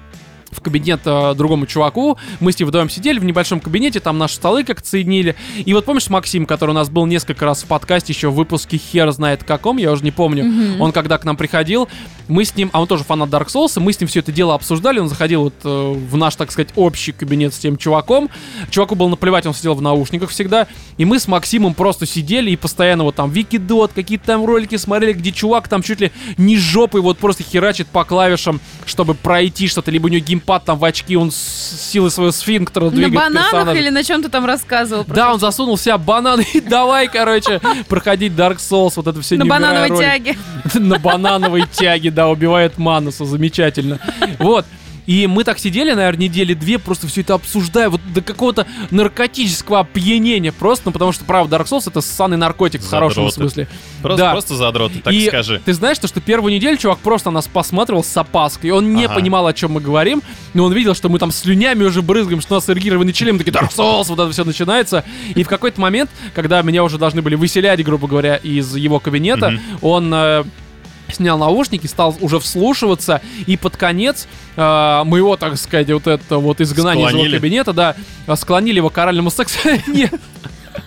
[0.56, 2.18] в кабинет э, другому чуваку.
[2.40, 5.36] Мы с ним вдвоем сидели в небольшом кабинете, там наши столы как-то соединили.
[5.66, 8.78] И вот помнишь Максим, который у нас был несколько раз в подкасте, еще в выпуске
[8.78, 10.46] хер знает каком, я уже не помню.
[10.46, 10.82] Мгм.
[10.82, 11.88] Он когда к нам приходил,
[12.28, 14.32] мы с ним, а он тоже фанат Dark Souls, и мы с ним все это
[14.32, 15.00] дело обсуждали.
[15.00, 18.30] Он заходил вот э, в наш, так сказать, общий кабинет с тем чуваком.
[18.72, 20.68] Чуваку было наплевать, он сидел в наушниках всегда.
[20.98, 25.14] И мы с Максимом просто сидели и постоянно вот там Викидот, какие-то там ролики смотрели,
[25.14, 29.92] где чувак там чуть ли не жопой вот просто херачит по клавишам, чтобы пройти что-то,
[29.92, 31.36] либо у него геймпад там в очки, он с
[31.92, 33.80] силой своего сфинктера На двигает бананах персонажа.
[33.80, 35.04] или на чем ты там рассказывал?
[35.08, 37.60] Да, он засунул в себя банан и давай, короче,
[37.90, 40.04] проходить Dark Souls, вот это все На банановой ролик.
[40.04, 40.38] тяге.
[40.76, 44.00] на банановой тяге, да, убивает Мануса, замечательно.
[44.40, 44.66] Вот.
[45.06, 49.82] И мы так сидели, наверное, недели две, просто все это обсуждая, вот до какого-то наркотического
[49.82, 53.36] опьянения просто, ну, потому что, правда, Dark Souls это ссаный наркотик в хорошем Задроты.
[53.36, 53.68] смысле.
[54.02, 54.32] Просто, Да.
[54.32, 55.62] просто задроты, так и скажи.
[55.64, 58.72] ты знаешь, то, что первую неделю чувак просто нас посматривал с опаской.
[58.72, 59.16] Он не Ага.
[59.16, 60.22] понимал, о чем мы говорим,
[60.54, 63.52] но он видел, что мы там слюнями уже брызгаем, что у нас эргированный челем, такие
[63.54, 65.04] Dark Souls, вот это все начинается.
[65.36, 69.52] И в какой-то момент, когда меня уже должны были выселять, грубо говоря, из его кабинета,
[69.52, 69.62] Мгм.
[69.82, 70.44] он э,
[71.16, 74.62] снял наушники, стал уже вслушиваться, и под конец э,
[75.06, 77.96] моего, так сказать, вот это вот изгнания из его кабинета, да,
[78.36, 79.58] склонили его к оральному сексу.
[79.88, 80.14] Нет.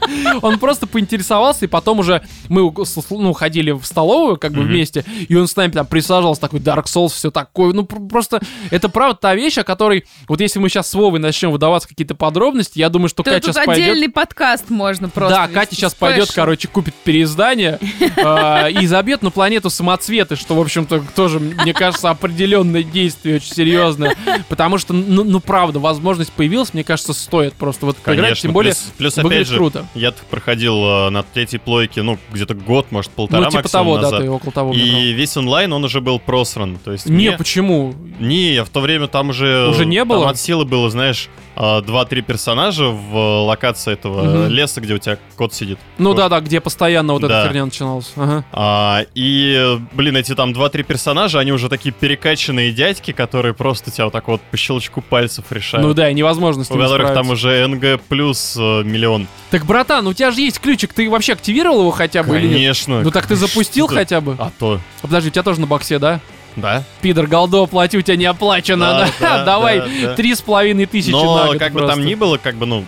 [0.43, 2.73] Он просто поинтересовался, и потом уже мы
[3.11, 6.85] ну, ходили в столовую, как бы вместе, и он с нами там присаживался, такой Dark
[6.85, 7.73] Souls, все такое.
[7.73, 11.19] Ну, пр- просто это правда та вещь, о которой, вот если мы сейчас с Вовой
[11.19, 13.85] начнем выдаваться какие-то подробности, я думаю, что То Катя тут сейчас пойдет.
[13.85, 15.37] отдельный подкаст можно просто.
[15.37, 20.61] Да, Катя сейчас пойдет, короче, купит переиздание э, и забьет на планету самоцветы, что, в
[20.61, 24.17] общем-то, тоже, мне кажется, определенное действие очень серьезное.
[24.49, 28.53] Потому что, ну, ну, правда, возможность появилась, мне кажется, стоит просто вот поиграть, Конечно, тем
[28.53, 29.87] более плюс, опять же, круто.
[29.95, 33.97] Я проходил э, на третьей плойке, ну, где-то год, может, полтора Ну, типа максимум того,
[33.97, 34.21] да, назад.
[34.21, 34.73] ты около того.
[34.75, 36.79] И весь онлайн, он уже был просран.
[36.85, 37.95] То есть Не, мне- почему?
[38.19, 39.69] Не, в то время там уже...
[39.69, 40.23] Уже не было?
[40.23, 44.49] Там от силы было, знаешь, а, два-три персонажа в э, локации этого Мгм.
[44.53, 45.79] леса, где у тебя кот сидит.
[45.99, 47.45] Ну да-да, где постоянно вот эта Да.
[47.47, 48.13] херня начиналась.
[48.17, 48.45] Ага.
[48.53, 53.91] А, и, э, блин, эти там два-три персонажа, они уже такие перекачанные дядьки, которые просто
[53.91, 55.87] тебя вот так вот по щелчку пальцев решают.
[55.87, 57.33] Ну да, и невозможно с у ними которых там справиться.
[57.49, 59.27] уже НГ плюс э, миллион.
[59.51, 62.55] Так, братан, у тебя же есть ключик, ты вообще активировал его хотя бы или нет?
[62.57, 63.03] Конечно.
[63.03, 64.35] Ну так ты запустил Что ты- хотя бы?
[64.39, 66.21] А то, Подожди, у тебя тоже на боксе, да?
[66.57, 66.83] да.
[67.01, 69.37] Пидор, голдо, плати, у тебя не оплачено, Да, да?
[69.39, 70.15] да, Давай, да, да.
[70.15, 71.97] три с половиной тысячи на Но год как бы просто.
[71.97, 72.85] там ни было, как бы, ну...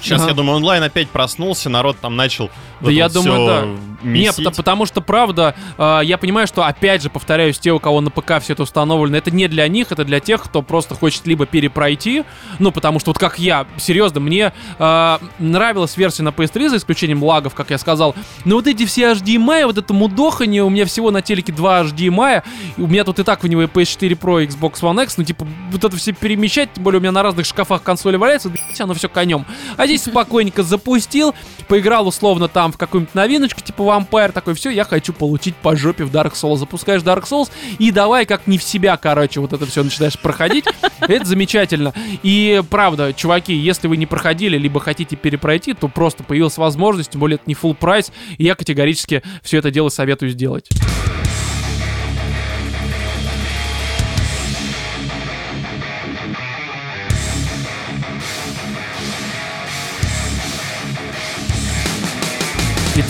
[0.00, 0.30] Сейчас, Ага.
[0.30, 2.50] я думаю, онлайн опять проснулся, народ там начал
[2.80, 4.08] Да я думаю, да.
[4.08, 4.46] Месить.
[4.46, 8.10] пото- потому что, правда, э, я понимаю, что, опять же, повторяюсь, те, у кого на
[8.10, 11.46] ПК все это установлено, это не для них, это для тех, кто просто хочет либо
[11.46, 12.22] перепройти,
[12.60, 17.24] ну, потому что вот как я, серьезно, мне э, нравилась версия на PS3, за исключением
[17.24, 18.14] лагов, как я сказал,
[18.44, 22.44] но вот эти все HDMI, вот это мудохание, у меня всего на телеке два HDMI,
[22.76, 25.16] и у меня тут и так в него и PS4 Pro, и Xbox One X,
[25.18, 28.52] ну, типа, вот это все перемещать, тем более у меня на разных шкафах консоли валяется,
[28.78, 29.44] оно все конем.
[29.76, 31.34] А здесь спокойненько запустил,
[31.66, 36.04] поиграл условно там в какую-нибудь новиночку, типа Vampire, такой, все, я хочу получить по жопе
[36.04, 36.56] в Dark Souls.
[36.56, 40.64] Запускаешь Dark Souls и давай как не в себя, короче, вот это все начинаешь проходить.
[41.00, 41.94] Это замечательно.
[42.22, 47.20] И правда, чуваки, если вы не проходили, либо хотите перепройти, то просто появилась возможность, тем
[47.20, 50.68] более это не full прайс, и я категорически все это дело советую сделать.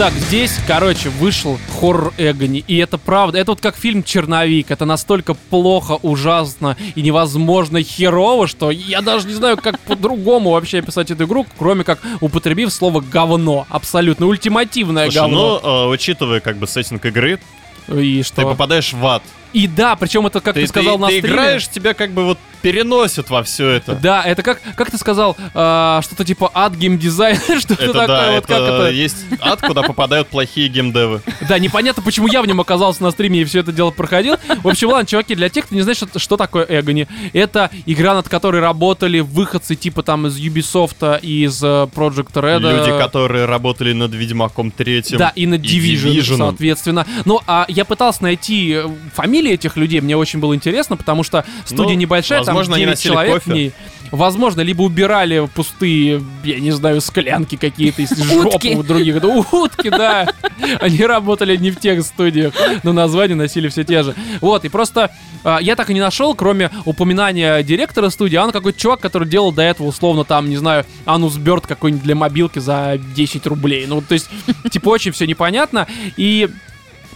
[0.01, 4.85] Итак, здесь, короче, вышел хоррор Эгони, и это правда, это вот как фильм «Черновик», это
[4.85, 11.11] настолько плохо, ужасно и невозможно херово, что я даже не знаю, как по-другому вообще описать
[11.11, 15.61] эту игру, кроме как употребив слово «говно», абсолютно ультимативное Слушай, говно.
[15.65, 17.41] ну, э, учитывая как бы сеттинг игры,
[17.89, 18.43] И ты что?
[18.43, 19.25] попадаешь в ад.
[19.53, 21.35] И да, причем это, как ты, сказал ты, на ты стриме...
[21.35, 23.95] играешь, тебя как бы вот переносят во все это.
[23.95, 28.31] Да, это как, как ты сказал, а, что-то типа ад геймдизайн, что-то Это такое, да,
[28.33, 28.91] вот это, как это...
[28.91, 31.23] есть ад, куда попадают плохие геймдевы.
[31.49, 34.37] Да, непонятно, почему я в нем оказался на стриме и все это дело проходил.
[34.63, 38.15] В общем, ладно, чуваки, для тех, кто не знает, что, что такое Эгони, это игра,
[38.15, 42.61] над которой работали выходцы типа там из Ubisoft и из э, Project Red.
[42.61, 45.19] Люди, которые работали над Ведьмаком третьим.
[45.19, 46.39] Да, и на Division, Division.
[46.39, 47.07] соответственно.
[47.25, 48.89] Ну, а я пытался найти э,
[49.39, 52.85] фамилии этих людей, мне очень было интересно, потому что студия Ну, небольшая, там возможно, они
[52.85, 53.51] 9 носили человек кофе.
[53.51, 53.73] в ней.
[54.11, 59.21] Возможно, либо убирали пустые, я не знаю, склянки какие-то из жопы у других.
[59.21, 60.33] Да, утки, да.
[60.81, 64.15] Они работали не в тех студиях, но названия носили все те же.
[64.41, 65.11] Вот, и просто
[65.45, 69.29] а, я так и не нашел, кроме упоминания директора студии, а он какой-то чувак, который
[69.29, 73.85] делал до этого, условно, там, не знаю, Анус Бёрд какой-нибудь для мобилки за 10 рублей.
[73.87, 74.29] Ну, то есть,
[74.71, 75.87] типа, очень все непонятно.
[76.17, 76.49] И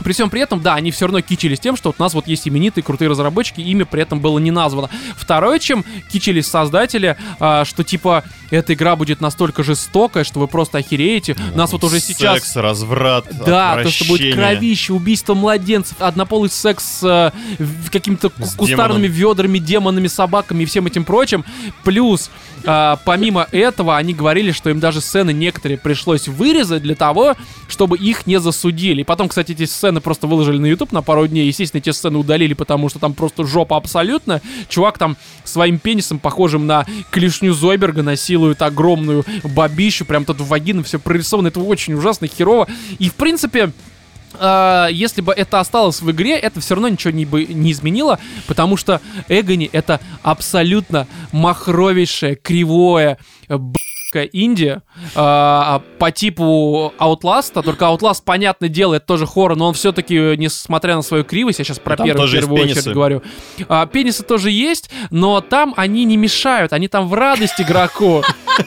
[0.02, 2.26] при всем при этом, да, они все равно кичились тем, что вот у нас вот
[2.26, 4.90] есть именитые крутые разработчики, имя при этом было не названо.
[5.16, 10.78] Второе, чем кичились создатели, а, что типа эта игра будет настолько жестокая, что вы просто
[10.78, 11.36] охереете.
[11.54, 12.34] Нас вот уже сейчас...
[12.34, 17.30] Секс, разврат, Да, то, что будет кровище, убийство младенцев, однополый секс э,
[17.90, 21.44] какими-то кустарными ведрами, демонами, собаками и всем этим прочим.
[21.84, 22.30] Плюс,
[22.64, 27.34] а, помимо этого, они говорили, что им даже сцены некоторые пришлось вырезать для того,
[27.68, 29.02] чтобы их не засудили.
[29.02, 31.46] Потом, кстати, эти сцены просто выложили на YouTube на пару дней.
[31.46, 34.40] Естественно, эти сцены удалили, потому что там просто жопа абсолютно.
[34.68, 40.82] Чувак там своим пенисом, похожим на клешню Зойберга, насилует огромную бабищу, прям тут в вагину
[40.82, 41.48] все прорисовано.
[41.48, 42.68] Это очень ужасно, херово.
[42.98, 43.72] И, в принципе,
[44.38, 48.18] э, если бы это осталось в игре, это все равно ничего не, бы, не изменило,
[48.46, 53.18] потому что Эгони это абсолютно махровейшее, кривое,
[53.48, 54.82] э, б***ка Индия.
[55.14, 60.96] Э, по типу Outlast, только Outlast, понятное дело, это тоже хоррор, но он все-таки, несмотря
[60.96, 63.22] на свою кривость, я сейчас про Там первый в первую очередь говорю,
[63.68, 68.22] а, пенисы тоже есть, но там они не мешают, они там в радость игроку,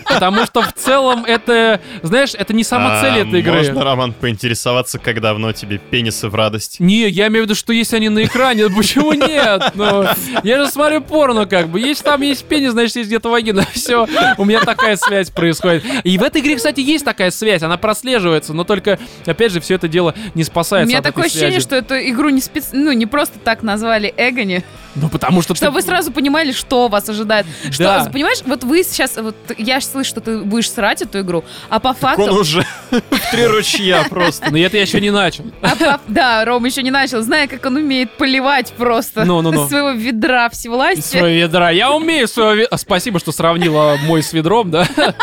[0.07, 3.53] потому что в целом это, знаешь, это не сама А, цель этой игры.
[3.53, 6.79] Можно, Роман, поинтересоваться, как давно тебе пенисы в радость?
[6.79, 9.71] Не, я имею в виду, что есть они на экране, почему нет?
[9.75, 10.05] Ну,
[10.43, 11.79] я же смотрю порно, как бы.
[11.79, 13.65] Если там есть пенис, значит, есть где-то вагина.
[13.73, 14.07] Все,
[14.37, 15.83] у меня такая связь происходит.
[16.03, 19.75] И в этой игре, кстати, есть такая связь, она прослеживается, но только, опять же, все
[19.75, 22.69] это дело не У спасается меня от этой такое ощущение, что эту игру не спец...
[22.73, 24.63] ну, не просто так назвали Эгони,
[24.95, 25.55] Ну, потому что...
[25.55, 27.45] чтобы вы сразу понимали, что вас ожидает.
[27.71, 28.09] Что, Да.
[28.11, 31.79] понимаешь, вот вы сейчас, вот я ж слышу, что ты будешь срать эту игру, а
[31.79, 34.49] по Он факту, уже в три ручья просто.
[34.51, 35.45] Но это я еще не начал.
[35.61, 40.49] а да, Ром еще не начал, зная, как он умеет поливать просто из своего ведра
[40.49, 41.19] всевластия.
[41.19, 41.69] Свое ведра.
[41.69, 42.77] Я умею свое ведро.
[42.77, 44.87] Спасибо, что сравнила мой с ведром, да?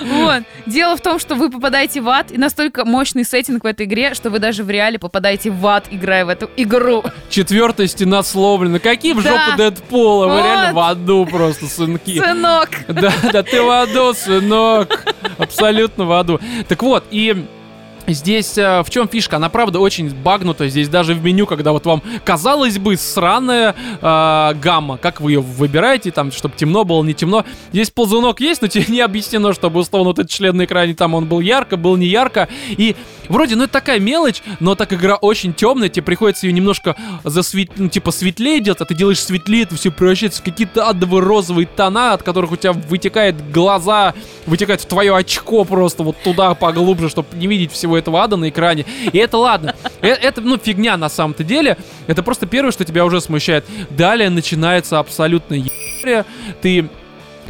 [0.00, 0.42] Вот.
[0.66, 4.14] Дело в том, что вы попадаете в ад, и настолько мощный сеттинг в этой игре,
[4.14, 7.04] что вы даже в реале попадаете в ад, играя в эту игру.
[7.30, 8.78] Четвертая стена сломлена.
[8.78, 10.26] Какие в жопу Дэдпула?
[10.26, 12.18] Вы реально в аду просто, сынки.
[12.18, 12.70] Сынок!
[12.88, 15.04] Да, да ты в аду, сынок.
[15.38, 16.40] Абсолютно в аду.
[16.68, 17.46] Так вот, и
[18.06, 19.36] Здесь э, в чем фишка?
[19.36, 20.68] Она правда очень багнута.
[20.68, 25.40] Здесь даже в меню, когда вот вам казалось бы сраная э, гамма, как вы ее
[25.40, 27.44] выбираете, там, чтобы темно было, не темно.
[27.72, 31.14] Здесь ползунок есть, но тебе не объяснено, чтобы условно вот этот член на экране там
[31.14, 32.48] он был ярко, был не ярко.
[32.70, 32.96] И
[33.28, 37.70] вроде, ну это такая мелочь, но так игра очень темная, тебе приходится ее немножко засвет...
[37.76, 41.66] ну, типа светлее делать, а ты делаешь светлее, это все превращается в какие-то адовые розовые
[41.66, 44.14] тона, от которых у тебя вытекает глаза,
[44.46, 48.48] вытекает в твое очко просто вот туда поглубже, чтобы не видеть всего этого ада на
[48.48, 48.84] экране.
[49.12, 49.74] И это ладно.
[50.00, 51.76] Э- Это, ну, фигня на самом-то деле.
[52.06, 53.64] Это просто первое, что тебя уже смущает.
[53.90, 56.24] Далее начинается абсолютно ебаря.
[56.62, 56.88] Ты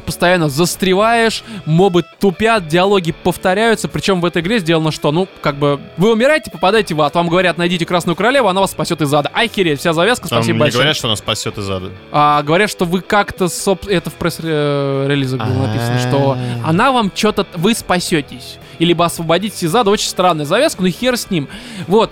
[0.06, 5.12] постоянно застреваешь, мобы тупят, диалоги повторяются, причем в этой игре сделано что?
[5.12, 8.70] Ну, как бы, вы умираете, попадаете в ад, вам говорят, найдите Красную Королеву, она вас
[8.70, 9.28] спасет из ада.
[9.34, 10.78] Охереть, вся завязка, Там спасибо не большое.
[10.82, 11.90] говорят, что она спасет из ада.
[12.12, 17.46] А, говорят, что вы как-то, соб- это в пресс-релизах было написано, что она вам что-то,
[17.54, 18.58] вы спасетесь.
[18.78, 21.48] И либо освободитесь из ада, очень странная завязка, ну хер с ним.
[21.86, 22.10] Вот,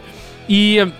[0.48, 0.90] и...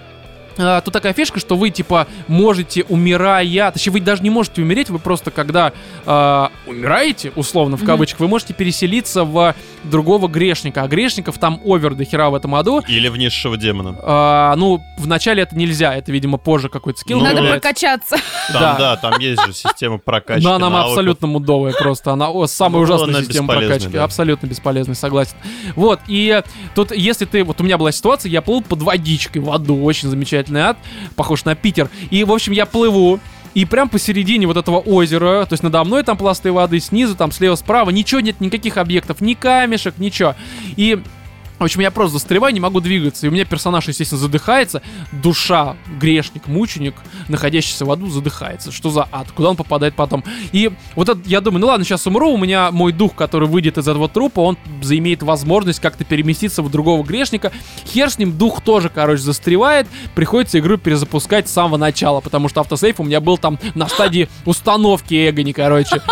[0.58, 3.70] а, тут такая фишка, что вы, типа, можете, умирая...
[3.72, 5.72] Точнее, вы даже не можете умереть, вы просто, когда
[6.06, 9.54] а, умираете, условно, в кавычках, вы можете переселиться в
[9.84, 10.82] другого грешника.
[10.82, 12.82] А грешников там овер до хера в этом аду.
[12.88, 13.96] Или в низшего демона.
[14.02, 17.18] А, ну, вначале это нельзя, это, видимо, позже какой-то скилл.
[17.18, 17.60] Ну, Надо появляется.
[17.60, 18.16] прокачаться.
[18.52, 18.76] Там, Да.
[18.78, 18.96] да.
[18.96, 20.90] там есть же система прокачки Но она навыков.
[20.92, 22.12] абсолютно мудовая просто.
[22.12, 23.88] Она о, самая Ну, ужасная она система прокачки.
[23.88, 24.04] да.
[24.04, 25.36] Абсолютно бесполезная, согласен.
[25.76, 26.42] Вот, и
[26.74, 27.44] тут, если ты...
[27.44, 29.82] Вот у меня была ситуация, я плыл под водичкой в аду.
[29.82, 30.08] Очень
[30.44, 30.78] замечательный ад.
[31.16, 31.88] Похож на Питер.
[32.10, 33.20] И, в общем, я плыву.
[33.54, 37.30] И прям посередине вот этого озера, то есть надо мной там пласты воды, снизу, там
[37.30, 40.34] слева, справа, ничего нет, никаких объектов, ни камешек, ничего.
[40.74, 41.00] И
[41.58, 43.26] в общем, я просто застреваю, не могу двигаться.
[43.26, 44.82] И у меня персонаж, естественно, задыхается.
[45.12, 46.94] Душа, грешник, мученик,
[47.28, 48.72] находящийся в аду, задыхается.
[48.72, 49.30] Что за ад?
[49.32, 50.24] Куда он попадает потом?
[50.52, 53.78] И вот это, я думаю, ну ладно, сейчас умру, у меня мой дух, который выйдет
[53.78, 57.52] из этого трупа, он заимеет возможность как-то переместиться в другого грешника.
[57.86, 59.86] Хер с ним, дух тоже, короче, застревает.
[60.14, 64.28] Приходится игру перезапускать с самого начала, потому что автосейф у меня был там на стадии
[64.44, 66.02] установки Эгони, короче.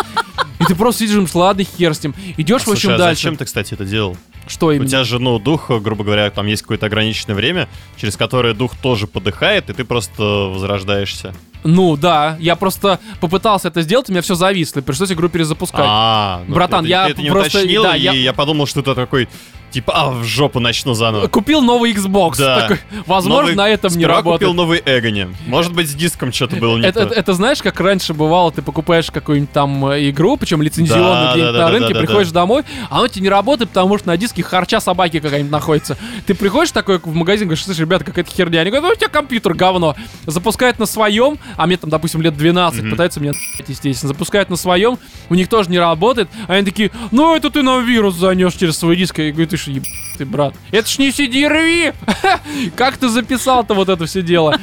[0.63, 2.15] И ты просто сидишь, думаешь, ладно, хер с ним.
[2.37, 3.21] Идешь, в Слушай, общем, а дальше.
[3.23, 4.17] зачем ты, кстати, это делал?
[4.47, 4.89] Что У именно?
[4.89, 9.07] тебя же, ну, дух, грубо говоря, там есть какое-то ограниченное время, через которое дух тоже
[9.07, 11.33] подыхает, и ты просто возрождаешься.
[11.63, 15.85] Ну да, я просто попытался это сделать, у меня все зависло, и пришлось игру перезапускать.
[15.87, 18.81] А, ну, Братан, ты- я это не просто- уточнил, да, и я- я подумал, что
[18.81, 19.29] ты такой,
[19.73, 21.27] типа, а, в жопу начну заново.
[21.27, 22.35] Купил новый Xbox.
[22.37, 22.61] Да.
[22.61, 24.39] Такой, возможно, Новый- на этом не Сперва работает.
[24.49, 25.27] купил новый Эгони.
[25.47, 27.13] Может быть, с диском что-то было не это, то.
[27.13, 31.53] это знаешь, как раньше бывало, ты покупаешь какую-нибудь там э, игру, причем лицензионную Да, где-нибудь
[31.53, 34.07] да, на да, рынке, да, да, приходишь домой, а оно тебе не работает, потому что
[34.07, 35.97] на диске харча собаки какая-нибудь находится.
[36.27, 38.61] Ты приходишь такой в магазин, говоришь, слышь, ребята, какая-то херня.
[38.61, 39.95] Они говорят, ну у тебя компьютер говно.
[40.27, 42.91] Запускает на своем, а мне там, допустим, лет 12, Мгм.
[42.91, 43.33] пытаются меня
[43.67, 44.09] естественно.
[44.09, 44.97] Запускают на своем,
[45.29, 48.77] у них тоже не работает, а они такие, ну это ты нам вирус занес через
[48.77, 49.17] свой диск.
[49.19, 49.83] Я говорю, ты ж еб...
[50.17, 50.55] ты, брат.
[50.71, 52.71] Это ж не CD-RV!
[52.75, 54.59] как ты записал-то вот это все дело?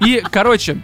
[0.00, 0.78] И, короче,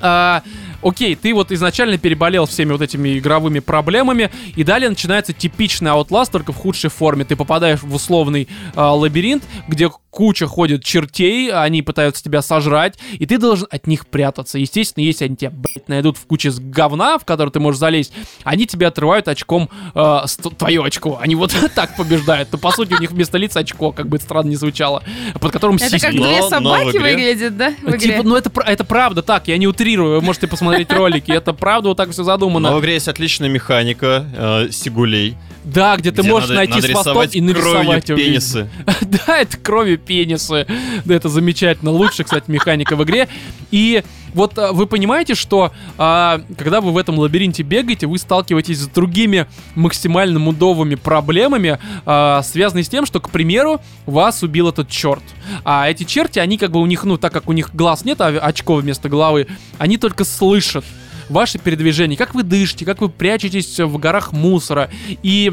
[0.00, 0.42] а,
[0.82, 6.30] окей, ты вот изначально переболел всеми вот этими игровыми проблемами, и далее начинается типичный Outlast,
[6.32, 7.24] только в худшей форме.
[7.24, 13.24] Ты попадаешь в условный э, лабиринт, где куча ходит чертей, они пытаются тебя сожрать, и
[13.24, 14.58] ты должен от них прятаться.
[14.58, 18.12] Естественно, если они тебя, блядь, найдут в куче с говна, в который ты можешь залезть,
[18.44, 21.18] они тебя отрывают очком, э, ст- твое очко.
[21.20, 22.50] Они вот так побеждают.
[22.52, 25.02] Но, по сути, у них вместо лица очко, как бы это странно не звучало,
[25.40, 27.72] под которым Это как две собаки выглядит, да?
[27.82, 27.98] в игре?
[27.98, 31.88] Типа, ну это, это правда так, я не утрирую, вы можете посмотреть ролики, это правда
[31.90, 32.70] вот так все задумано.
[32.70, 35.36] Но в игре есть отличная механика э, сигулей.
[35.64, 36.86] Да, где ты где можешь надо- найти надо
[37.32, 38.70] и нарисовать кровью пенисы.
[39.02, 40.66] Да, это крови пенисы.
[41.04, 41.90] Да, это замечательно.
[41.90, 43.28] Лучшая, кстати, механика в игре.
[43.70, 44.02] И
[44.34, 48.86] вот а, вы понимаете, что а, когда вы в этом лабиринте бегаете, вы сталкиваетесь с
[48.88, 55.22] другими максимально мудовыми проблемами, а, связанные с тем, что, к примеру, вас убил этот черт.
[55.64, 58.20] А эти черти, они как бы у них, ну, так как у них глаз нет,
[58.20, 59.46] а очко вместо головы,
[59.78, 60.84] они только слышат
[61.28, 64.90] ваши передвижения, как вы дышите, как вы прячетесь в горах мусора.
[65.22, 65.52] И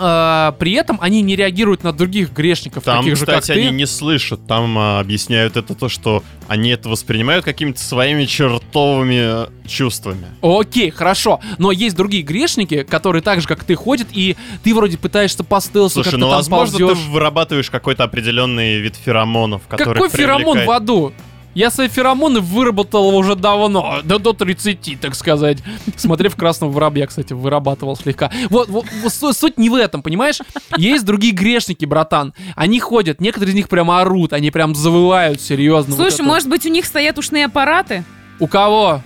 [0.00, 3.66] а, при этом они не реагируют на других грешников, Там, таких же, как кстати, ты.
[3.66, 4.46] они не слышат.
[4.46, 10.26] Там а, объясняют это то, что они это воспринимают какими-то своими чертовыми э, чувствами.
[10.40, 11.40] Окей, хорошо.
[11.58, 15.60] Но есть другие грешники, которые так же, как ты, ходят, и ты вроде пытаешься по
[15.60, 16.98] стелсу Слушай, как-то ну возможно, ползёшь.
[16.98, 21.12] ты вырабатываешь какой-то определенный вид феромонов, который Какой феромон в аду?
[21.58, 25.58] Я свои феромоны выработал уже давно, да до 30, так сказать.
[25.96, 28.30] Смотри, в красном воробья, кстати, вырабатывал слегка.
[28.48, 30.38] Вот, вот, вот су- суть не в этом, понимаешь?
[30.76, 32.32] Есть другие грешники, братан.
[32.54, 35.96] Они ходят, некоторые из них прямо орут, они прям завывают серьезно.
[35.96, 36.22] вот Слушай, это.
[36.22, 38.04] может быть, у них стоят ушные аппараты?
[38.38, 39.02] У кого?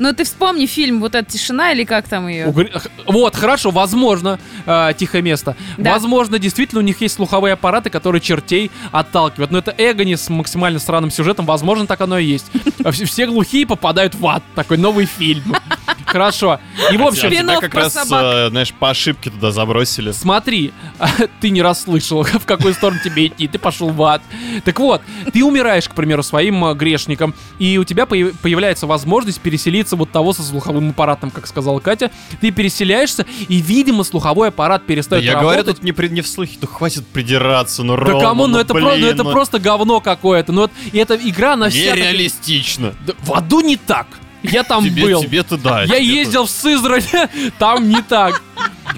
[0.00, 2.46] Ну, ты вспомни фильм «Вот эта тишина» или как там ее?
[2.46, 5.56] У гре- х- Вот, хорошо, возможно, э, тихое место.
[5.76, 5.92] Да.
[5.92, 9.50] Возможно, действительно, у них есть слуховые аппараты, которые чертей отталкивают.
[9.50, 12.46] Но это Эгони с максимально странным сюжетом, возможно, так оно и есть.
[12.82, 14.42] А все- глухие попадают в ад.
[14.54, 15.54] Такой новый фильм.
[16.06, 16.58] Хорошо.
[16.90, 20.12] И в общем, тебя как раз, э, знаешь, по ошибке туда забросили.
[20.12, 20.72] Смотри,
[21.40, 24.22] ты не расслышал, в какую сторону тебе идти, ты пошел в ад.
[24.64, 25.02] Так вот,
[25.32, 30.10] ты умираешь, к примеру, своим э, грешником, и у тебя появ- появляется возможность переселиться вот
[30.10, 32.10] того со слуховым аппаратом, как сказала Катя.
[32.40, 35.56] Ты переселяешься, и, видимо, слуховой аппарат Да перестает я работать.
[35.58, 38.58] говорю, тут не, при- не в слухе, ну хватит придираться, ну Да Рома, кому, ну,
[38.58, 40.52] это, про- ну, блин, это ну, просто говно какое-то.
[40.52, 41.94] Ну, вот, и эта игра, она вся...
[41.96, 42.94] нереалистично.
[43.06, 44.06] Да в аду не так.
[44.42, 45.22] Я там тебе, был.
[45.22, 45.80] тебе-то да.
[45.82, 46.02] Я тебе-то.
[46.02, 47.04] ездил в Сызрань,
[47.58, 48.42] там не так.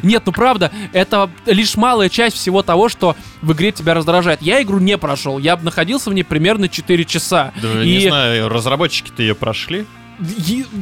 [0.02, 4.40] Нет, ну правда, это лишь малая часть всего того, что в игре тебя раздражает.
[4.40, 7.52] Я игру не прошел, я бы находился в ней примерно 4 часа.
[7.60, 9.84] Да, и не знаю, разработчики-то ее прошли.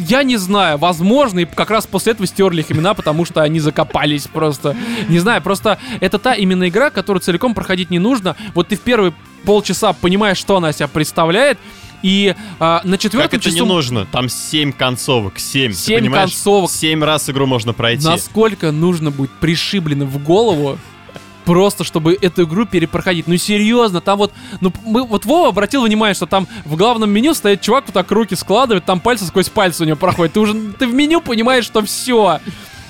[0.08, 3.60] Я не знаю, возможно, и как раз после этого стерли их имена, потому что они
[3.60, 4.76] закопались просто.
[5.08, 8.36] Не знаю, просто это та именно игра, которую целиком проходить не нужно.
[8.54, 9.14] Вот ты в первые
[9.44, 11.58] полчаса понимаешь, что она себя представляет,
[12.02, 13.62] и а, на Как четвертом это часу...
[13.62, 14.06] не нужно?
[14.06, 15.72] Там 7 концовок, 7.
[15.72, 16.30] Семь ты понимаешь?
[16.30, 16.70] концовок.
[16.70, 18.06] 7 раз игру можно пройти.
[18.06, 20.78] Насколько нужно быть пришибленным в голову,
[21.50, 23.26] просто чтобы эту игру перепроходить.
[23.26, 27.34] Ну серьезно, там вот, ну мы, вот Вова обратил внимание, что там в главном меню
[27.34, 30.34] стоит чувак, вот так руки складывает, там пальцы сквозь пальцы у него проходят.
[30.34, 32.38] Ты уже, ты в меню понимаешь, что все.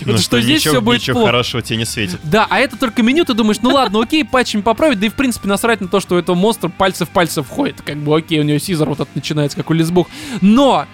[0.04, 1.28] Ну, Вот что здесь ничего, все будет ничего плохо.
[1.28, 2.20] хорошего тебе не светит.
[2.22, 5.14] Да, а это только меню, ты думаешь, ну ладно, окей, патчами поправить, да и в
[5.14, 7.80] принципе насрать на то, что у этого монстра пальцы в пальцы входит.
[7.80, 10.06] Как бы окей, у него сизер вот этот начинается, как у лесбух.
[10.42, 10.84] Но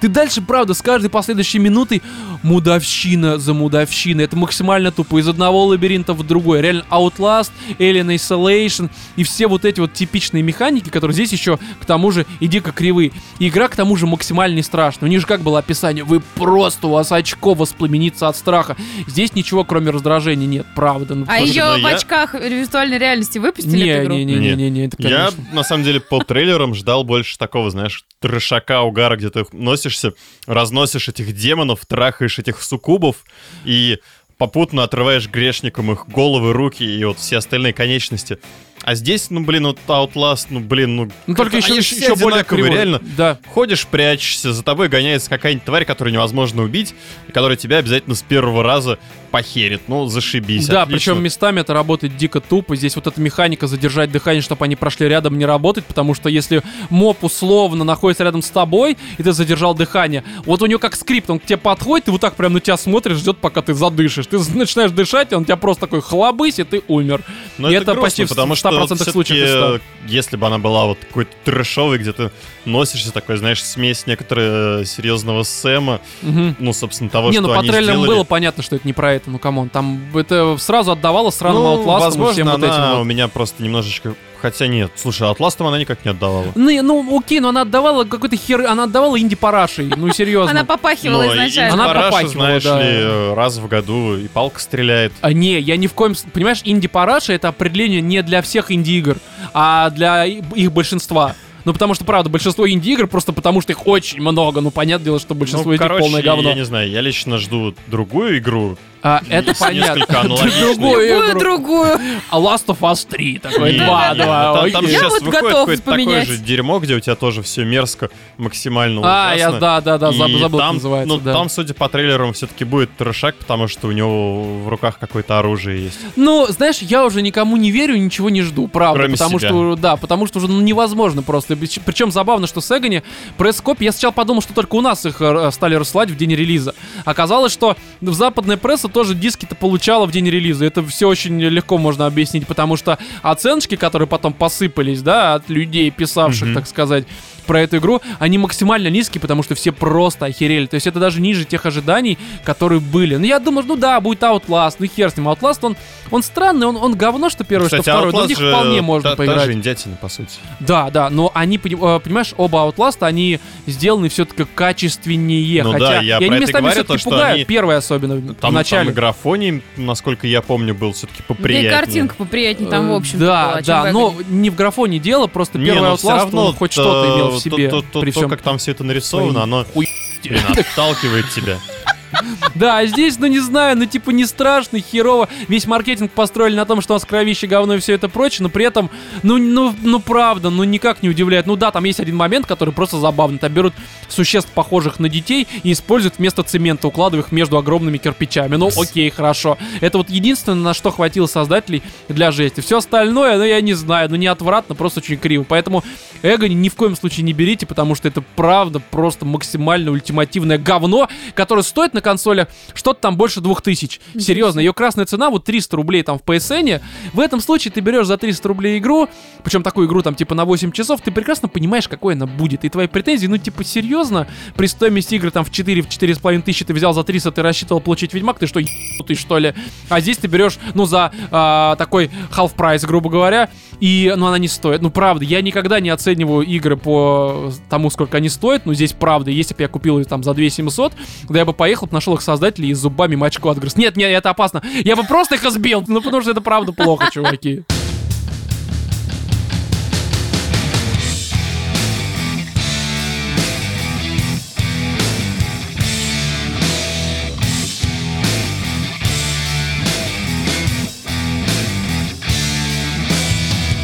[0.00, 2.02] ты дальше, правда, с каждой последующей минутой
[2.42, 4.24] мудовщина за мудовщиной.
[4.24, 5.18] Это максимально тупо.
[5.18, 6.60] Из одного лабиринта в другой.
[6.60, 11.84] Реально Outlast, Alien Isolation и все вот эти вот типичные механики, которые здесь еще, к
[11.86, 13.12] тому же, и дико кривые.
[13.38, 15.08] И игра, к тому же, максимально не страшная.
[15.08, 16.04] У них же как было описание?
[16.04, 18.76] Вы просто, у вас очко воспламенится от страха.
[19.06, 21.14] Здесь ничего, кроме раздражения, нет, правда.
[21.14, 24.14] Ну, А ее ну в я- очках виртуальной реальности выпустили не, эту игру?
[24.14, 27.70] не, не, не, не, не, это Я, на самом деле, по трейлерам ждал больше такого,
[27.70, 29.44] знаешь, трешака, угара, где ты
[29.76, 30.14] носишься,
[30.46, 33.16] разносишь этих демонов, трахаешь этих суккубов
[33.64, 33.98] и
[34.38, 38.38] попутно отрываешь грешникам их головы, руки и вот все остальные конечности.
[38.86, 41.08] А здесь, ну, блин, вот Outlast, ну, блин, ну...
[41.26, 42.70] Ну только еще, еще, все более кривой.
[42.70, 43.02] реально.
[43.16, 43.36] Да.
[43.52, 46.94] Ходишь, прячешься, за тобой гоняется какая-нибудь тварь, которую невозможно убить,
[47.26, 49.00] и которая тебя обязательно с первого раза
[49.32, 49.82] похерит.
[49.88, 50.68] Ну, зашибись.
[50.68, 51.14] Да, отлично.
[51.14, 52.76] причем местами это работает дико тупо.
[52.76, 56.62] Здесь вот эта механика задержать дыхание, чтобы они прошли рядом, не работает, потому что если
[56.88, 61.28] моб условно находится рядом с тобой, и ты задержал дыхание, вот у него как скрипт,
[61.28, 64.26] он к тебе подходит, и вот так прям на тебя смотрит, ждет, пока ты задышишь.
[64.26, 67.22] Ты начинаешь дышать, и он тебя просто такой хлобысь, и ты умер.
[67.58, 69.80] Но И это, это грустно, почти потому что 100% всё-таки, случаев 100.
[70.06, 72.30] если бы она была вот какой-то трэшовой, где ты
[72.66, 76.56] носишься, такой, знаешь, смесь некоторого серьезного Сэма, Мгм.
[76.58, 78.16] ну, собственно, того, не, что ну по они трейлерам сделали.
[78.16, 79.68] было понятно, что это не про это, ну come on.
[79.68, 83.00] Там это сразу отдавало сраным ну, Outlast'ом возможно, всем вот этим она вот.
[83.02, 84.14] у меня просто немножечко...
[84.42, 86.46] Хотя нет, слушай, Outlast'ом она никак не отдавала.
[86.54, 88.66] Ну, ну, окей, но она отдавала какой-то хер...
[88.66, 90.50] Она отдавала инди-парашей, ну, серьезно.
[90.50, 91.84] Она попахивала Но изначально.
[91.84, 95.12] Она попахивала, знаешь ли, э, раз в году и палка стреляет.
[95.22, 96.14] А, не, я ни в коем...
[96.34, 99.16] Понимаешь, инди-параша— это определение не для всех инди-игр,
[99.54, 101.34] а для их большинства.
[101.66, 104.60] Ну, потому что, правда, большинство инди-игр просто потому, что их очень много.
[104.60, 106.50] Ну, понятное дело, что большинство ну, из них короче, полное говно.
[106.50, 108.78] я не знаю, я лично жду другую игру.
[109.06, 110.04] А, это понятно.
[110.24, 111.98] Другую другую.
[112.28, 115.56] А Last of Us 3 такой, Не, два, не, два, ну, там- сейчас вот выходит
[115.56, 116.28] какое-то такое поменять.
[116.28, 120.58] же дерьмо, где у тебя тоже все мерзко, максимально А, я, да, да, да, забыл,
[120.58, 124.68] там, называется, ну, там, судя по трейлерам, все-таки будет трешак, потому что у него в
[124.68, 125.98] руках какое-то оружие есть.
[126.16, 129.00] Ну, знаешь, я уже никому не верю, ничего не жду, правда.
[129.00, 129.48] Кроме потому себя.
[129.48, 131.56] что, да, потому что уже ну, невозможно просто.
[131.56, 133.02] Причем забавно, что Сегани
[133.36, 136.74] пресс-копии, я сначала подумал, что только у нас их э, стали рассылать в день релиза.
[137.04, 140.64] Оказалось, что в западная пресса тоже диски-то получала в день релиза.
[140.64, 145.90] Это все очень легко можно объяснить, потому что оценочки, которые потом посыпались, да, от людей,
[145.90, 146.54] писавших, Мгм.
[146.54, 147.04] так сказать,
[147.46, 150.66] про эту игру, они максимально низкие, потому что все просто охерели.
[150.66, 153.16] То есть это даже ниже тех ожиданий, которые были.
[153.16, 155.28] Ну, я думаю, ну да, будет Outlast, ну хер с ним.
[155.28, 155.76] Outlast, он,
[156.10, 158.12] он странный, он, он говно, что первое, Кстати, что второе.
[158.12, 159.38] Но в Outlast них же вполне можно та- поиграть.
[159.38, 160.38] Та же индятина, по сути.
[160.60, 165.62] Да, да, но они, э, понимаешь, оба Outlast, они сделаны все-таки качественнее.
[165.64, 167.34] Ну хотя да, я и про они это местами говорю, все-таки то, что пугают.
[167.36, 168.86] они- Первый особенно, в Там, начале.
[168.86, 171.70] там графоний, насколько я помню, был все-таки Да и поприятнее.
[171.72, 175.66] картинка поприятнее там, в Э, общем Да, да, но не в графоне дело, просто Не,
[175.66, 177.68] первый но всё Outlast, равно он хоть что-то имел в то- себе.
[177.68, 179.88] то- то- то, всем как там все это нарисовано, оно блин,
[180.56, 181.58] отталкивает тебя.
[182.54, 185.28] Да, а здесь, ну не знаю, ну типа не страшно, херово.
[185.48, 188.48] Весь маркетинг построили на том, что у нас кровище, говно и все это прочее, но
[188.48, 188.90] при этом,
[189.22, 191.46] ну, ну, ну правда, ну никак не удивляет.
[191.46, 193.38] Ну да, там есть один момент, который просто забавный.
[193.38, 193.74] Там берут
[194.08, 198.56] существ, похожих на детей, и используют вместо цемента, укладывая их между огромными кирпичами.
[198.56, 199.58] Ну окей, хорошо.
[199.80, 202.60] Это вот единственное, на что хватило создателей для жести.
[202.60, 205.44] Все остальное, ну я не знаю, ну не отвратно, просто очень криво.
[205.46, 205.84] Поэтому
[206.26, 211.08] Эго ни в коем случае не берите, потому что это правда просто максимально ультимативное говно,
[211.34, 214.00] которое стоит на консолях что-то там больше 2000.
[214.18, 216.82] Серьезно, ее красная цена вот 300 рублей там в PSN.
[217.12, 219.08] В этом случае ты берешь за 300 рублей игру,
[219.44, 222.64] причем такую игру там типа на 8 часов, ты прекрасно понимаешь, какой она будет.
[222.64, 224.26] И твои претензии, ну типа серьезно,
[224.56, 227.80] при стоимости игры там в 4, в 4,5 тысячи ты взял за 300, ты рассчитывал
[227.80, 228.60] получить Ведьмак, ты что,
[229.06, 229.54] ты что ли?
[229.88, 233.48] А здесь ты берешь, ну за а, такой half прайс, грубо говоря,
[233.80, 234.82] и, ну, она не стоит.
[234.82, 238.66] Ну, правда, я никогда не оцениваю игры по тому, сколько они стоят.
[238.66, 240.92] Но здесь, правда, если бы я купил их там за 2 700,
[241.28, 243.76] да я бы поехал, нашел их создателей и зубами мачку отгрыз.
[243.76, 244.62] Нет, нет, это опасно.
[244.84, 245.84] Я бы просто их избил.
[245.86, 247.64] Ну, потому что это правда плохо, чуваки.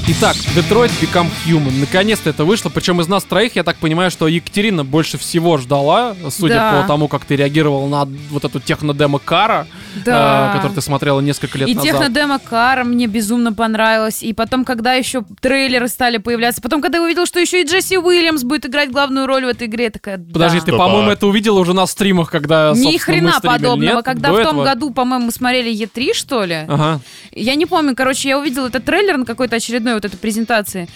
[0.09, 1.79] Итак, Detroit Become Human.
[1.79, 2.69] Наконец-то это вышло.
[2.71, 6.83] Причем из нас троих, я так понимаю, что Екатерина больше всего ждала, судя Да.
[6.83, 9.69] по тому, как ты реагировал на вот эту технодемо Кара,
[10.05, 10.51] Да.
[10.51, 11.91] э, которую ты смотрела несколько лет И назад.
[11.93, 14.25] технодемо Кара мне безумно понравилось.
[14.25, 17.97] И потом, когда еще трейлеры стали появляться, потом, когда я увидела, что еще и Джесси
[17.97, 20.33] Уильямс будет играть главную роль в этой игре, я такая, да.
[20.33, 23.97] Подожди, ты, Стоп, по-моему, это увидела уже на стримах, когда, Ни хрена подобного.
[23.97, 24.05] нет?
[24.05, 24.65] Когда До в том этого?
[24.65, 26.65] году, по-моему, мы смотрели Е3, что ли?
[26.67, 27.01] Ага.
[27.31, 30.89] Я не помню, короче, я увидела этот трейлер на какой-то очередной вот этой презентации.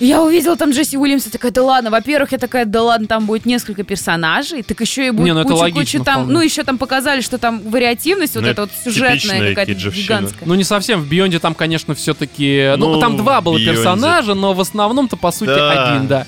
[0.00, 3.26] И Я увидела там Джесси Уильямса, такая, да ладно, во-первых, я такая, да ладно, там
[3.26, 6.32] будет несколько персонажей, так еще и будет Не, ну куча, логично куча там, вполне.
[6.32, 10.46] ну еще там показали, что там вариативность, вот Ну, эта это вот сюжетная какая-то гигантская.
[10.46, 11.00] Ну, не совсем.
[11.00, 12.74] В Бионде там, конечно, все-таки...
[12.76, 13.64] Ну, Ну, там два было Beyond.
[13.64, 15.94] персонажа, но в основном-то, по сути, Да.
[15.94, 16.26] один, да.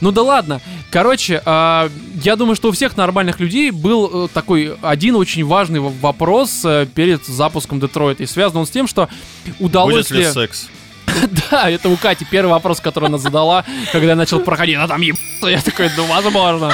[0.00, 0.60] Ну да ладно.
[0.90, 1.90] Короче, а,
[2.24, 6.86] я думаю, что у всех нормальных людей был э, такой один очень важный вопрос э,
[6.94, 8.22] перед запуском Детройта.
[8.22, 9.10] И связан он с тем, что
[9.58, 10.68] удалось Будет ли секс?
[11.50, 14.76] Да, это у Кати первый вопрос, который она задала, когда я начал проходить.
[14.78, 15.48] А там ебаться.
[15.48, 16.72] Я такой, ну, возможно.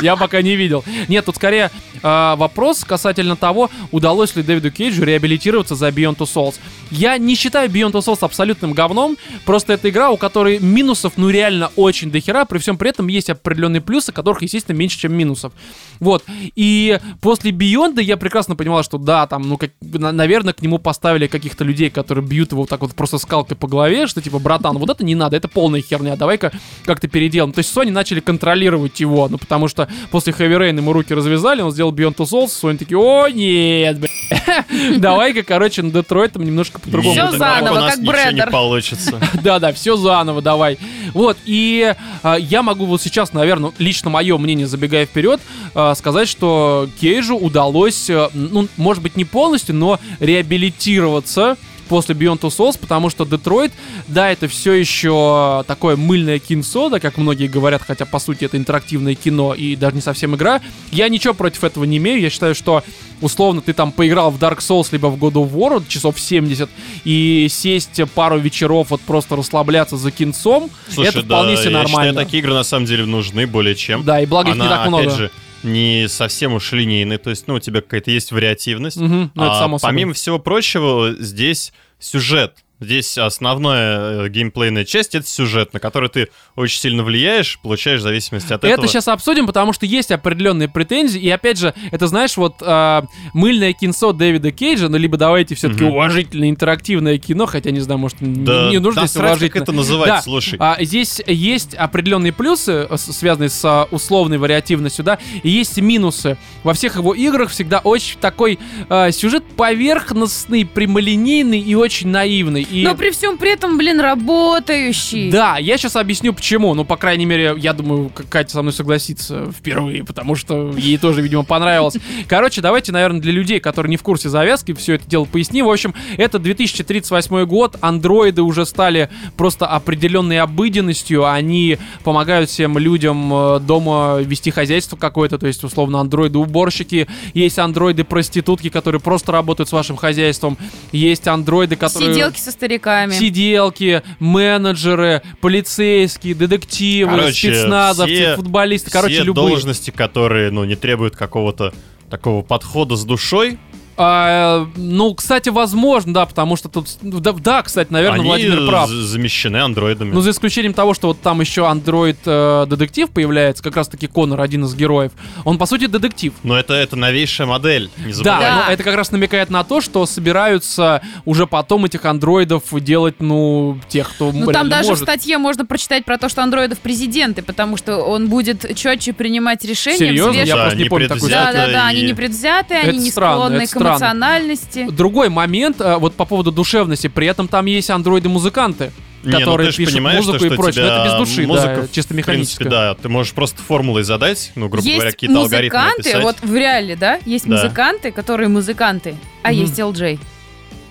[0.00, 0.84] Я пока не видел.
[1.08, 1.70] Нет, тут скорее
[2.02, 6.54] а, вопрос касательно того, удалось ли Дэвиду Кейджу реабилитироваться за Beyond Two Souls.
[6.94, 11.28] Я не считаю Beyond Two Souls абсолютным говном, просто это игра, у которой минусов, ну,
[11.28, 15.52] реально очень дохера, при всем при этом есть определенные плюсы, которых, естественно, меньше, чем минусов.
[16.00, 16.24] Вот.
[16.54, 20.78] И после Beyond я прекрасно понимал, что да, там, ну, как, на- наверное, к нему
[20.78, 24.38] поставили каких-то людей, которые бьют его вот так вот просто скалкой по голове, что типа,
[24.38, 26.52] братан, вот это не надо, это полная херня, давай-ка
[26.84, 27.52] как-то переделаем.
[27.52, 31.60] То есть Sony начали контролировать его, ну, потому что после Heavy Rain ему руки развязали,
[31.62, 36.80] он сделал Beyond Two Souls, Sony такие, о, нет, блядь, Давай-ка, короче, на Детройтом немножко
[36.84, 37.14] по-другому.
[37.14, 39.20] Всё Нет, заново, у нас как ничего не получится.
[39.42, 40.78] Да-да, все заново, давай.
[41.12, 45.40] Вот, и а, я могу вот сейчас, наверное, лично мое мнение, забегая вперед,
[45.74, 52.40] а, сказать, что Кейджу удалось, а, ну, может быть, не полностью, но реабилитироваться после Beyond
[52.40, 53.72] Two Souls, потому что Детройт,
[54.08, 58.56] да, это все еще такое мыльное кинцо, да, как многие говорят, хотя по сути это
[58.56, 60.60] интерактивное кино и даже не совсем игра.
[60.90, 62.82] Я ничего против этого не имею, я считаю, что
[63.20, 66.68] условно ты там поиграл в Dark Souls либо в God of War часов 70
[67.04, 71.78] и сесть пару вечеров вот просто расслабляться за кинцом, Слушай, это да, вполне себе я
[71.78, 72.10] нормально.
[72.10, 74.04] считаю, такие игры на самом деле нужны более чем.
[74.04, 75.04] Да, и благо их не Она, так много.
[75.04, 75.30] опять же,
[75.64, 78.96] не совсем уж линейная, то есть, ну, у тебя какая-то есть вариативность.
[78.98, 79.92] Мгм, ну, А само собой.
[79.92, 82.63] помимо всего прочего, здесь сюжет.
[82.84, 88.02] Здесь основная э, геймплейная часть— это сюжет, на который ты очень сильно влияешь, получаешь в
[88.02, 88.86] зависимости от Это этого.
[88.88, 91.18] сейчас обсудим, потому что есть определенные претензии.
[91.20, 95.84] И опять же, это знаешь, вот а, мыльное кинцо Дэвида Кейджа, ну либо давайте все-таки
[95.84, 95.94] Мгм.
[95.94, 99.36] уважительное интерактивное кино, хотя не знаю, может, не- Да, не, нужно да здесь срать, как
[99.38, 99.62] уважительно.
[99.62, 100.22] это называть, Да.
[100.22, 100.56] слушай.
[100.60, 106.36] А, здесь есть определенные плюсы, э, связанные с а, условной вариативностью, да, и есть минусы.
[106.62, 108.58] Во всех его играх всегда очень такой
[108.90, 112.62] а, сюжет поверхностный, прямолинейный и очень наивный.
[112.74, 112.82] И...
[112.82, 115.30] Но при всем при этом, блин, работающий.
[115.30, 116.74] Да, я сейчас объясню почему.
[116.74, 121.22] Ну, по крайней мере, я думаю, Катя со мной согласится впервые, потому что ей тоже,
[121.22, 121.96] видимо, понравилось.
[122.26, 125.66] Короче, давайте, наверное, для людей, которые не в курсе завязки, все это дело поясним.
[125.66, 133.32] В общем, это 2038 год, андроиды уже стали просто определенной обыденностью, они помогают всем людям
[133.32, 139.72] э, дома вести хозяйство какое-то, то есть, условно, андроиды-уборщики, есть андроиды-проститутки, которые просто работают с
[139.72, 140.58] вашим хозяйством,
[140.90, 142.14] есть андроиды, которые...
[142.14, 143.12] Сиделки со стариками.
[143.12, 149.48] Сиделки, менеджеры, полицейские, детективы, Короче, спецназовцы, все- футболисты, короче, Все любые.
[149.48, 151.74] должности, которые, ну, не требуют какого-то
[152.10, 153.58] такого подхода с душой,
[153.96, 156.88] А, ну, кстати, возможно, да, потому что тут...
[157.02, 158.88] Да, да, кстати, наверное, они Владимир прав.
[158.88, 160.12] замещены андроидами.
[160.12, 164.74] Ну, за исключением того, что вот там еще андроид-детектив появляется, как раз-таки Конор, один из
[164.74, 165.12] героев.
[165.44, 166.32] Он, по сути, детектив.
[166.42, 168.40] Но это, это новейшая модель, не Да, забывай.
[168.40, 168.64] Да.
[168.66, 173.78] но это как раз намекает на то, что собираются уже потом этих андроидов делать, ну,
[173.88, 175.02] тех, кто Ну, там даже может.
[175.02, 179.64] в статье можно прочитать про то, что андроидов президенты, потому что он будет четче принимать
[179.64, 180.32] решения, Серьезно?
[180.32, 181.52] взвешивать- Я Да, просто не помню непредвзято.
[181.52, 183.96] Да, да, да, и- они не предвзятые, Это они не странно, склонны к странно.
[183.96, 184.86] эмоциональности.
[184.90, 188.90] Другой момент, э, вот по поводу душевности, при этом там есть андроиды-музыканты,
[189.22, 190.84] Не, ну которые ты ж пишут музыку что, и что прочее.
[190.84, 194.02] Но тебя это без души, музыка, да, чисто В принципе, да, ты можешь просто формулой
[194.02, 197.54] задать, ну, грубо говоря, Есть какие-то алгоритмы музыканты, вот в реале, да, есть Да.
[197.56, 199.60] музыканты, которые музыканты, а Мгм.
[199.60, 200.18] есть LJ.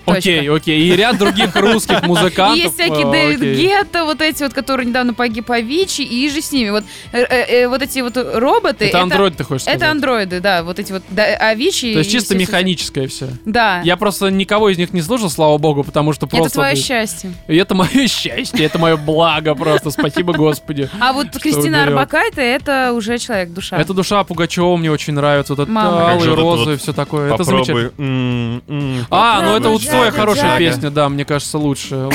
[0.06, 0.80] Окей, окей.
[0.80, 2.58] И ряд других русских музыкантов.
[2.58, 3.58] Есть всякий э, Дэвид.
[3.58, 6.70] Гетто, вот эти вот, которые недавно погиб Авичи, и же с ними.
[6.70, 8.86] Вот, э, э, вот эти вот роботы.
[8.86, 9.80] Это андроид, ты хочешь сказать?
[9.80, 11.92] Это андроиды, да, вот эти вот Авичи.
[11.92, 13.28] То есть чисто механическое все.
[13.44, 13.80] Да.
[13.82, 16.52] Я просто никого из них не слушал, слава богу, потому что Это просто...
[16.54, 17.32] твое ты- счастье.
[17.48, 20.88] И это мое счастье, это мое благо просто, спасибо Господи.
[21.00, 21.84] А вот Кристина.
[21.84, 23.76] Арбакайте это уже человек душа.
[23.78, 28.62] Эта душа Пугачева мне очень нравится, вот это алые это розы все такое, это замечательно.
[29.10, 30.58] А, ну это вот Джага, хорошая Джага.
[30.58, 32.08] песня, да, мне кажется, лучше.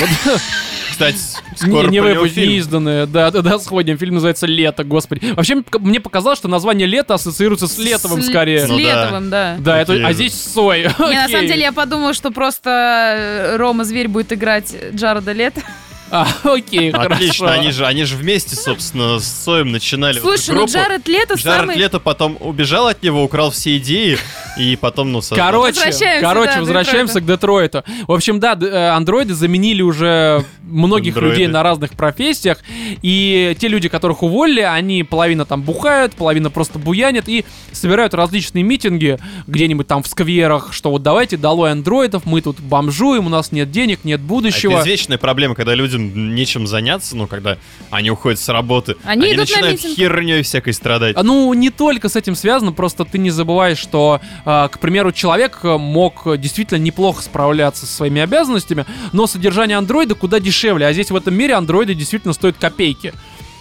[0.90, 3.06] Кстати, Не, скоро не не изданное.
[3.06, 3.98] Да, да, да, сходим.
[3.98, 5.32] Фильм называется «Лето», господи.
[5.32, 8.66] Вообще, мне показалось, что название «Лето» ассоциируется с Летовым скорее.
[8.66, 8.82] С Ну да.
[8.82, 9.56] Летовым, да.
[9.58, 10.82] Да, это, а здесь Сой.
[10.98, 15.62] Не, на самом деле я подумала, что просто э, Рома Зверь будет играть Джареда Лето.
[16.10, 17.60] А, окей, Отлично, хорошо.
[17.60, 20.66] они же, они же вместе, собственно, с Соем начинали вот Слушай, эту ну.
[20.66, 21.76] Джаред Лето Джаред самый...
[21.76, 24.18] Лето потом убежал от него, украл все идеи,
[24.58, 25.46] и потом, ну, создал.
[25.46, 27.84] Короче, Возвращаемся, короче, да, возвращаемся к Детройту.
[28.06, 31.36] В общем, да, э, андроиды заменили уже многих Андроиды.
[31.36, 32.58] людей на разных профессиях.
[33.02, 38.64] И те люди, которых уволили, они половина там бухают, половина просто буянят и собирают различные
[38.64, 43.52] митинги где-нибудь там в скверах, что вот давайте долой андроидов, мы тут бомжуем, у нас
[43.52, 44.72] нет денег, нет А будущего.
[44.72, 47.58] Это извечная проблема, когда людям нечем заняться, ну, когда
[47.90, 48.96] они уходят с работы.
[49.04, 49.96] Они на начинают митинг.
[49.96, 51.16] херней всякой страдать.
[51.16, 55.12] А, Ну, не только с этим связано, просто ты не забываешь, что, а, к примеру,
[55.12, 60.92] человек э, мог действительно неплохо справляться со своими обязанностями, но содержание андроида куда дешевле, а
[60.92, 63.12] здесь в этом мире андроиды действительно стоят копейки.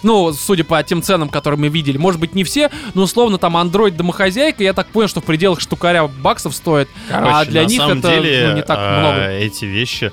[0.03, 1.97] Ну, судя по тем ценам, которые мы видели.
[1.97, 5.59] Может быть, не все, но условно там андроид домохозяйка, я так понял, что в пределах
[5.59, 6.89] штукаря баксов стоит.
[7.09, 9.29] Короче, а для на них самом это деле, ну, не так а, много.
[9.29, 10.11] эти вещи,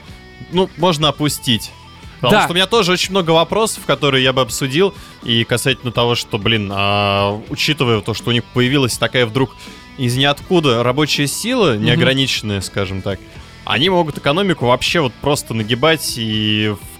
[0.52, 1.70] ну, можно опустить.
[2.16, 2.42] Потому Да.
[2.44, 6.38] что у меня тоже очень много вопросов, которые я бы обсудил, и касательно того, что,
[6.38, 9.54] блин, а, учитывая то, что у них появилась такая вдруг
[9.98, 13.18] из ниоткуда рабочая сила, неограниченная, скажем так,
[13.64, 16.95] они могут экономику вообще вот просто нагибать и в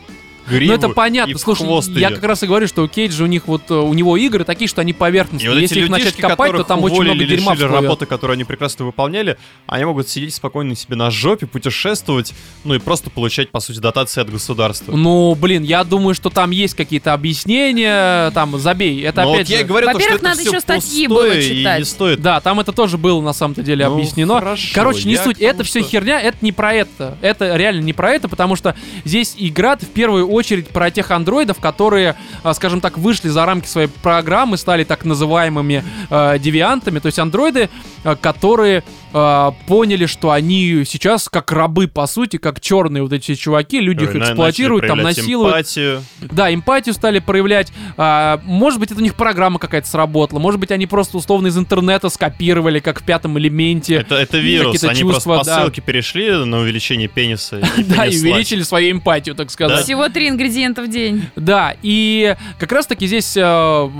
[0.48, 1.32] гриву Ну это понятно.
[1.32, 3.74] и Слушай, хвост я как раз и говорю, что у Кейджа у них вот э,
[3.74, 5.50] у него игры такие, что они И поверхностные.
[5.50, 8.84] вот эти Если их начать копать, то там очень много дерьма работы, которую они прекрасно
[8.84, 9.36] выполняли,
[9.66, 12.32] они могут сидеть спокойно себе на жопе, путешествовать,
[12.64, 14.94] ну и просто получать, по сути, дотации от государства.
[14.96, 19.00] Ну, блин, я думаю, что там есть какие-то объяснения, там, забей.
[19.02, 19.66] Это Но опять вот я и же...
[19.66, 21.78] говорю, то, Во-первых, что надо еще статьи было и читать.
[21.80, 22.20] не стоит.
[22.20, 24.34] Да, там это тоже было на самом-то деле Ну, объяснено.
[24.34, 27.16] хорошо, Короче, не я суть, это все что- херня, это не про это.
[27.20, 28.74] Это реально не про это, потому что
[29.04, 30.35] здесь игра в первую очередь
[30.68, 35.84] про тех андроидов, которые, а, скажем так, вышли за рамки своей программы, стали так называемыми
[36.10, 37.68] э, девиантами, то есть андроиды,
[38.04, 38.84] э, которые
[39.16, 44.04] э, поняли, что они сейчас как рабы, по сути, как черные вот эти чуваки, люди
[44.04, 45.54] их эксплуатируют, там насилуют.
[45.54, 46.02] эмпатию.
[46.20, 47.72] Да, эмпатию стали проявлять.
[47.96, 50.38] А, может быть, это у них программа какая-то сработала.
[50.38, 53.96] Может быть, они просто условно из интернета скопировали, как в пятом элементе.
[53.96, 55.62] Это, это вирус, какие-то они чувства, просто по да.
[55.62, 57.58] ссылке перешли на увеличение пениса.
[57.76, 59.84] И Да, и увеличили свою эмпатию, так сказать.
[59.84, 61.24] Всего три ингредиента в день.
[61.36, 63.90] Да, и как раз-таки здесь э,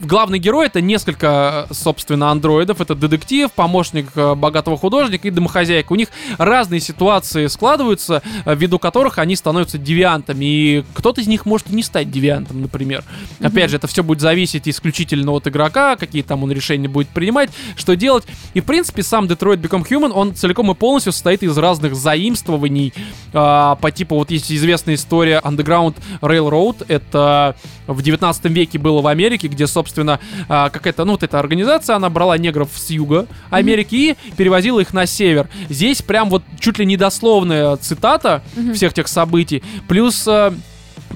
[0.00, 2.80] главный герой это несколько, э, собственно, андроидов.
[2.80, 5.92] Это детектив, помощник э, богатого художника и домохозяйка.
[5.92, 6.08] У них
[6.38, 10.44] разные ситуации складываются, э, ввиду которых они становятся девиантами.
[10.44, 13.04] И кто-то из них может и не стать девиантом, например.
[13.40, 17.50] Опять же, это все будет зависеть исключительно от игрока, какие там он решения будет принимать,
[17.76, 18.24] что делать.
[18.54, 22.92] И, в принципе, сам Detroit Become Human, он целиком и полностью состоит из разных заимствований
[23.32, 27.56] а, по типу, вот есть известная история Underground Railroad, это
[27.86, 29.89] в 19 веке было в Америке, где, собственно,
[30.48, 34.92] а, какая-то, ну, вот эта организация, она брала негров с юга Америки и перевозила их
[34.92, 35.48] на север.
[35.68, 38.42] Здесь прям вот чуть ли не дословная цитата
[38.74, 40.28] всех тех событий, плюс...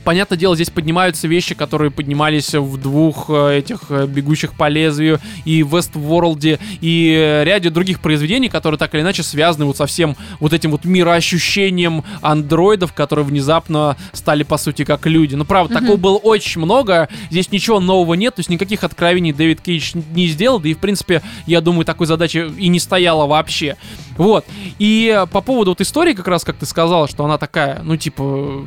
[0.04, 5.18] Понятное дело, здесь поднимаются вещи, которые поднимались в двух э, этих э, бегущих по лезвию
[5.46, 9.86] и в Westworld, и э, ряде других произведений, которые так или иначе связаны вот со
[9.86, 15.34] всем вот этим вот мироощущением андроидов, которые внезапно стали по сути как люди.
[15.34, 19.62] Ну, правда, такого было очень много, здесь ничего нового нет, то есть никаких откровений Дэвид
[19.62, 23.76] Кейдж не сделал, да и в принципе, я думаю, такой задачи и не стояло вообще.
[24.18, 24.44] Вот.
[24.78, 28.64] И по поводу вот истории, как раз как ты сказала, что она такая, ну, типа,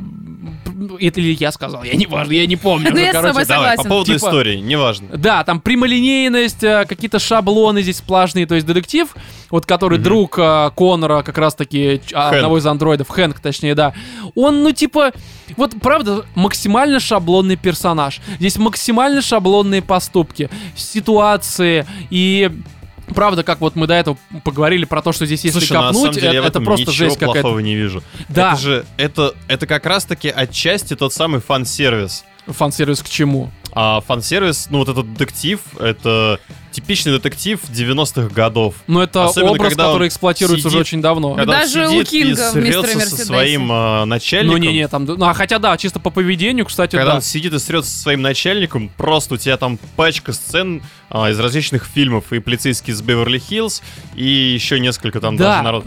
[1.00, 2.90] это или я сказал, я не важно, я не помню.
[2.92, 3.88] Ну, я с тобой Давай, по согласен.
[3.88, 5.08] поводу Типа- истории, неважно.
[5.16, 9.14] Да, там прямолинейность, э, какие-то шаблоны здесь сплошные, то есть детектив,
[9.50, 12.34] вот который друг э, Конора, как раз-таки ч- а, Хэнк.
[12.36, 13.94] одного из андроидов, Хэнк, точнее, да,
[14.34, 15.12] он, ну, типа,
[15.56, 18.20] вот, правда, максимально шаблонный персонаж.
[18.38, 22.50] Здесь максимально шаблонные поступки, ситуации и...
[23.14, 25.92] Правда, как вот мы до этого поговорили про то, что здесь если Слушай, ну, на
[25.92, 27.40] самом копнуть, деле, э, я в это просто жесть какая-то.
[27.40, 28.02] плохого не вижу.
[28.28, 28.52] Да.
[28.52, 32.24] Это же, это, это как раз-таки отчасти тот самый фан-сервис.
[32.48, 33.50] Фан-сервис к чему?
[33.72, 36.40] А фан-сервис, ну вот этот детектив, это
[36.72, 38.74] типичный детектив 90-х годов.
[38.86, 41.34] Ну, это Особенно, образ, он который эксплуатируется уже сидит- очень давно.
[41.34, 43.24] Когда он даже у сидит и Кинга «Мистере срется со Мерседесе».
[43.24, 44.58] своим а, начальником.
[44.60, 47.16] Ну, не-не, там, ну, а хотя да, чисто по поведению, кстати, Когда да.
[47.16, 51.38] он сидит и срется со своим начальником, просто у тебя там пачка сцен а, из
[51.38, 52.32] различных фильмов.
[52.32, 53.82] И полицейский из Беверли-Хиллз,
[54.14, 55.44] и еще несколько там Да.
[55.52, 55.84] даже народ.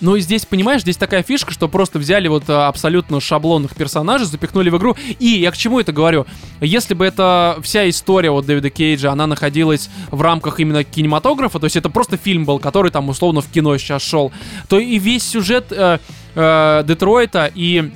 [0.00, 4.26] Ну и здесь, понимаешь, здесь такая фишка, что просто взяли вот а, абсолютно шаблонных персонажей,
[4.26, 4.96] запихнули в игру.
[5.18, 6.26] И я к чему это говорю?
[6.60, 11.64] Если бы эта вся история вот Дэвида Кейджа, она находилась в рамках именно кинематографа, то
[11.64, 14.32] есть это просто фильм был, который там условно в кино сейчас шел,
[14.68, 15.98] то и весь сюжет э,
[16.34, 17.90] э, Детройта и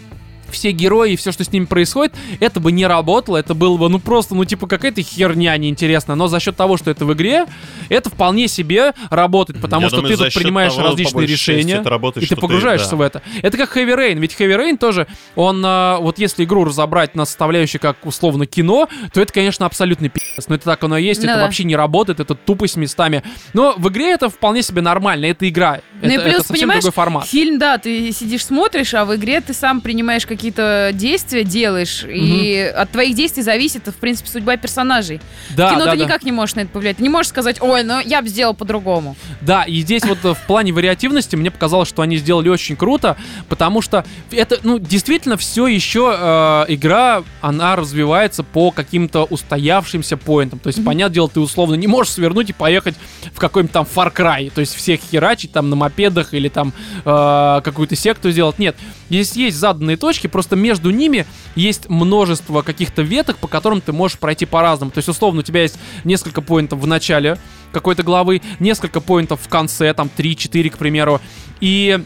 [0.53, 3.89] все герои и все, что с ними происходит, это бы не работало, это было бы,
[3.89, 7.47] ну, просто, ну, типа, какая-то херня неинтересная, но за счет того, что это в игре,
[7.89, 12.19] это вполне себе работает, потому Я что думаю, ты тут принимаешь того, различные решения, работает,
[12.19, 12.97] и ты что ты- погружаешься да.
[12.97, 13.23] в это.
[13.43, 17.25] Это как Heavy Rain, ведь Heavy Rain тоже, он, а, вот если игру разобрать на
[17.25, 21.23] составляющие как условно кино, то это, конечно, абсолютный пи***ц, но это так оно и есть,
[21.23, 21.45] Ну это да.
[21.45, 23.23] вообще не работает, это тупость местами,
[23.53, 26.69] но в игре это вполне себе нормально, это игра, Ну и это, плюс, это совсем
[26.69, 27.27] понимаешь, другой формат.
[27.27, 32.73] Фильм, да, ты сидишь, смотришь, а в игре ты сам принимаешь какие-то действия, делаешь, и
[32.75, 35.21] от твоих действий зависит, в принципе, судьба персонажей.
[35.57, 36.05] Да, в кино да, ты да.
[36.05, 36.97] никак не можешь на это повлиять.
[36.97, 39.17] Ты не можешь сказать, ой, ну я бы сделал по-другому.
[39.41, 43.17] Да, и здесь вот э, в плане вариативности мне показалось, что они сделали очень круто,
[43.49, 50.59] потому что это, ну, действительно все еще э, игра, она развивается по каким-то устоявшимся поинтам.
[50.59, 52.95] То есть, понятное дело, ты условно не можешь свернуть и поехать
[53.33, 56.73] в какой-нибудь там Far Cry, то есть всех херачить там на мопедах или там
[57.05, 58.59] э, какую-то секту сделать.
[58.59, 58.77] Нет,
[59.09, 64.19] здесь есть заданные точки, просто между ними есть множество каких-то веток, по которым ты можешь
[64.19, 64.91] пройти по-разному.
[64.91, 67.39] То есть, условно, у тебя есть несколько поинтов в начале
[67.73, 71.21] какой-то главы, несколько поинтов в конце, там 3-4, к примеру,
[71.61, 72.03] и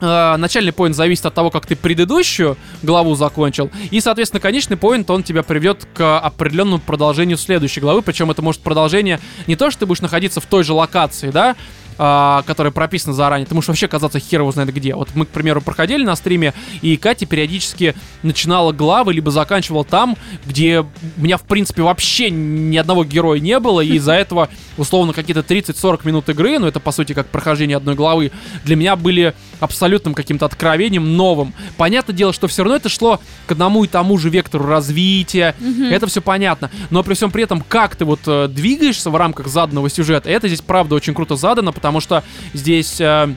[0.00, 5.10] э, начальный поинт зависит от того, как ты предыдущую главу закончил, и, соответственно, конечный поинт,
[5.10, 9.80] он тебя приведет к определенному продолжению следующей главы, причем это может продолжение не то, что
[9.80, 11.56] ты будешь находиться в той же локации, да,
[11.98, 14.94] а, которая прописана заранее, ты можешь вообще оказаться хер его знает где.
[14.94, 20.16] Вот мы, к примеру, проходили на стриме, и Катя периодически начинала главы, либо заканчивала там,
[20.46, 25.12] где у меня, в принципе, вообще ни одного героя не было, и из-за этого, условно,
[25.12, 28.30] какие-то 30-40 минут игры, ну это, по сути, как прохождение одной главы,
[28.64, 31.52] для меня были абсолютным каким-то откровением новым.
[31.76, 35.54] Понятное дело, что все равно это шло к одному и тому же вектору развития,
[35.90, 39.48] это все понятно, но при всем при этом, как ты вот э, двигаешься в рамках
[39.48, 42.22] заданного сюжета, это здесь, правда, очень круто задано, потому что
[42.54, 43.00] здесь...
[43.00, 43.28] э,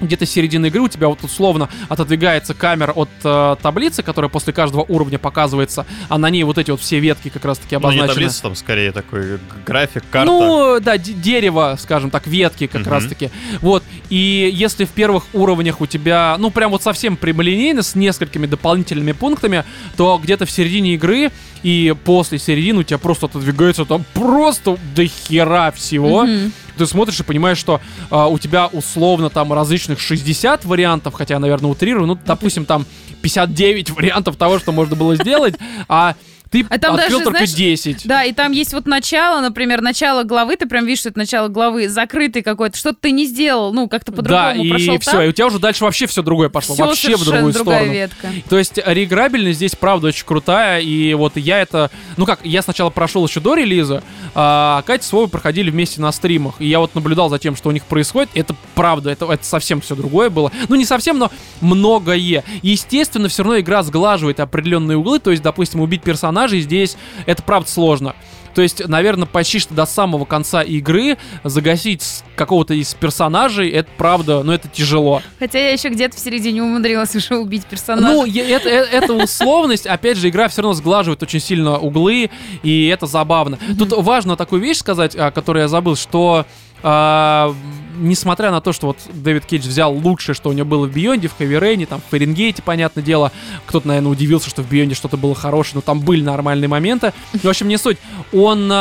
[0.00, 4.54] где-то с середины игры у тебя вот условно отодвигается камера от э, таблицы, которая после
[4.54, 7.86] каждого уровня показывается, а на ней вот эти вот все ветки как раз-таки Ну, не
[7.98, 8.14] обозначены.
[8.14, 10.32] таблица, там скорее такой график, карта.
[10.32, 12.90] Ну, да, дерево, скажем так, ветки как Мгм.
[12.90, 13.30] раз-таки.
[13.60, 13.82] Вот.
[14.08, 19.12] И если в первых уровнях у тебя, ну, прям вот совсем прямолинейно, с несколькими дополнительными
[19.12, 19.64] пунктами,
[19.98, 21.30] то где-то в середине игры
[21.62, 26.24] и после середины у тебя просто отодвигается там просто до хера всего.
[26.24, 26.52] Мгм.
[26.76, 27.80] Ты смотришь и понимаешь, что
[28.10, 32.86] а, у тебя условно там различных 60 вариантов, хотя, наверное, утрирую, ну, допустим, там
[33.22, 35.54] 59 вариантов того, что можно было сделать,
[35.88, 36.14] а
[36.50, 38.06] ты А там открыл даже, только знаешь, 10.
[38.06, 41.48] Да, и там есть вот начало, например, начало главы, ты прям видишь, что это начало
[41.48, 45.28] главы, закрытый какой-то, что-то ты не сделал, ну, как-то Да, по-другому и прошел все, и
[45.28, 47.92] у тебя уже дальше вообще все другое пошло, Всё вообще в другую сторону.
[47.92, 48.28] ветка.
[48.48, 51.90] То есть реиграбельность здесь, правда, очень крутая, и вот я это...
[52.16, 54.02] Ну как, я сначала прошел еще до релиза,
[54.34, 57.68] а Катя с Вовой проходили вместе на стримах, и я вот наблюдал за тем, что
[57.68, 60.50] у них происходит, это правда, это, это совсем все другое было.
[60.68, 62.42] Ну не совсем, но многое.
[62.62, 66.02] Естественно, все равно игра сглаживает определенные углы, то есть, допустим, убить
[66.40, 66.96] персонажей здесь,
[67.26, 68.14] это правда сложно.
[68.54, 74.42] То есть, наверное, почти что до самого конца игры загасить какого-то из персонажей, это правда,
[74.42, 75.22] но это тяжело.
[75.38, 78.12] Хотя я еще где-то в середине умудрилась уже убить персонажа.
[78.12, 82.30] Ну, это, э- это условность, опять же, игра все равно сглаживает очень сильно углы,
[82.64, 83.56] и это забавно.
[83.78, 86.44] Тут важно такую вещь сказать, а, которую я забыл, что
[86.82, 87.54] а,
[87.96, 91.28] несмотря на то, что вот Дэвид Кейдж взял лучшее, что у него было в Бионде,
[91.28, 93.32] в Хэви Рейне, там, в Фаренгейте, понятное дело,
[93.66, 97.12] кто-то, наверное, удивился, что в Бионде что-то было хорошее, но там были нормальные моменты.
[97.32, 97.98] В общем, не суть.
[98.32, 98.72] Он...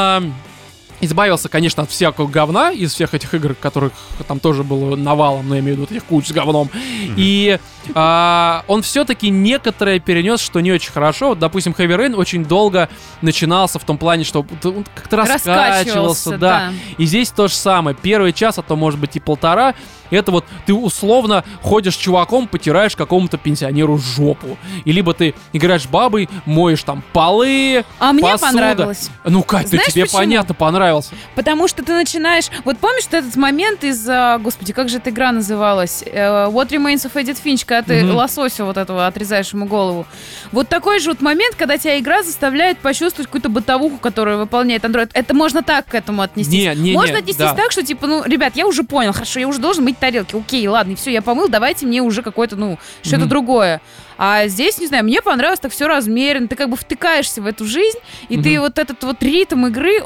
[1.02, 3.94] Избавился, конечно, от всякого говна из всех этих игр, которых
[4.28, 6.70] там тоже было навалом, но я имею в виду этих куч с говном.
[7.16, 7.58] И
[7.94, 11.30] а, он все-таки некоторое перенес, что не очень хорошо.
[11.30, 12.90] Вот, допустим, Heavy Rain очень долго
[13.22, 16.74] начинался в том плане, что он как-то раскачивался, да.
[16.98, 17.96] И здесь то же самое.
[18.00, 19.76] Первый час, а то может быть и полтора,
[20.18, 24.58] это вот ты условно ходишь чуваком, потираешь какому-то пенсионеру жопу.
[24.86, 28.52] И либо ты играешь бабой, моешь там полы, А мне посуда.
[28.52, 29.10] понравилось.
[29.26, 30.18] Ну, Кать, ну Знаешь, тебе почему?
[30.20, 31.14] понятно, понравился.
[31.36, 32.46] Потому что ты начинаешь...
[32.66, 34.08] Вот помнишь вот этот момент из...
[34.10, 36.04] а, Господи, как же эта игра называлась?
[36.06, 38.16] Э, What Remains of Edith Finch, когда ты Мгм.
[38.16, 40.06] лосося вот этого отрезаешь ему голову.
[40.52, 45.10] Вот такой же вот момент, когда тебя игра заставляет почувствовать какую-то бытовуху, которую выполняет Android.
[45.14, 46.54] Это можно так к этому отнестись.
[46.54, 47.54] Не, не, можно не, отнестись да.
[47.54, 50.36] так, что типа, ну, ребят, я уже понял, хорошо, я уже должен мыть тарелки.
[50.36, 53.30] Окей, ладно, все, я помыл, давайте мне уже какое-то, ну, что-то Мгм.
[53.30, 53.82] другое.
[54.22, 57.64] А здесь, не знаю, мне понравилось так все размеренно, ты как бы втыкаешься в эту
[57.66, 57.98] жизнь,
[58.28, 58.62] и ты Мгм.
[58.64, 60.02] вот этот вот ритм игры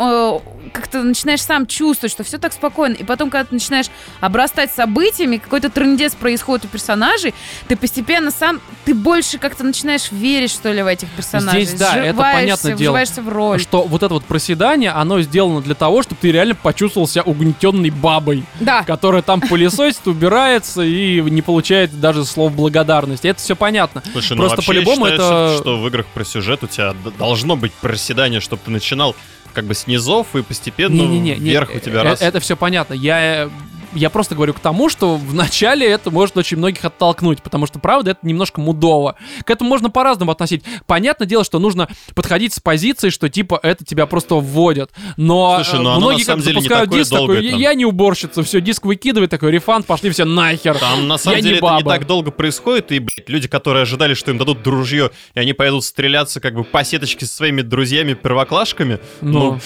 [0.72, 2.94] как-то начинаешь сам чувствовать, что все так спокойно.
[2.94, 3.88] И потом, когда ты начинаешь
[4.22, 7.34] обрастать событиями, какой-то трындец происходит у персонажей,
[7.68, 11.66] ты постепенно сам, ты больше как-то начинаешь верить, что ли, в этих персонажей.
[11.66, 13.00] Здесь, да, это понятное дело.
[13.04, 13.60] в роль.
[13.60, 17.90] Что вот это вот проседание, оно сделано для того, чтобы ты реально почувствовал себя угнетенной
[17.90, 18.84] бабой, Да.
[18.84, 23.28] которая там пылесосит, убирается и не получает даже слов благодарности.
[23.28, 24.03] Это все понятно.
[24.12, 28.40] Слушай, Просто ну по-любому это- что в играх про сюжет у тебя должно быть проседание,
[28.40, 29.16] чтобы ты начинал
[29.54, 32.22] как бы с низов и постепенно Не-не-не, не, вверх у тебя э, раз.
[32.22, 32.94] Это все понятно.
[32.94, 33.50] Я, э,
[33.96, 38.12] я просто говорю к тому, что вначале это может очень многих оттолкнуть, потому что, правда,
[38.12, 39.16] это немножко мудово.
[39.46, 40.64] К этому можно по-разному относить.
[40.86, 44.92] Понятное дело, что нужно подходить с позиции, что типа это тебя просто вводят.
[45.18, 47.60] Но Слушай, э, ну оно на многие как не запускают диск, такой, «Я- там».
[47.60, 50.78] я не уборщица, все, диск выкидывает, такой, рефанд, пошли все нахер.
[50.78, 53.84] Там на самом Я не деле это не так долго происходит, и, блядь, люди, которые
[53.84, 57.62] ожидали, что им дадут дружье, и они пойдут стреляться как бы по сеточке со своими
[57.62, 59.60] друзьями-первоклашками, Ну.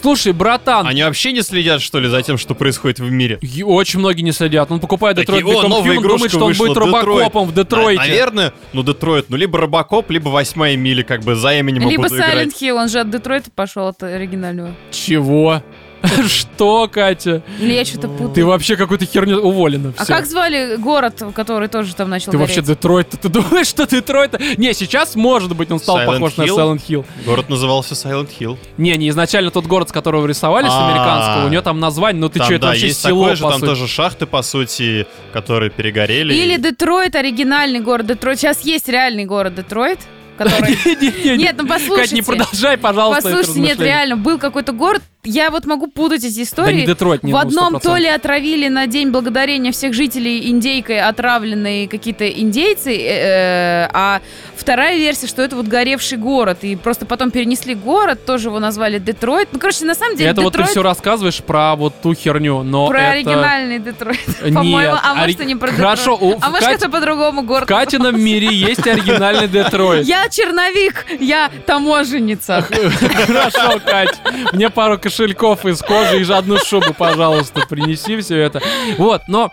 [0.00, 3.38] Слушай, братан, они вообще не следят, что ли, за тем, что происходит в мире?
[3.42, 4.70] и очень многие не следят.
[4.70, 7.04] Он покупает Такие, Detroit «О, Become Human, думает, что он будет Детройт».
[7.04, 8.00] робокопом в Детройте.
[8.00, 12.06] На- Наверное, ну, Детройт, ну, либо Робокоп, либо Восьмая миля, как бы, за именем Либо
[12.06, 12.48] играть.
[12.48, 14.74] Silent Hill, он же от Детройта пошел, от оригинального.
[14.90, 15.62] Чего?
[16.28, 17.42] Что, Катя?
[17.58, 18.30] Или я что-то путаю.
[18.30, 19.92] Ты вообще какую-то херню уволена.
[19.98, 20.14] А всё.
[20.14, 22.68] как звали город, который тоже там начал Ты вообще гореть?
[22.68, 23.08] Детройт?
[23.10, 24.38] Ты думаешь, что Детройт?
[24.58, 26.56] Не, сейчас, может быть, он стал Silent похож на Hill?
[26.56, 27.04] Silent Hill.
[27.26, 28.56] Город назывался Silent Hill.
[28.78, 30.86] Не, не изначально тот город, с которого рисовали, с А.
[30.88, 33.36] американского, у него там название, ну ты там, что, это да, вообще есть село, такое
[33.36, 33.68] же, по там сути.
[33.68, 36.32] тоже шахты, по сути, которые перегорели.
[36.34, 38.38] Или Детройт, оригинальный город Детройт.
[38.40, 39.98] Сейчас есть реальный город Детройт,
[40.38, 40.70] который...
[41.00, 42.14] Не-не-не, Нет, ну Кать, послушайте.
[42.14, 43.94] не продолжай, пожалуйста, это Послушайте, нет, размышление.
[43.96, 46.86] реально, был какой-то город, я вот могу путать эти Да не истории.
[46.86, 47.80] Детройт, не в одном 100%.
[47.82, 54.20] то ли отравили на День Благодарения всех жителей индейкой отравленные какие-то индейцы, э, а
[54.56, 58.98] вторая версия, что это вот горевший город, и просто потом перенесли город, тоже его назвали
[58.98, 59.48] Детройт.
[59.52, 62.62] Ну, короче, на самом деле Это вот ты Детройт все рассказываешь про вот ту херню,
[62.62, 63.10] но про это...
[63.12, 66.36] оригинальный Детройт, Нет, по-моему, а может и не про Хорошо, Детройт.
[66.36, 67.68] у- А в может это по-другому В город.
[67.68, 70.06] Катином мире есть оригинальный Детройт.
[70.06, 72.62] Я черновик, я таможенница.
[73.26, 74.18] Хорошо, Кать.
[74.52, 78.62] Мне пару кошельков из кожи и одну шубу, пожалуйста, принеси все это.
[78.96, 79.50] Вот, но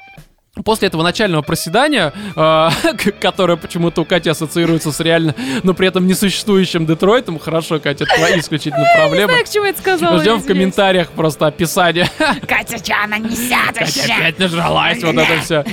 [0.65, 2.69] После этого начального проседания, э,
[3.21, 8.15] которое почему-то у Кати ассоциируется с реально, но при этом несуществующим Детройтом, хорошо, Катя, это
[8.15, 9.33] твои исключительно проблемы.
[9.33, 10.19] Знаю, к чему это сказала.
[10.19, 12.09] Ждем в комментариях просто описание.
[12.47, 14.13] Катя, что она несет Катя вообще?
[14.13, 15.63] опять нажралась, вот это все.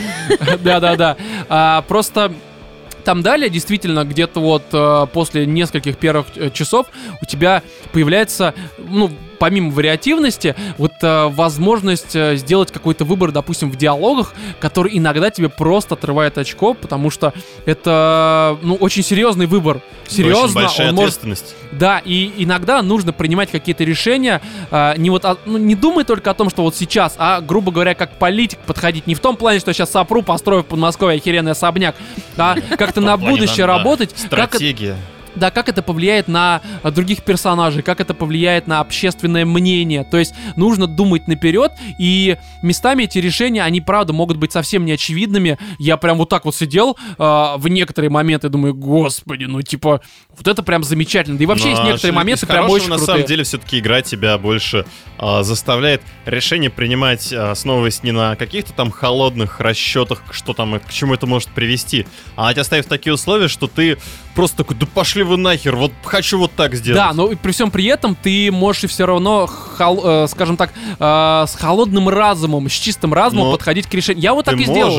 [0.63, 1.17] Да-да-да.
[1.49, 2.35] А, Просто
[3.05, 6.87] там далее, действительно, где-то вот э, после нескольких первых э, часов
[7.23, 7.63] у тебя
[7.93, 9.11] появляется, ну,
[9.45, 15.51] помимо вариативности, вот э, возможность э, сделать какой-то выбор, допустим, в диалогах, который иногда тебе
[15.51, 17.35] просто отрывает очко, потому что
[17.67, 19.83] это, ну, очень серьезный выбор.
[20.09, 21.55] Серьезно, Очень большая он может ответственность.
[21.73, 24.41] да, и иногда нужно принимать какие-то решения,
[24.71, 27.71] а, не вот, о- ну, не думай только о том, что вот сейчас, а, грубо
[27.71, 31.19] говоря, как политик подходить не в том плане, что я сейчас сопру, построю в Подмосковье
[31.19, 31.97] охеренный особняк,
[32.39, 34.97] а как-то на будущее работать, Стратегия.
[35.37, 40.05] Да, как это повлияет на а, других персонажей, как это повлияет на общественное мнение.
[40.05, 45.59] То есть нужно думать наперед, и местами эти решения, они правда могут быть совсем неочевидными.
[45.79, 50.01] Я прям вот так вот сидел а, в некоторые моменты, думаю, господи, ну типа,
[50.37, 51.37] вот это прям замечательно.
[51.39, 53.07] Да и вообще Ну, есть а некоторые моменты прям очень на крутые.
[53.07, 54.87] самом деле все-таки игра тебя больше
[55.19, 60.79] а, заставляет решение принимать, а, основываясь не на каких-то там холодных расчетах, что там и
[60.79, 62.07] к чему это может привести,
[62.37, 63.99] а тебя ставит в такие условия, что ты
[64.35, 66.97] просто такой, да пошли вы нахер, вот хочу вот так сделать.
[67.01, 69.49] Да, но при всем при этом ты можешь все равно,
[69.79, 74.23] хол- э, скажем так, э, с холодным разумом, с чистым разумом Но подходить к решению.
[74.23, 74.97] Я вот так и сделал.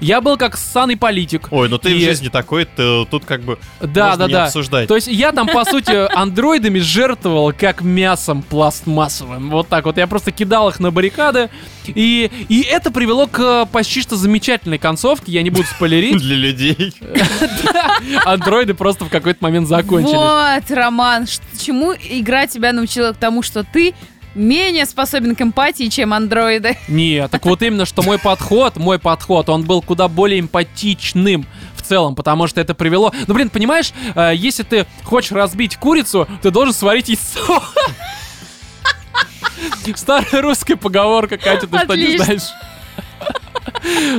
[0.00, 1.48] Я был как ссаный политик.
[1.50, 4.32] Ой, ну ты в И- жизни такой, ты тут как бы Да, можно да, не
[4.32, 4.44] да.
[4.46, 4.88] обсуждать.
[4.88, 9.50] То есть я там, по сути, андроидами жертвовал как мясом пластмассовым.
[9.50, 9.96] Вот так вот.
[9.98, 11.50] Я просто кидал их на баррикады.
[11.86, 15.32] И, и это привело к э, почти что замечательной концовке.
[15.32, 16.16] Я не буду спойлерить.
[16.22, 16.94] Для людей.
[18.24, 20.14] Андроиды просто в какой-то момент закончились.
[20.14, 21.26] Вот, Роман,
[21.58, 23.94] чему игра тебя научила к тому, что ты
[24.34, 26.76] менее способен к эмпатии, чем андроиды?
[26.88, 31.82] Нет, так вот именно, что мой подход, мой подход, он был куда более эмпатичным в
[31.82, 33.12] целом, потому что это привело...
[33.26, 37.62] Ну, блин, понимаешь, э, если ты хочешь разбить курицу, ты должен сварить яйцо.
[39.96, 42.42] Старая русская поговорка, Катя, ты что не знаешь?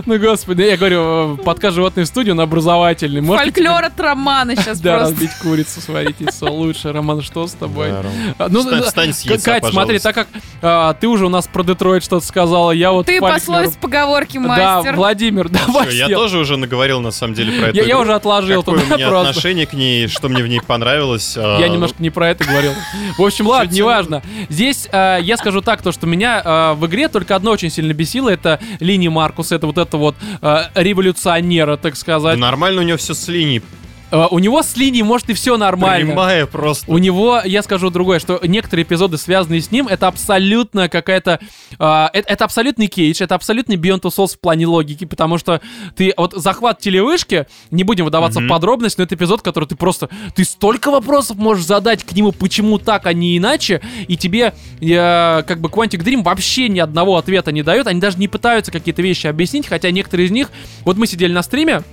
[0.06, 3.22] Ну, господи, я говорю, подкаст «Животные в студию», он образовательный.
[3.22, 5.12] Фольклор от Романа сейчас Да, просто.
[5.14, 6.92] разбить курицу, сварить яйцо лучше.
[6.92, 7.92] Роман, что с тобой?
[7.92, 8.04] Да.
[8.38, 10.28] А, Ну, Встань- да, с яйца, Кать, смотри, так как
[10.62, 14.48] а, ты уже у нас про Детройт что-то сказала, я вот Ты пословиц поговорки Да,
[14.48, 14.96] мастер.
[14.96, 18.82] Владимир, давай я тоже уже наговорил на самом деле про эту Я, уже отложил Какое
[18.82, 19.30] туда у меня просто.
[19.30, 21.34] отношение к ней, что мне в ней понравилось.
[21.38, 22.74] а, Я немножко не про это говорил.
[23.18, 24.22] В общем, ладно, неважно.
[24.50, 28.60] Здесь я скажу так, то, что меня в игре только одно очень сильно бесило, это
[28.80, 32.38] линия Маркуса, это вот это вот э, революционера, так сказать.
[32.38, 33.64] нормально у него все с линией.
[34.12, 36.08] Э, у него с линией, может, и все нормально.
[36.08, 36.92] Прямая просто.
[36.92, 41.40] У него, я скажу другое, что некоторые эпизоды, связанные с ним, это абсолютно какая-то...
[41.80, 45.62] э, это, это абсолютный кейдж, это абсолютный Beyond Two Souls в плане логики, потому что
[45.96, 46.14] ты...
[46.18, 48.48] Вот захват телевышки, не будем выдаваться Мгм.
[48.48, 50.10] в подробности, но это эпизод, который ты просто...
[50.36, 55.44] Ты столько вопросов можешь задать к нему, почему так, а не иначе, и тебе э,
[55.44, 59.02] как бы Quantic Dream вообще ни одного ответа не дает, они даже не пытаются какие-то
[59.02, 60.50] вещи объяснить, хотя некоторые из них...
[60.84, 61.84] Вот мы сидели на стриме,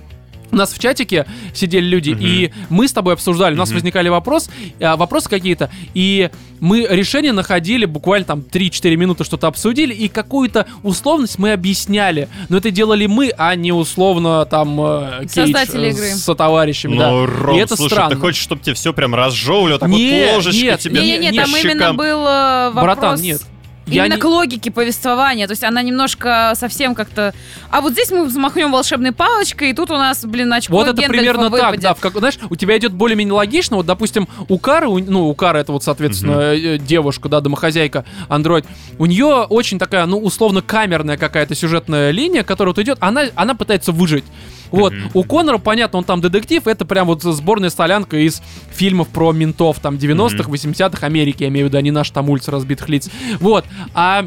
[0.51, 2.21] у нас в чатике сидели люди, Мгм.
[2.25, 3.75] и мы с тобой обсуждали, у нас Мгм.
[3.77, 4.49] возникали вопрос,
[4.79, 10.65] а, вопросы какие-то, и мы решение находили буквально там 3-4 минуты что-то обсудили, и какую-то
[10.83, 12.27] условность мы объясняли.
[12.49, 16.05] Но это делали мы, а не условно там э, Кейдж, Создатели э, игры.
[16.07, 17.25] с сотоварищами, Ну, да.
[17.25, 18.09] Ром, и это слушай, странно.
[18.11, 21.29] ты хочешь, чтобы тебе все прям разжевывали, вот так Не, вот ложечкой нет, тебе Не-не-не,
[21.31, 21.97] не, там по именно щекам?
[21.97, 22.83] был э, вопрос...
[22.83, 23.41] Братан, нет.
[23.89, 25.47] Я Именно не- к логике повествования.
[25.47, 27.33] То есть она немножко совсем как-то...
[27.71, 31.01] А вот здесь мы взмахнем волшебной палочкой, и тут у нас, блин, очко Вот это
[31.07, 31.81] примерно так, выпадет.
[31.81, 31.93] да.
[31.93, 33.77] В как, знаешь, у тебя идет более-менее логично.
[33.77, 38.05] Вот, допустим, у Кары, у- ну, у Кары это вот, соответственно, э, девушка, да, домохозяйка,
[38.27, 38.65] андроид.
[38.97, 43.55] У нее очень такая, ну, условно, камерная какая-то сюжетная линия, которая вот идет, она, она
[43.55, 44.23] пытается выжить.
[44.71, 45.09] Вот, Мгм.
[45.13, 48.41] у Конора, понятно, он там детектив, это прям вот сборная солянка из
[48.71, 52.29] фильмов про ментов, там, 90-х, 80-х Америки, я имею в виду, а не наш там
[52.29, 53.09] улица разбитых лиц.
[53.39, 54.25] Вот, а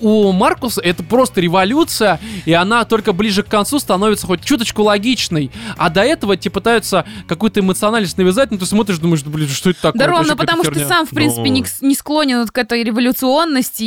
[0.00, 5.50] у Маркуса это просто революция, и она только ближе к концу становится хоть чуточку логичной.
[5.76, 9.70] А до этого тебе пытаются какую-то эмоциональность навязать, но ты смотришь, думаешь, да, блин, что
[9.70, 10.06] это такое?
[10.06, 11.88] Да, ну потому что ты сам, в принципе, не, Ну.
[11.88, 13.82] не склонен вот к этой революционности.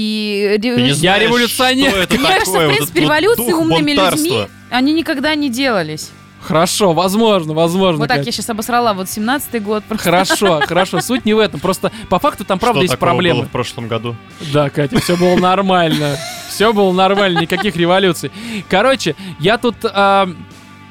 [0.55, 1.89] и Ты не Я знаешь, революционер.
[1.91, 6.09] что это Мне кажется, в принципе, вот революции умными людьми, они никогда не делались.
[6.41, 7.99] Хорошо, возможно, возможно.
[7.99, 8.25] Вот так Кать.
[8.27, 9.83] я сейчас обосрала вот 17-й год.
[9.83, 10.03] просто.
[10.03, 11.59] Хорошо, хорошо, суть не в этом.
[11.59, 13.41] Просто по факту там правда Что есть проблемы.
[13.41, 14.15] было в прошлом году?
[14.53, 16.17] Да, Катя, все было нормально.
[16.49, 18.31] Все было нормально, никаких революций.
[18.69, 20.29] Короче, я тут а,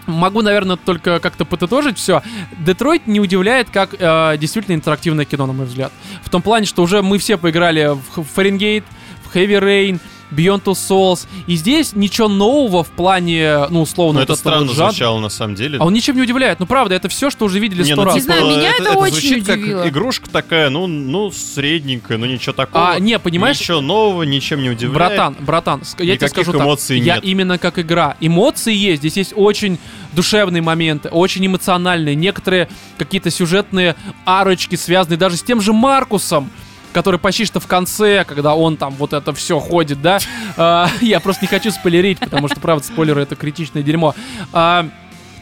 [0.07, 2.23] могу, наверное, только как-то подытожить все.
[2.59, 5.93] Детройт не удивляет, как а, действительно интерактивное кино, на мой взгляд.
[6.23, 8.85] В том плане, что уже мы все поиграли в Фаренгейт,
[9.25, 10.01] в Heavy Rain,
[10.31, 11.27] Beyond Two Souls.
[11.47, 14.91] И здесь ничего нового в плане, ну, условно, Ну, вот это странно вот жанра.
[14.91, 15.79] звучало на самом деле.
[15.79, 16.61] А он ничем не удивляет.
[16.61, 18.15] Ну, правда, это все, что уже видели сто ну, раз.
[18.15, 19.83] Не знаю, меня это очень звучит удивило.
[19.83, 22.93] как игрушка такая, ну, ну, средненькая, ну ничего такого.
[22.93, 24.95] А, не, понимаешь, Ничего нового, ничем не удивляет.
[24.95, 26.63] Братан, братан, ск- я тебе Никаких скажу так.
[26.63, 27.25] эмоций Я нет.
[27.25, 28.17] именно как игра.
[28.21, 29.01] Эмоции есть.
[29.03, 29.79] Здесь есть очень
[30.13, 32.15] душевные моменты, очень эмоциональные.
[32.15, 32.69] Некоторые
[32.99, 36.51] какие-то сюжетные арочки, связанные даже с тем же Маркусом
[36.99, 40.19] который почти что в конце, когда он там вот это все ходит, да,
[40.57, 44.16] А, я просто не хочу спойлерить, потому что, правда, спойлеры это критичное дерьмо.
[44.53, 44.89] А,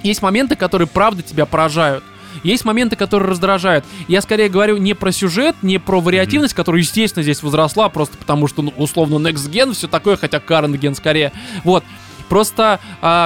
[0.03, 2.05] Есть моменты, которые, правда, тебя поражают.
[2.43, 3.87] Есть моменты, которые раздражают.
[4.07, 8.49] Я скорее говорю не про сюжет, не про вариативность, которая, естественно, здесь возросла, просто потому
[8.49, 11.33] что, ну, условно, Next Gen, все такое, хотя Current Gen скорее.
[11.65, 11.85] Вот.
[12.29, 12.81] Просто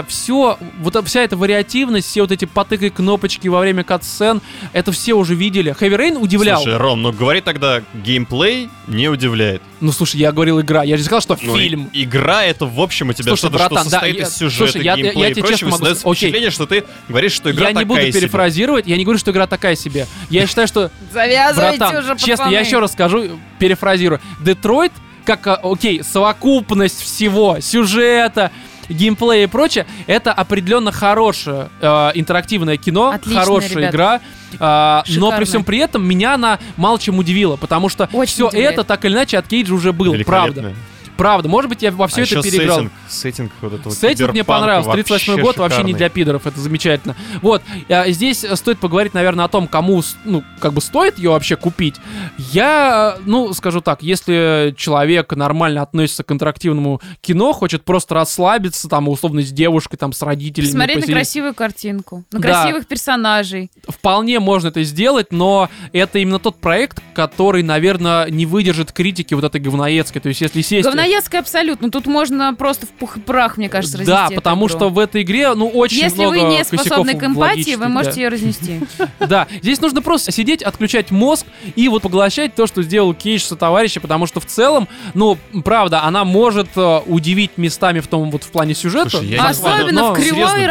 [0.09, 4.40] все, вот вся эта вариативность, все вот эти потыкай кнопочки во время катсцен,
[4.72, 5.74] это все уже видели.
[5.78, 6.62] Heavy Rain удивлял.
[6.62, 9.62] Слушай, Ром, ну говори тогда, геймплей не удивляет.
[9.81, 10.82] Ну, слушай, я говорил игра.
[10.82, 11.89] Я же сказал, что Ну, фильм.
[11.93, 14.36] и- игра это, в общем, у тебя Слушай, что-то, братан, что да, состоит я- из
[14.36, 15.59] сюжета, слушай, я- я- геймплея я и тебе прочего.
[15.59, 16.28] честно могу Создается сказать, окей.
[16.28, 18.20] впечатление, что ты говоришь, что игра Я не буду такая себе.
[18.20, 20.06] перефразировать, я не говорю, что игра такая себе.
[20.28, 22.52] Я считаю, что Завязывайте Братан, уже, честно, пацаны.
[22.52, 24.20] я еще раз скажу, перефразирую.
[24.44, 24.93] Детройт,
[25.24, 28.51] как, а, окей, совокупность всего, сюжета,
[28.90, 33.90] геймплея и прочее, это определенно хорошее э, интерактивное кино, Отлично, хорошая ребят.
[33.94, 34.20] игра.
[34.58, 38.48] а, но при всем при этом меня она мало чем удивила, потому что Очень все
[38.48, 38.72] удивляет.
[38.74, 40.74] это так или иначе от Кейджа уже было, правда.
[41.20, 42.78] Правда, может быть, я во все а это еще переиграл.
[42.78, 44.90] Сеттинг, сеттинг вот этого Сеттинг мне понравился.
[44.90, 45.98] 38 год вообще не шикарный.
[45.98, 47.14] для пидоров, это замечательно.
[47.42, 47.60] Вот,
[47.90, 51.56] а, здесь э, стоит поговорить, наверное, о том, кому, ну, как бы стоит ее вообще
[51.56, 51.97] купить.
[52.38, 59.06] Я, ну, скажу так, если человек нормально относится к интерактивному кино, хочет просто расслабиться, там,
[59.10, 60.68] условно, с девушкой, там, с родителями.
[60.68, 62.48] Посмотреть на посидеть, красивую картинку, на Да.
[62.48, 63.70] красивых персонажей.
[63.86, 69.44] Вполне можно это сделать, но это именно тот проект, который, наверное, не выдержит критики вот
[69.44, 70.22] этой говноедской.
[70.22, 70.88] То есть, если сесть...
[71.11, 71.91] Говноедская абсолютно.
[71.91, 74.77] Тут можно просто в пух и прах, мне кажется, разнести Да, потому игру.
[74.77, 78.15] что в этой игре, ну, очень Если много вы не способны к эмпатии, вы можете
[78.16, 78.20] да.
[78.23, 78.81] ее разнести.
[79.19, 81.47] Да, здесь нужно просто сидеть, отключать мозг
[81.77, 86.03] и вот поглощать то, что сделал Кейдж со товарища, потому что в целом, ну, правда,
[86.05, 89.11] она может э, удивить местами в том вот в плане сюжета.
[89.11, 90.69] Слушай, я Особенно но- в кривой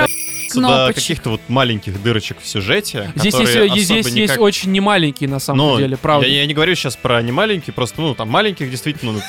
[0.55, 3.51] до каких-то вот маленьких дырочек в сюжете, Здесь есть,
[3.85, 6.25] здесь есть никак- очень немаленькие, на самом Ну, деле, правда.
[6.27, 9.21] Я, я не говорю сейчас про не маленькие, просто, ну, там маленьких действительно ну,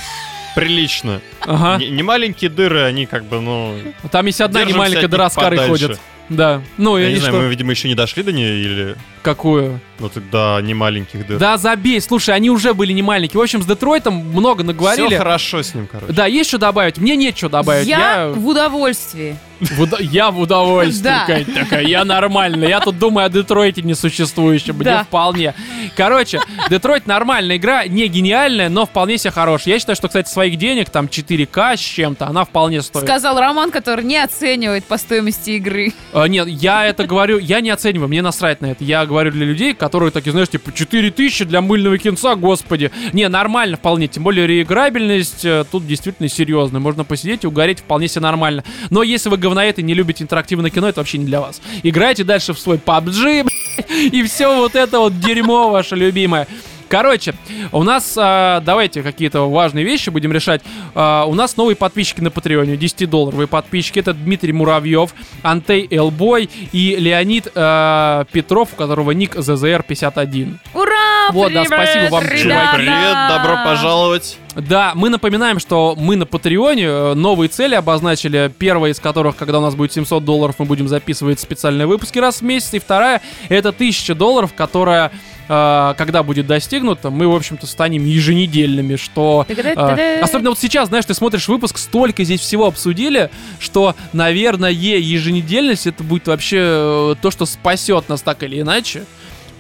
[0.55, 1.21] прилично.
[1.41, 1.79] Ага.
[1.79, 3.77] Не, не маленькие дыры, они как бы, ну...
[4.11, 6.01] Там есть одна немаленькая дыра с карой ходит.
[6.29, 6.63] Да.
[6.77, 7.43] Ну, Я и не они знаю, что?
[7.43, 8.97] мы, видимо, еще не дошли до нее, или...
[9.23, 9.81] Какую?
[9.99, 11.39] Ну, тогда не маленьких дыр.
[11.39, 13.39] Да забей, слушай, они уже были не маленькие.
[13.39, 15.09] В общем, с Детройтом много наговорили.
[15.09, 16.13] Все хорошо с ним, короче.
[16.15, 16.97] Да, есть что добавить?
[16.97, 17.87] Мне нет что добавить.
[17.87, 19.37] Я в удовольствии.
[19.61, 21.27] В уда- Я в удовольствии, Да.
[21.55, 22.65] Такая, я нормально.
[22.65, 25.05] Я тут думаю о Детройте несуществующем, мне Да.
[25.05, 25.55] вполне.
[25.97, 26.41] Короче,
[26.71, 29.75] Детройт нормальная игра, не гениальная, но вполне себе хорошая.
[29.75, 33.05] Я считаю, что, кстати, своих денег, там 4К с чем-то, она вполне стоит.
[33.05, 35.93] Сказал Роман, который не оценивает по стоимости игры.
[36.15, 38.83] А, нет, я это говорю, я не оцениваю, мне насрать на это.
[38.83, 42.93] Я говорю для людей, которые такие, знаешь, типа 4000 для мыльного кинца, господи.
[43.13, 46.81] Не, нормально вполне, тем более реиграбельность э, тут действительно серьезная.
[46.81, 48.65] Можно посидеть и угореть вполне себе нормально.
[48.89, 51.61] Но если вы говноед и не любите интерактивное кино, это вообще не для вас.
[51.83, 53.49] Играйте дальше в свой PUBG,
[54.13, 56.47] и все вот это вот дерьмо ваше любимое.
[56.91, 57.35] Короче,
[57.71, 60.61] у нас, а, давайте какие-то важные вещи будем решать.
[60.97, 64.01] А, у нас новые подписчики на Патреоне, 10-долларовые подписчики.
[64.01, 65.15] Это Дмитрий Муравьев,
[65.45, 70.57] Антей Элбой и Леонид а, Петров, у которого ник ЗЗР51.
[70.75, 71.31] Ура!
[71.31, 72.43] Вот, да, привет, спасибо вам, ребята!
[72.43, 72.75] чувак.
[72.75, 74.37] Привет, добро пожаловать.
[74.57, 78.53] Да, мы напоминаем, что мы на Патреоне э, новые цели обозначили.
[78.59, 82.41] Первая из которых, когда у нас будет 700 долларов, мы будем записывать специальные выпуски раз
[82.41, 82.75] в месяц.
[82.75, 85.13] И вторая, это 1000 долларов, которая,
[85.51, 89.45] э, когда будет достигнута, мы, в общем-то, станем еженедельными, что...
[89.49, 95.87] э, особенно вот сейчас, знаешь, ты смотришь выпуск, столько здесь всего обсудили, что, наверное, еженедельность
[95.87, 99.01] это будет вообще э, то, что спасет нас так или иначе.
[99.01, 99.07] Да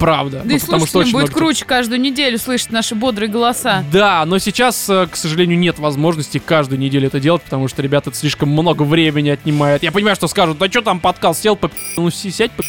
[0.01, 0.41] правда.
[0.45, 3.85] Ну, и потому что очень будет много- круче каждую неделю слышать наши бодрые голоса.
[3.93, 8.19] Да, но сейчас, к сожалению, нет возможности каждую неделю это делать, потому что, ребята, это
[8.19, 9.83] слишком много времени отнимает.
[9.83, 12.65] Я понимаю, что скажут, да что там подкаст, сел, по ну сядь, по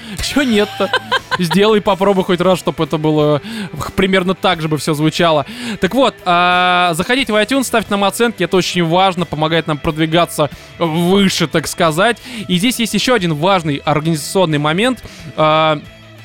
[0.22, 0.90] Чё нет-то?
[1.38, 3.40] Сделай, попробуй хоть раз, чтобы это было
[3.96, 5.46] примерно так же бы все звучало.
[5.80, 10.50] Так вот, а, заходите в iTunes, ставьте нам оценки, это очень важно, помогает нам продвигаться
[10.78, 12.18] выше, так сказать.
[12.48, 15.02] И здесь есть еще один важный организационный момент.
[15.36, 15.80] А,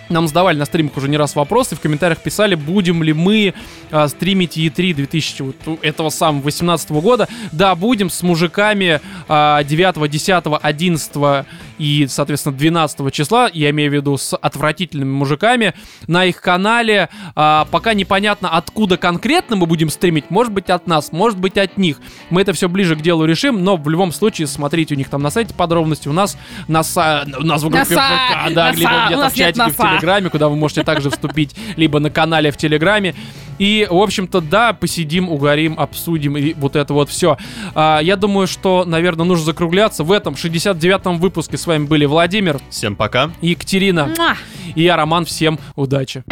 [0.10, 3.54] нам задавали на стримах уже не раз вопросы, в комментариях писали, будем ли мы
[3.92, 7.28] а, стримить E3 2000 вот этого самого 18 года.
[7.52, 11.46] Да, будем с мужиками а, 9, 10, 11
[11.78, 15.74] и, соответственно, 12 числа, я имею в виду с отвратительными мужиками,
[16.08, 17.10] на их канале.
[17.36, 21.78] А, пока непонятно, откуда конкретно мы будем стримить, может быть от нас, может быть от
[21.78, 22.00] них.
[22.30, 25.22] Мы это все ближе к делу решим, но в любом случае смотрите у них там
[25.22, 26.38] на сайте подробности, у нас
[26.68, 27.86] на са- у нас в группе!
[27.86, 29.76] ВК, да, либо где-то в чатике в!
[29.78, 33.16] Телеграме, куда вы можете также вступить, либо на канале в Телеграме.
[33.60, 37.38] И, в общем-то, да, посидим, угорим, обсудим и вот это вот все.
[37.76, 40.04] я думаю, что, наверное, нужно закругляться.
[40.04, 43.32] В этом 69-м выпуске с вами были Владимир, Всем пока.
[43.42, 44.36] Екатерина Муа!
[44.76, 45.26] и я, Роман.
[45.26, 46.24] Всем удачи.